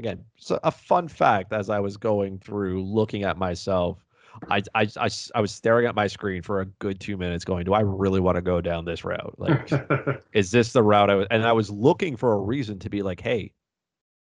Again, 0.00 0.24
so 0.36 0.58
a 0.64 0.70
fun 0.70 1.06
fact 1.06 1.52
as 1.52 1.70
I 1.70 1.78
was 1.78 1.96
going 1.96 2.38
through 2.38 2.82
looking 2.82 3.22
at 3.22 3.36
myself, 3.36 4.04
I 4.48 4.62
I 4.74 4.88
I 5.34 5.40
was 5.40 5.52
staring 5.52 5.86
at 5.86 5.94
my 5.94 6.06
screen 6.06 6.42
for 6.42 6.62
a 6.62 6.66
good 6.66 6.98
two 7.00 7.16
minutes 7.16 7.44
going, 7.44 7.64
do 7.64 7.74
I 7.74 7.80
really 7.80 8.20
want 8.20 8.36
to 8.36 8.42
go 8.42 8.60
down 8.60 8.84
this 8.84 9.04
route? 9.04 9.34
Like, 9.38 9.70
is 10.32 10.50
this 10.50 10.72
the 10.72 10.82
route 10.82 11.10
I 11.10 11.14
was, 11.14 11.26
and 11.30 11.44
I 11.44 11.52
was 11.52 11.70
looking 11.70 12.16
for 12.16 12.32
a 12.32 12.38
reason 12.38 12.78
to 12.80 12.90
be 12.90 13.02
like, 13.02 13.20
hey, 13.20 13.52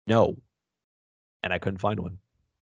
no. 0.08 0.36
And 1.44 1.54
I 1.54 1.60
couldn't 1.60 1.78
find 1.78 2.00
one. 2.00 2.18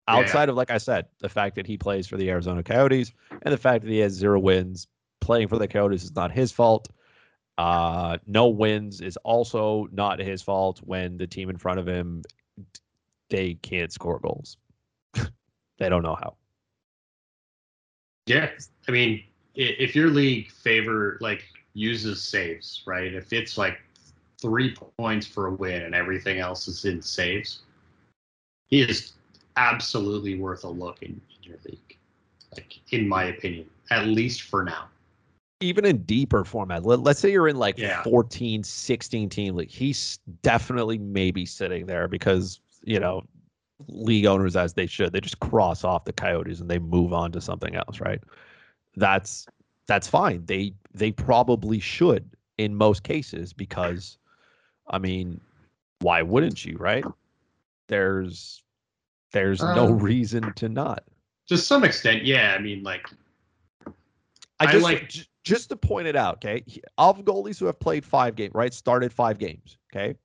Yeah. 0.07 0.17
Outside 0.17 0.49
of, 0.49 0.55
like 0.55 0.71
I 0.71 0.77
said, 0.77 1.07
the 1.19 1.29
fact 1.29 1.55
that 1.55 1.65
he 1.65 1.77
plays 1.77 2.07
for 2.07 2.17
the 2.17 2.29
Arizona 2.29 2.63
Coyotes 2.63 3.11
and 3.41 3.51
the 3.51 3.57
fact 3.57 3.83
that 3.83 3.91
he 3.91 3.99
has 3.99 4.13
zero 4.13 4.39
wins, 4.39 4.87
playing 5.19 5.47
for 5.47 5.57
the 5.57 5.67
Coyotes 5.67 6.03
is 6.03 6.15
not 6.15 6.31
his 6.31 6.51
fault. 6.51 6.89
Uh, 7.57 8.17
no 8.27 8.47
wins 8.47 9.01
is 9.01 9.17
also 9.17 9.87
not 9.91 10.19
his 10.19 10.41
fault 10.41 10.79
when 10.83 11.17
the 11.17 11.27
team 11.27 11.49
in 11.49 11.57
front 11.57 11.79
of 11.79 11.87
him 11.87 12.23
they 13.29 13.55
can't 13.55 13.91
score 13.91 14.19
goals. 14.19 14.57
they 15.13 15.89
don't 15.89 16.03
know 16.03 16.15
how. 16.15 16.35
Yeah, 18.25 18.49
I 18.87 18.91
mean, 18.91 19.23
if 19.55 19.95
your 19.95 20.09
league 20.09 20.51
favor 20.51 21.17
like 21.19 21.43
uses 21.73 22.21
saves, 22.21 22.83
right? 22.85 23.13
If 23.13 23.33
it's 23.33 23.57
like 23.57 23.79
three 24.39 24.75
points 24.97 25.25
for 25.27 25.47
a 25.47 25.51
win 25.51 25.81
and 25.83 25.95
everything 25.95 26.39
else 26.39 26.67
is 26.67 26.85
in 26.85 27.01
saves, 27.01 27.61
he 28.67 28.81
is 28.81 29.13
absolutely 29.57 30.39
worth 30.39 30.63
a 30.63 30.69
look 30.69 31.01
in, 31.01 31.09
in 31.09 31.43
your 31.43 31.57
league. 31.65 31.97
Like, 32.53 32.79
in 32.91 33.07
my 33.07 33.25
opinion, 33.25 33.69
at 33.91 34.07
least 34.07 34.43
for 34.43 34.63
now. 34.63 34.87
Even 35.61 35.85
in 35.85 36.03
deeper 36.03 36.45
format, 36.45 36.85
let, 36.85 37.01
let's 37.01 37.19
say 37.19 37.31
you're 37.31 37.49
in 37.49 37.57
like 37.57 37.77
Yeah. 37.77 38.01
14, 38.03 38.63
16 38.63 39.29
team 39.29 39.55
league, 39.55 39.69
he's 39.69 40.19
definitely 40.41 40.97
maybe 40.97 41.45
sitting 41.45 41.85
there 41.85 42.07
because, 42.07 42.59
you 42.83 42.99
know, 42.99 43.23
league 43.87 44.25
owners 44.25 44.55
as 44.55 44.73
they 44.73 44.85
should, 44.85 45.13
they 45.13 45.21
just 45.21 45.39
cross 45.39 45.83
off 45.83 46.05
the 46.05 46.13
coyotes 46.13 46.59
and 46.59 46.69
they 46.69 46.79
move 46.79 47.13
on 47.13 47.31
to 47.31 47.41
something 47.41 47.75
else, 47.75 47.99
right? 47.99 48.21
That's 48.95 49.45
that's 49.87 50.07
fine. 50.07 50.45
They 50.45 50.73
they 50.93 51.11
probably 51.11 51.79
should 51.79 52.29
in 52.57 52.75
most 52.75 53.03
cases 53.03 53.53
because 53.53 54.17
I 54.87 54.97
mean, 54.99 55.39
why 55.99 56.21
wouldn't 56.21 56.65
you, 56.65 56.77
right? 56.77 57.05
There's 57.87 58.63
there's 59.31 59.61
no 59.61 59.87
Um, 59.87 59.99
reason 59.99 60.53
to 60.55 60.69
not. 60.69 61.03
To 61.47 61.57
some 61.57 61.83
extent, 61.83 62.23
yeah. 62.25 62.55
I 62.57 62.61
mean, 62.61 62.83
like, 62.83 63.07
I 64.59 64.65
I 64.65 64.71
just 64.71 64.83
like- 64.83 65.09
j- 65.09 65.25
just 65.43 65.69
to 65.69 65.75
point 65.75 66.07
it 66.07 66.15
out, 66.15 66.35
okay? 66.35 66.63
Of 66.97 67.23
goalies 67.23 67.59
who 67.59 67.65
have 67.67 67.79
played 67.79 68.03
five 68.05 68.35
games, 68.35 68.53
right? 68.53 68.73
Started 68.73 69.11
five 69.13 69.39
games, 69.39 69.77
okay? 69.91 70.15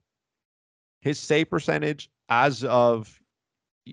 His 1.01 1.19
save 1.19 1.49
percentage 1.51 2.11
as 2.29 2.65
of 2.65 3.21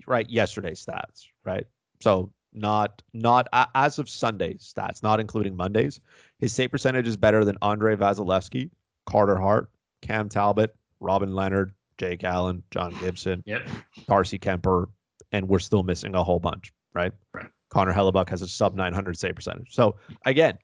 right 0.06 0.28
yesterday's 0.28 0.84
stats, 0.84 1.26
right? 1.44 1.66
So 2.00 2.32
not 2.52 3.02
not 3.12 3.48
a- 3.52 3.68
as 3.74 3.98
of 3.98 4.08
Sunday 4.08 4.54
stats, 4.54 5.02
not 5.02 5.20
including 5.20 5.56
Mondays. 5.56 6.00
His 6.38 6.52
save 6.52 6.70
percentage 6.70 7.06
is 7.06 7.16
better 7.16 7.44
than 7.44 7.56
Andrei 7.62 7.96
Vasilevskiy, 7.96 8.70
Carter 9.06 9.38
Hart, 9.38 9.70
Cam 10.02 10.28
Talbot, 10.28 10.74
Robin 11.00 11.30
Lehner, 11.30 11.72
Jake 11.98 12.24
Allen, 12.24 12.62
John 12.70 12.94
Gibson, 13.00 13.42
yep. 13.46 13.62
Darcy 14.08 14.38
Kuemper, 14.38 14.86
and 15.32 15.48
we're 15.48 15.58
still 15.58 15.82
missing 15.82 16.14
a 16.14 16.22
whole 16.24 16.40
bunch, 16.40 16.72
right? 16.94 17.12
Right. 17.32 17.46
Connor 17.70 17.92
Hellebuyck 17.92 18.28
has 18.28 18.42
a 18.42 18.48
sub 18.48 18.74
900 18.74 19.16
save 19.18 19.34
percentage. 19.34 19.74
So 19.74 19.96
again, 20.26 20.58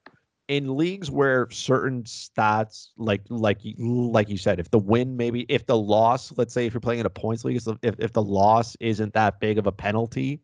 in 0.49 0.75
leagues 0.75 1.09
where 1.09 1.49
certain 1.51 2.03
stats, 2.03 2.89
like 2.97 3.21
like 3.29 3.59
you- 3.61 4.09
like 4.11 4.27
you 4.29 4.37
said, 4.37 4.59
if 4.59 4.69
the 4.71 4.79
win 4.79 5.15
maybe 5.15 5.45
if 5.47 5.65
the 5.65 5.77
loss, 5.77 6.33
let's 6.37 6.53
say 6.53 6.65
if 6.65 6.73
you're 6.73 6.81
playing 6.81 6.99
in 6.99 7.05
a 7.05 7.09
points 7.09 7.45
league, 7.45 7.61
if 7.83 7.95
if 7.99 8.11
the 8.11 8.21
loss 8.21 8.75
isn't 8.81 9.13
that 9.13 9.39
big 9.39 9.57
of 9.57 9.67
a 9.67 9.71
penalty, 9.71 10.41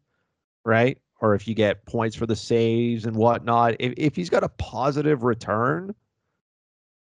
right? 0.63 0.97
or 1.21 1.33
if 1.33 1.47
you 1.47 1.55
get 1.55 1.85
points 1.85 2.13
for 2.15 2.25
the 2.25 2.35
saves 2.35 3.05
and 3.05 3.15
whatnot, 3.15 3.73
if 3.79 3.93
if 3.97 4.15
he's 4.15 4.29
got 4.29 4.43
a 4.43 4.49
positive 4.49 5.23
return, 5.23 5.95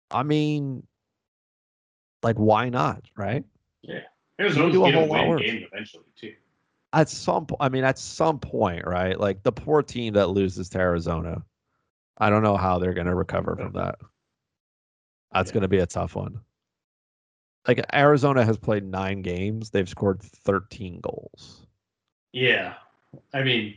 I 0.10 0.24
mean, 0.24 0.86
like 2.24 2.36
why 2.38 2.70
not, 2.70 3.04
right? 3.16 3.44
yeah 3.84 4.00
arizona's 4.40 4.74
do 4.74 4.84
a 4.86 4.92
gonna 4.92 5.06
whole 5.06 5.08
lot 5.08 5.28
win 5.30 5.38
game 5.38 5.68
eventually 5.72 6.04
too. 6.16 6.34
At 6.94 7.10
some, 7.10 7.46
po- 7.46 7.58
I 7.60 7.70
mean, 7.70 7.84
at 7.84 7.98
some 8.00 8.40
point, 8.40 8.86
right? 8.86 9.18
Like 9.18 9.44
the 9.44 9.52
poor 9.52 9.82
team 9.82 10.14
that 10.16 10.30
loses 10.32 10.68
to 10.70 10.80
Arizona, 10.80 11.44
I 12.22 12.30
don't 12.30 12.44
know 12.44 12.56
how 12.56 12.78
they're 12.78 12.94
going 12.94 13.08
to 13.08 13.16
recover 13.16 13.56
from 13.56 13.74
that. 13.74 13.96
That's 15.34 15.50
Yeah. 15.50 15.54
going 15.56 15.62
to 15.64 15.68
be 15.68 15.80
a 15.80 15.88
tough 15.88 16.16
one. 16.16 16.40
Like 17.68 17.84
Arizona 17.94 18.46
has 18.46 18.58
played 18.58 18.84
nine 18.84 19.24
games, 19.24 19.72
they've 19.72 19.90
scored 19.90 20.22
13 20.22 21.00
goals. 21.02 21.66
Yeah, 22.32 22.76
I 23.34 23.44
mean, 23.44 23.76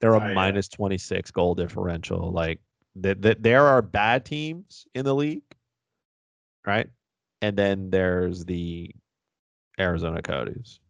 They're 0.00 0.14
a 0.14 0.20
I, 0.20 0.30
uh, 0.32 0.34
minus 0.34 0.68
26 0.68 1.30
goal 1.30 1.54
differential. 1.54 2.30
Like 2.30 2.60
that, 2.96 3.22
that 3.22 3.42
there 3.42 3.66
are 3.66 3.82
bad 3.82 4.24
teams 4.24 4.86
in 4.94 5.04
the 5.04 5.14
league, 5.14 5.42
right? 6.66 6.88
And 7.40 7.56
then 7.56 7.90
there's 7.90 8.44
the 8.44 8.94
Arizona 9.78 10.22
Coyotes. 10.22 10.80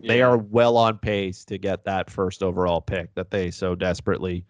They 0.00 0.22
are 0.22 0.38
well 0.38 0.76
on 0.76 0.98
pace 0.98 1.44
to 1.46 1.58
get 1.58 1.84
that 1.84 2.08
first 2.08 2.42
overall 2.42 2.80
pick 2.80 3.12
that 3.14 3.30
they 3.32 3.50
so 3.50 3.74
desperately 3.74 4.44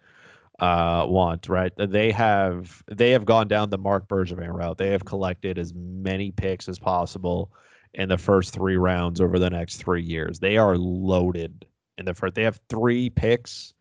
uh, 0.59 1.05
want. 1.07 1.49
Right? 1.49 1.73
They 1.77 2.11
have 2.11 2.83
they 2.91 3.11
have 3.11 3.25
gone 3.25 3.47
down 3.47 3.69
the 3.69 3.77
Marc 3.77 4.07
Bergevin 4.07 4.53
route. 4.53 4.77
They 4.77 4.89
have 4.91 5.05
collected 5.05 5.57
as 5.57 5.73
many 5.73 6.31
picks 6.31 6.69
as 6.69 6.79
possible 6.79 7.51
in 7.93 8.09
the 8.09 8.17
first 8.17 8.53
three 8.53 8.77
rounds 8.77 9.19
over 9.21 9.39
the 9.39 9.49
next 9.49 9.77
three 9.77 10.03
years. 10.03 10.39
They 10.39 10.57
are 10.57 10.77
loaded 10.77 11.65
in 11.97 12.05
the 12.05 12.13
first. 12.13 12.35
They 12.35 12.43
have 12.43 12.59
three 12.69 13.09
picks. 13.09 13.73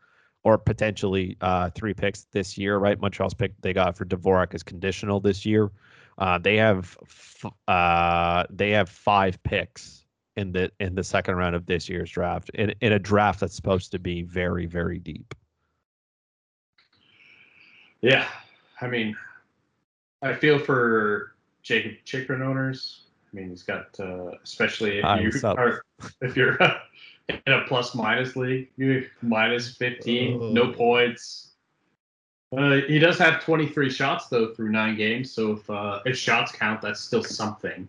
Or 0.45 0.57
potentially 0.57 1.37
uh, 1.41 1.68
three 1.70 1.93
picks 1.93 2.26
this 2.33 2.57
year, 2.57 2.79
right? 2.79 2.99
Montreal's 2.99 3.35
pick 3.35 3.53
they 3.61 3.74
got 3.74 3.99
for 3.99 4.07
Dvorak 4.07 4.55
is 4.55 4.62
conditional 4.62 5.20
this 5.20 5.45
year. 5.45 5.70
Uh, 6.16 6.39
they 6.39 6.57
have 6.57 6.97
f- 7.03 7.53
uh, 7.66 8.45
they 8.49 8.70
have 8.70 8.89
five 8.89 9.43
picks 9.43 10.05
in 10.37 10.53
the 10.53 10.70
in 10.81 10.95
the 10.95 11.05
second 11.05 11.35
round 11.35 11.55
of 11.55 11.66
this 11.66 11.89
year's 11.89 12.11
draft 12.11 12.51
in, 12.55 12.72
in 12.81 12.93
a 12.93 12.99
draft 12.99 13.41
that's 13.41 13.55
supposed 13.55 13.91
to 13.93 13.99
be 13.99 14.22
very 14.22 14.64
very 14.64 14.99
deep. 15.01 15.35
Yeah, 18.01 18.27
I 18.81 18.87
mean, 18.87 19.17
I 20.23 20.35
feel 20.35 20.59
for 20.59 21.35
Jakob 21.63 21.93
Chychrun 22.05 22.43
owners. 22.43 23.07
I 23.33 23.37
mean, 23.37 23.51
he's 23.51 23.63
got, 23.63 23.99
uh, 23.99 24.33
especially 24.43 24.99
if 24.99 25.05
Hi, 25.05 25.21
you 25.21 25.33
are 25.45 25.83
if 26.21 26.37
you're 26.37 26.59
in 27.29 27.53
a 27.53 27.65
plus 27.67 27.95
minus 27.95 28.37
league, 28.37 28.71
you 28.77 29.09
minus 29.23 29.77
fifteen, 29.77 30.55
no 30.55 30.73
points. 30.73 31.45
Uh, 32.57 32.81
he 32.89 32.99
does 32.99 33.19
have 33.19 33.45
23 33.45 33.91
shots 33.91 34.29
though 34.29 34.55
through 34.55 34.71
nine 34.71 34.97
games, 34.97 35.31
so 35.31 35.53
if 35.53 35.69
uh, 35.69 36.01
if 36.07 36.17
shots 36.17 36.53
count, 36.53 36.81
that's 36.81 37.01
still 37.01 37.23
something. 37.23 37.87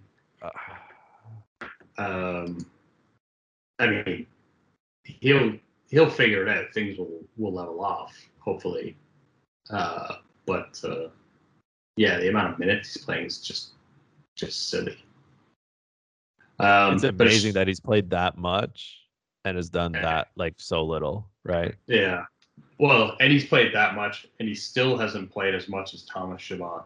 Um, 1.98 2.66
I 3.78 3.88
mean, 3.88 4.28
he'll 5.04 5.54
he'll 5.90 6.10
figure 6.10 6.46
it 6.46 6.50
out. 6.50 6.74
Things 6.74 6.98
will 6.98 7.24
will 7.38 7.54
level 7.54 7.84
off, 7.84 8.14
hopefully. 8.40 8.98
Uh, 9.70 10.16
but 10.46 10.80
uh, 10.84 11.08
yeah, 11.98 12.20
the 12.20 12.30
amount 12.30 12.54
of 12.54 12.60
minutes 12.60 12.94
he's 12.94 13.04
playing 13.04 13.26
is 13.26 13.40
just 13.40 13.70
just 14.36 14.70
silly. 14.70 14.98
Um, 16.60 16.94
it's 16.94 17.04
amazing 17.04 17.54
that 17.54 17.68
he's 17.68 17.80
played 17.80 18.10
that 18.10 18.38
much 18.38 18.98
and 19.46 19.56
has 19.56 19.70
done 19.70 19.94
that 19.94 20.30
like 20.36 20.56
so 20.58 20.84
little, 20.84 21.28
right? 21.44 21.76
yeah. 21.88 22.24
Well, 22.78 23.16
and 23.20 23.32
he's 23.32 23.46
played 23.46 23.74
that 23.74 23.96
much, 23.96 24.28
and 24.40 24.48
he 24.48 24.56
still 24.56 24.98
hasn't 24.98 25.32
played 25.32 25.54
as 25.54 25.68
much 25.68 25.94
as 25.94 26.04
Thomas 26.04 26.42
Chabot 26.42 26.84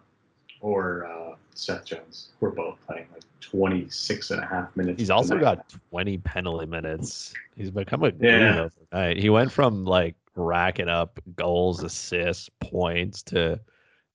or 0.61 1.05
uh, 1.05 1.35
Seth 1.53 1.85
Jones. 1.85 2.29
We're 2.39 2.49
both 2.51 2.77
playing 2.87 3.05
like 3.13 3.23
26 3.41 4.31
and 4.31 4.41
a 4.41 4.45
half 4.45 4.75
minutes. 4.75 4.99
He's 4.99 5.09
also 5.11 5.35
tonight. 5.37 5.57
got 5.69 5.75
20 5.91 6.17
penalty 6.19 6.65
minutes. 6.65 7.33
He's 7.55 7.69
become 7.69 8.03
a 8.03 8.11
Yeah. 8.19 8.69
overnight. 8.91 9.17
He 9.17 9.29
went 9.29 9.51
from 9.51 9.85
like 9.85 10.15
racking 10.35 10.89
up 10.89 11.19
goals, 11.35 11.83
assists, 11.83 12.49
points 12.59 13.21
to 13.23 13.59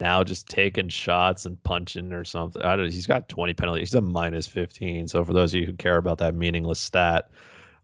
now 0.01 0.23
just 0.23 0.49
taking 0.49 0.89
shots 0.89 1.45
and 1.47 1.63
punching 1.65 2.13
or 2.13 2.25
something. 2.25 2.63
I 2.63 2.77
don't, 2.77 2.91
he's 2.91 3.07
got 3.07 3.29
20 3.29 3.55
penalties. 3.55 3.91
He's 3.91 3.95
a 3.95 4.01
minus 4.01 4.47
15. 4.47 5.09
So 5.09 5.25
for 5.25 5.33
those 5.33 5.53
of 5.55 5.61
you 5.61 5.67
who 5.67 5.73
care 5.73 5.97
about 5.97 6.19
that 6.19 6.35
meaningless 6.35 6.79
stat, 6.81 7.31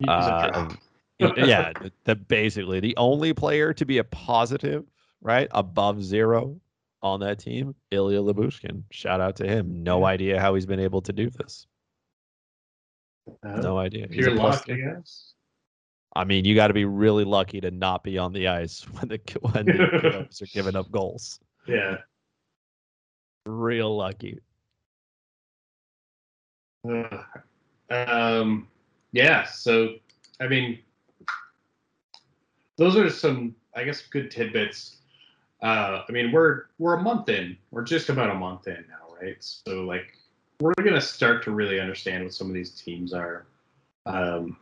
uh, 0.07 0.68
yeah, 1.18 1.72
the, 1.80 1.93
the 2.05 2.14
basically 2.14 2.80
the 2.80 2.97
only 2.97 3.32
player 3.32 3.72
to 3.72 3.85
be 3.85 3.99
a 3.99 4.05
positive, 4.05 4.85
right, 5.22 5.49
above 5.53 6.03
zero 6.03 6.61
on 7.03 7.20
that 7.20 7.39
team, 7.39 7.74
Ilya 7.91 8.20
Lyubushkin. 8.20 8.82
Shout 8.91 9.20
out 9.20 9.37
to 9.37 9.47
him. 9.47 9.82
No 9.82 10.01
Yeah. 10.01 10.07
idea 10.07 10.41
how 10.41 10.55
he's 10.55 10.66
been 10.66 10.80
able 10.80 11.03
to 11.03 11.12
do 11.12 11.30
this. 11.30 11.66
Uh, 13.43 13.61
No 13.61 13.78
idea. 13.78 14.07
He's 14.11 14.26
a 14.26 14.30
pure 14.30 14.41
plus 14.41 14.66
luck, 14.68 14.70
I 14.70 14.80
guess. 14.80 15.34
I 16.16 16.24
mean, 16.24 16.44
you 16.44 16.54
got 16.54 16.68
to 16.68 16.74
be 16.74 16.84
really 16.84 17.24
lucky 17.24 17.60
to 17.60 17.70
not 17.70 18.04
be 18.04 18.18
on 18.18 18.32
the 18.32 18.48
ice 18.48 18.82
when 18.92 19.08
the 19.08 19.20
when 19.40 19.66
the 19.66 19.98
Canucks 20.00 20.42
are 20.42 20.46
giving 20.46 20.76
up 20.76 20.90
goals. 20.90 21.40
Yeah. 21.66 21.98
Real 23.46 23.96
lucky. 23.96 24.40
Uh, 26.88 27.22
um, 27.90 28.68
yeah. 29.12 29.44
So, 29.44 29.94
I 30.40 30.48
mean, 30.48 30.78
those 32.76 32.96
are 32.96 33.08
some, 33.10 33.54
I 33.74 33.84
guess, 33.84 34.02
good 34.02 34.30
tidbits. 34.30 34.98
Uh, 35.62 36.02
I 36.08 36.12
mean, 36.12 36.32
we're 36.32 36.64
we're 36.78 36.94
a 36.94 37.02
month 37.02 37.28
in. 37.28 37.56
We're 37.70 37.84
just 37.84 38.08
about 38.08 38.30
a 38.30 38.34
month 38.34 38.66
in 38.66 38.84
now, 38.88 39.14
right? 39.20 39.36
So, 39.40 39.82
like, 39.82 40.18
we're 40.60 40.74
gonna 40.74 41.00
start 41.00 41.42
to 41.44 41.50
really 41.50 41.80
understand 41.80 42.24
what 42.24 42.34
some 42.34 42.48
of 42.48 42.54
these 42.54 42.70
teams 42.70 43.12
are. 43.14 43.46
Um, 44.06 44.58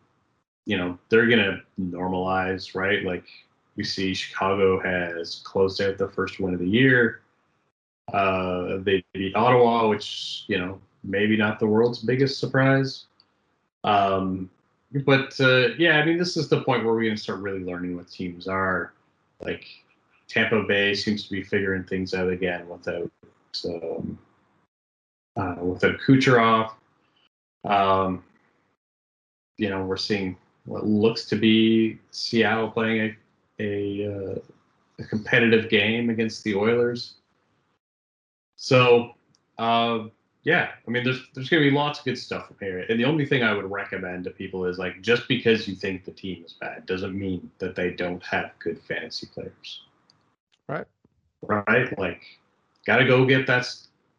you 0.64 0.76
know, 0.76 0.98
they're 1.08 1.26
gonna 1.26 1.60
normalize, 1.80 2.74
right? 2.74 3.04
Like, 3.04 3.24
we 3.76 3.84
see 3.84 4.14
Chicago 4.14 4.80
has 4.80 5.40
closed 5.44 5.80
out 5.80 5.98
the 5.98 6.08
first 6.08 6.40
win 6.40 6.54
of 6.54 6.60
the 6.60 6.68
year. 6.68 7.22
Uh, 8.12 8.78
they 8.80 9.02
beat 9.12 9.34
Ottawa, 9.34 9.88
which 9.88 10.44
you 10.48 10.58
know 10.58 10.80
maybe 11.04 11.36
not 11.36 11.58
the 11.58 11.66
world's 11.66 12.00
biggest 12.00 12.38
surprise. 12.38 13.06
Um, 13.84 14.50
but 15.04 15.38
uh, 15.40 15.68
yeah, 15.78 15.98
I 15.98 16.04
mean, 16.04 16.18
this 16.18 16.36
is 16.36 16.48
the 16.48 16.62
point 16.62 16.84
where 16.84 16.94
we're 16.94 17.10
to 17.10 17.16
start 17.16 17.40
really 17.40 17.64
learning 17.64 17.96
what 17.96 18.10
teams 18.10 18.46
are. 18.46 18.92
Like 19.40 19.64
Tampa 20.28 20.62
Bay 20.64 20.94
seems 20.94 21.24
to 21.24 21.30
be 21.30 21.42
figuring 21.42 21.84
things 21.84 22.14
out 22.14 22.30
again 22.30 22.68
without 22.68 23.10
um, 23.64 24.18
uh, 25.36 25.56
without 25.60 25.98
Kucherov. 25.98 26.72
Um, 27.64 28.22
you 29.56 29.70
know, 29.70 29.84
we're 29.84 29.96
seeing 29.96 30.36
what 30.64 30.86
looks 30.86 31.24
to 31.26 31.36
be 31.36 31.98
Seattle 32.10 32.70
playing 32.70 33.00
a 33.00 33.16
a, 33.58 34.06
uh, 34.12 34.38
a 34.98 35.04
competitive 35.04 35.70
game 35.70 36.10
against 36.10 36.42
the 36.44 36.54
Oilers. 36.54 37.14
So, 38.56 39.14
uh, 39.58 40.04
yeah, 40.44 40.70
I 40.86 40.90
mean, 40.90 41.04
there's 41.04 41.20
there's 41.34 41.48
gonna 41.48 41.62
be 41.62 41.70
lots 41.70 42.00
of 42.00 42.04
good 42.04 42.18
stuff 42.18 42.48
from 42.48 42.56
here. 42.60 42.80
And 42.88 42.98
the 42.98 43.04
only 43.04 43.26
thing 43.26 43.42
I 43.42 43.52
would 43.52 43.70
recommend 43.70 44.24
to 44.24 44.30
people 44.30 44.64
is 44.66 44.78
like, 44.78 45.00
just 45.00 45.28
because 45.28 45.68
you 45.68 45.74
think 45.74 46.04
the 46.04 46.10
team 46.10 46.42
is 46.44 46.54
bad 46.54 46.86
doesn't 46.86 47.16
mean 47.16 47.50
that 47.58 47.76
they 47.76 47.90
don't 47.90 48.22
have 48.24 48.50
good 48.58 48.80
fantasy 48.82 49.26
players. 49.26 49.82
Right. 50.68 50.86
Right. 51.42 51.96
Like, 51.98 52.22
gotta 52.86 53.04
go 53.04 53.24
get 53.24 53.46
that. 53.46 53.72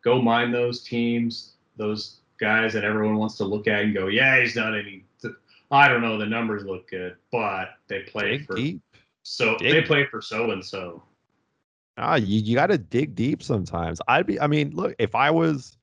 Go 0.04 0.22
mine 0.22 0.52
those 0.52 0.84
teams, 0.84 1.54
those 1.78 2.18
guys 2.38 2.74
that 2.74 2.84
everyone 2.84 3.16
wants 3.16 3.38
to 3.38 3.46
look 3.46 3.68
at 3.68 3.84
and 3.84 3.94
go, 3.94 4.08
yeah, 4.08 4.39
he's 4.41 4.56
not 4.56 4.78
any. 4.78 5.06
I 5.74 5.88
don't 5.88 6.01
know. 6.01 6.19
The 6.19 6.26
numbers 6.28 6.65
look 6.65 6.88
good, 6.88 7.15
but 7.32 7.69
they 7.88 8.01
play 8.01 8.38
Dig 8.38 8.45
for 8.45 8.55
deep. 8.55 8.82
so 9.24 9.57
Dig 9.57 9.71
they 9.71 9.82
play 9.82 10.05
for 10.05 10.21
so 10.21 10.51
and 10.51 10.63
so. 10.63 11.01
Ah, 11.97 12.15
you, 12.15 12.39
you 12.39 12.55
got 12.55 12.67
to 12.67 12.78
dig 12.78 13.15
deep 13.15 13.41
sometimes. 13.41 13.99
I'd 14.07 14.28
be, 14.28 14.39
I 14.39 14.45
mean, 14.45 14.71
look, 14.76 14.93
if 14.99 15.15
I 15.15 15.32
was 15.32 15.78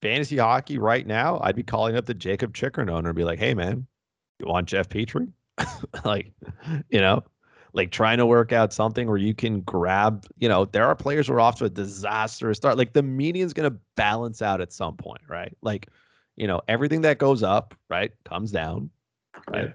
fantasy 0.00 0.38
hockey 0.38 0.78
right 0.78 1.06
now, 1.06 1.40
I'd 1.42 1.56
be 1.56 1.62
calling 1.62 1.94
up 1.94 2.06
the 2.06 2.14
Jakob 2.14 2.54
Chychrun 2.54 2.88
owner 2.88 3.10
and 3.10 3.16
be 3.16 3.24
like, 3.24 3.38
hey, 3.38 3.52
man, 3.52 3.86
you 4.40 4.46
want 4.46 4.66
Jeff 4.66 4.88
Petry? 4.88 5.30
like, 6.06 6.32
you 6.88 7.00
know, 7.00 7.22
like 7.74 7.90
trying 7.90 8.18
to 8.18 8.26
work 8.26 8.52
out 8.52 8.72
something 8.72 9.08
where 9.08 9.18
you 9.18 9.34
can 9.34 9.60
grab, 9.60 10.26
you 10.38 10.48
know, 10.48 10.64
there 10.64 10.86
are 10.86 10.94
players 10.94 11.26
who 11.26 11.34
are 11.34 11.40
off 11.40 11.56
to 11.56 11.66
a 11.66 11.70
disastrous 11.70 12.56
start. 12.56 12.78
Like 12.78 12.94
the 12.94 13.02
median's 13.02 13.52
going 13.52 13.70
to 13.70 13.78
balance 13.94 14.40
out 14.40 14.62
at 14.62 14.72
some 14.72 14.96
point, 14.96 15.22
right? 15.28 15.54
Like, 15.60 15.88
you 16.36 16.46
know, 16.46 16.62
everything 16.66 17.02
that 17.02 17.18
goes 17.18 17.42
up, 17.42 17.74
right, 17.90 18.10
comes 18.24 18.50
down, 18.50 18.90
right? 19.48 19.74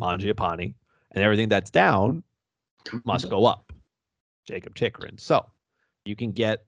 Mangiapane, 0.00 0.74
and 1.12 1.24
everything 1.24 1.48
that's 1.48 1.70
down 1.70 2.22
must 3.04 3.28
go 3.28 3.46
up. 3.46 3.72
Jakob 4.46 4.74
Chychrun. 4.74 5.18
So 5.18 5.44
you 6.04 6.16
can 6.16 6.32
get, 6.32 6.64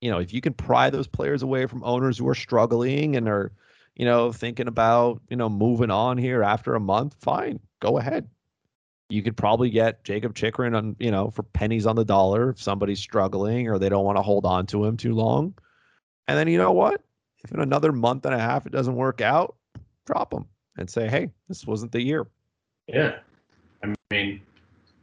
you 0.00 0.10
know, 0.10 0.18
if 0.18 0.32
you 0.32 0.40
can 0.40 0.52
pry 0.52 0.90
those 0.90 1.08
players 1.08 1.42
away 1.42 1.66
from 1.66 1.82
owners 1.82 2.18
who 2.18 2.28
are 2.28 2.34
struggling 2.34 3.16
and 3.16 3.28
are, 3.28 3.52
you 3.96 4.04
know, 4.04 4.30
thinking 4.30 4.68
about, 4.68 5.20
you 5.28 5.36
know, 5.36 5.48
moving 5.48 5.90
on 5.90 6.18
here 6.18 6.44
after 6.44 6.74
a 6.76 6.80
month, 6.80 7.16
fine, 7.20 7.58
go 7.80 7.98
ahead. 7.98 8.28
you 9.10 9.22
could 9.22 9.36
probably 9.36 9.70
get 9.70 10.04
Jakob 10.04 10.34
Chychrun 10.34 10.74
on, 10.74 10.96
you 10.98 11.10
know, 11.10 11.30
for 11.30 11.42
pennies 11.42 11.86
on 11.86 11.96
the 11.96 12.04
dollar 12.04 12.50
if 12.50 12.62
somebody's 12.62 13.00
struggling 13.00 13.68
or 13.68 13.78
they 13.78 13.88
don't 13.88 14.04
want 14.04 14.18
to 14.18 14.22
hold 14.22 14.44
on 14.44 14.66
to 14.66 14.84
him 14.84 14.96
too 14.96 15.14
long. 15.14 15.54
And 16.26 16.38
then 16.38 16.48
you 16.48 16.58
know 16.58 16.72
what? 16.72 17.02
If 17.42 17.52
in 17.52 17.60
another 17.60 17.92
month 17.92 18.26
and 18.26 18.34
a 18.34 18.38
half 18.38 18.66
it 18.66 18.72
doesn't 18.72 18.96
work 18.96 19.20
out, 19.20 19.56
drop 20.06 20.32
him 20.32 20.46
and 20.78 20.88
say, 20.88 21.08
hey, 21.08 21.28
this 21.48 21.66
wasn't 21.66 21.92
the 21.92 22.00
year. 22.00 22.26
Yeah. 22.86 23.18
I 23.82 23.94
mean, 24.10 24.40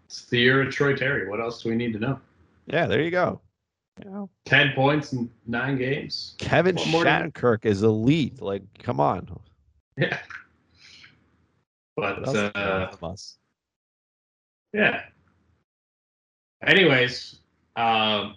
it's 0.06 0.26
the 0.26 0.40
year 0.40 0.62
of 0.62 0.74
Troy 0.74 0.96
Terry. 0.96 1.30
What 1.30 1.40
else 1.40 1.62
do 1.62 1.70
we 1.70 1.76
need 1.76 1.94
to 1.94 2.00
know? 2.00 2.20
Yeah, 2.66 2.88
there 2.88 3.02
you 3.02 3.12
go. 3.12 3.42
You 4.04 4.10
know, 4.10 4.30
10 4.46 4.74
points 4.74 5.14
in 5.14 5.30
nine 5.48 5.78
games. 5.78 6.36
Kevin 6.38 6.76
Shattenkirk 6.76 7.66
is 7.66 7.84
elite. 7.84 8.42
Like, 8.42 8.64
come 8.80 9.00
on. 9.00 9.40
Yeah. 9.98 10.20
But 11.96 12.28
else 12.28 12.34
do 12.34 12.40
you 12.40 12.52
uh, 12.56 12.80
want 12.80 13.00
from 13.00 13.12
us? 13.12 13.38
yeah. 14.74 15.04
Anyways, 16.62 17.38
um, 17.78 18.36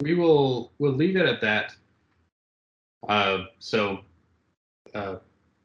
we 0.00 0.14
will 0.14 0.72
we'll 0.78 0.92
leave 0.92 1.16
it 1.16 1.26
at 1.26 1.42
that. 1.42 1.74
Uh, 3.06 3.44
so, 3.58 4.00
uh, 4.94 5.16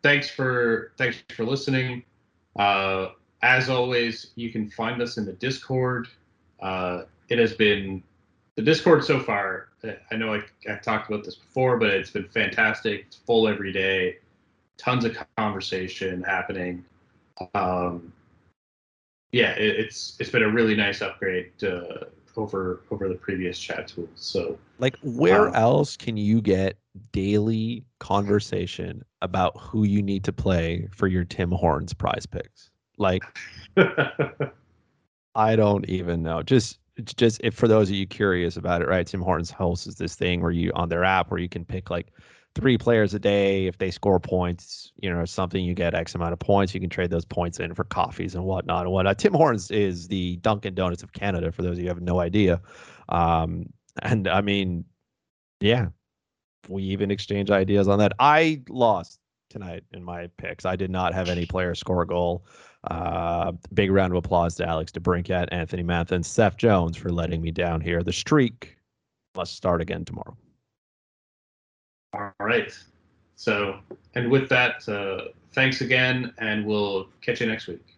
thanks 0.03 0.29
for 0.29 0.93
thanks 0.97 1.23
for 1.29 1.45
listening. 1.45 2.03
Uh, 2.55 3.09
as 3.41 3.69
always, 3.69 4.31
you 4.35 4.51
can 4.51 4.69
find 4.69 5.01
us 5.01 5.17
in 5.17 5.25
the 5.25 5.33
Discord. 5.33 6.07
Uh, 6.59 7.03
it 7.29 7.39
has 7.39 7.53
been 7.53 8.03
the 8.55 8.61
Discord 8.61 9.03
so 9.03 9.19
far. 9.19 9.69
I 10.11 10.15
know 10.15 10.33
I, 10.33 10.41
I 10.69 10.75
talked 10.75 11.09
about 11.09 11.23
this 11.23 11.35
before, 11.35 11.77
but 11.77 11.89
it's 11.89 12.09
been 12.09 12.27
fantastic. 12.27 13.05
It's 13.07 13.15
full 13.15 13.47
every 13.47 13.71
day. 13.71 14.17
Tons 14.77 15.05
of 15.05 15.15
conversation 15.37 16.21
happening. 16.21 16.83
Um, 17.53 18.11
yeah, 19.31 19.51
it, 19.51 19.79
it's 19.79 20.17
it's 20.19 20.29
been 20.29 20.43
a 20.43 20.51
really 20.51 20.75
nice 20.75 21.01
upgrade 21.01 21.57
over 22.39 22.81
over 22.91 23.07
the 23.09 23.15
previous 23.15 23.59
chat 23.59 23.87
tools. 23.87 24.09
So 24.15 24.57
Like, 24.79 24.97
where 25.03 25.49
Um, 25.49 25.55
else 25.55 25.97
can 25.97 26.17
you 26.17 26.41
get 26.41 26.77
daily 27.11 27.83
conversation 27.99 29.03
about 29.21 29.59
who 29.59 29.83
you 29.83 30.01
need 30.01 30.23
to 30.23 30.33
play 30.33 30.87
for 30.91 31.07
your 31.07 31.25
Tim 31.25 31.51
Hortons 31.51 31.93
prize 31.93 32.25
picks? 32.25 32.71
Like, 32.97 33.23
I 35.35 35.55
don't 35.55 35.87
even 35.87 36.23
know. 36.23 36.41
Just 36.43 36.79
it's 36.95 37.13
just 37.13 37.39
if 37.43 37.55
for 37.55 37.67
those 37.67 37.89
of 37.89 37.95
you 37.95 38.07
curious 38.07 38.57
about 38.57 38.81
it, 38.81 38.87
right? 38.87 39.05
Tim 39.05 39.21
Hortons 39.21 39.51
hosts 39.51 39.95
this 39.95 40.15
thing 40.15 40.41
where 40.41 40.51
you 40.51 40.71
on 40.75 40.89
their 40.89 41.03
app 41.03 41.29
where 41.31 41.39
you 41.39 41.49
can 41.49 41.65
pick 41.65 41.89
like 41.89 42.07
three 42.59 42.77
players 42.77 43.13
a 43.13 43.19
day. 43.19 43.67
If 43.67 43.77
they 43.77 43.91
score 43.91 44.19
points, 44.19 44.91
you 44.97 45.13
know, 45.13 45.23
something 45.25 45.63
you 45.63 45.73
get 45.73 45.93
X 45.93 46.15
amount 46.15 46.33
of 46.33 46.39
points. 46.39 46.73
You 46.73 46.79
can 46.79 46.89
trade 46.89 47.09
those 47.09 47.25
points 47.25 47.59
in 47.59 47.73
for 47.73 47.83
coffees 47.85 48.35
and 48.35 48.43
whatnot 48.43 48.83
and 48.83 48.91
whatnot. 48.91 49.17
Tim 49.17 49.33
Hortons 49.33 49.71
is 49.71 50.07
the 50.07 50.37
Dunkin' 50.37 50.75
Donuts 50.75 51.03
of 51.03 51.13
Canada. 51.13 51.51
For 51.51 51.61
those 51.61 51.73
of 51.73 51.79
you 51.79 51.83
who 51.85 51.89
have 51.89 52.01
no 52.01 52.19
idea, 52.19 52.61
um, 53.09 53.71
and 54.01 54.27
I 54.27 54.41
mean, 54.41 54.85
yeah, 55.61 55.87
we 56.67 56.83
even 56.83 57.11
exchange 57.11 57.49
ideas 57.49 57.87
on 57.87 57.99
that. 57.99 58.13
I 58.19 58.61
lost 58.69 59.19
tonight 59.49 59.83
in 59.93 60.03
my 60.03 60.27
picks. 60.37 60.65
I 60.65 60.75
did 60.75 60.91
not 60.91 61.13
have 61.13 61.29
any 61.29 61.45
player 61.45 61.73
score 61.75 62.01
a 62.03 62.07
goal. 62.07 62.45
Uh, 62.85 63.51
big 63.73 63.91
round 63.91 64.13
of 64.13 64.17
applause 64.17 64.55
to 64.55 64.67
Alex 64.67 64.91
DeBrincat, 64.91 65.47
Anthony 65.51 65.83
Mantha, 65.83 66.23
Seth 66.23 66.57
Jones 66.57 66.95
for 66.95 67.09
letting 67.09 67.41
me 67.41 67.51
down 67.51 67.81
here. 67.81 68.03
The 68.03 68.13
streak 68.13 68.77
must 69.35 69.55
start 69.55 69.81
again 69.81 70.05
tomorrow. 70.05 70.37
All 72.13 72.33
right. 72.39 72.71
So, 73.35 73.79
and 74.15 74.29
with 74.29 74.49
that, 74.49 74.87
uh, 74.89 75.29
thanks 75.53 75.81
again, 75.81 76.33
and 76.39 76.65
we'll 76.65 77.07
catch 77.21 77.41
you 77.41 77.47
next 77.47 77.67
week. 77.67 77.95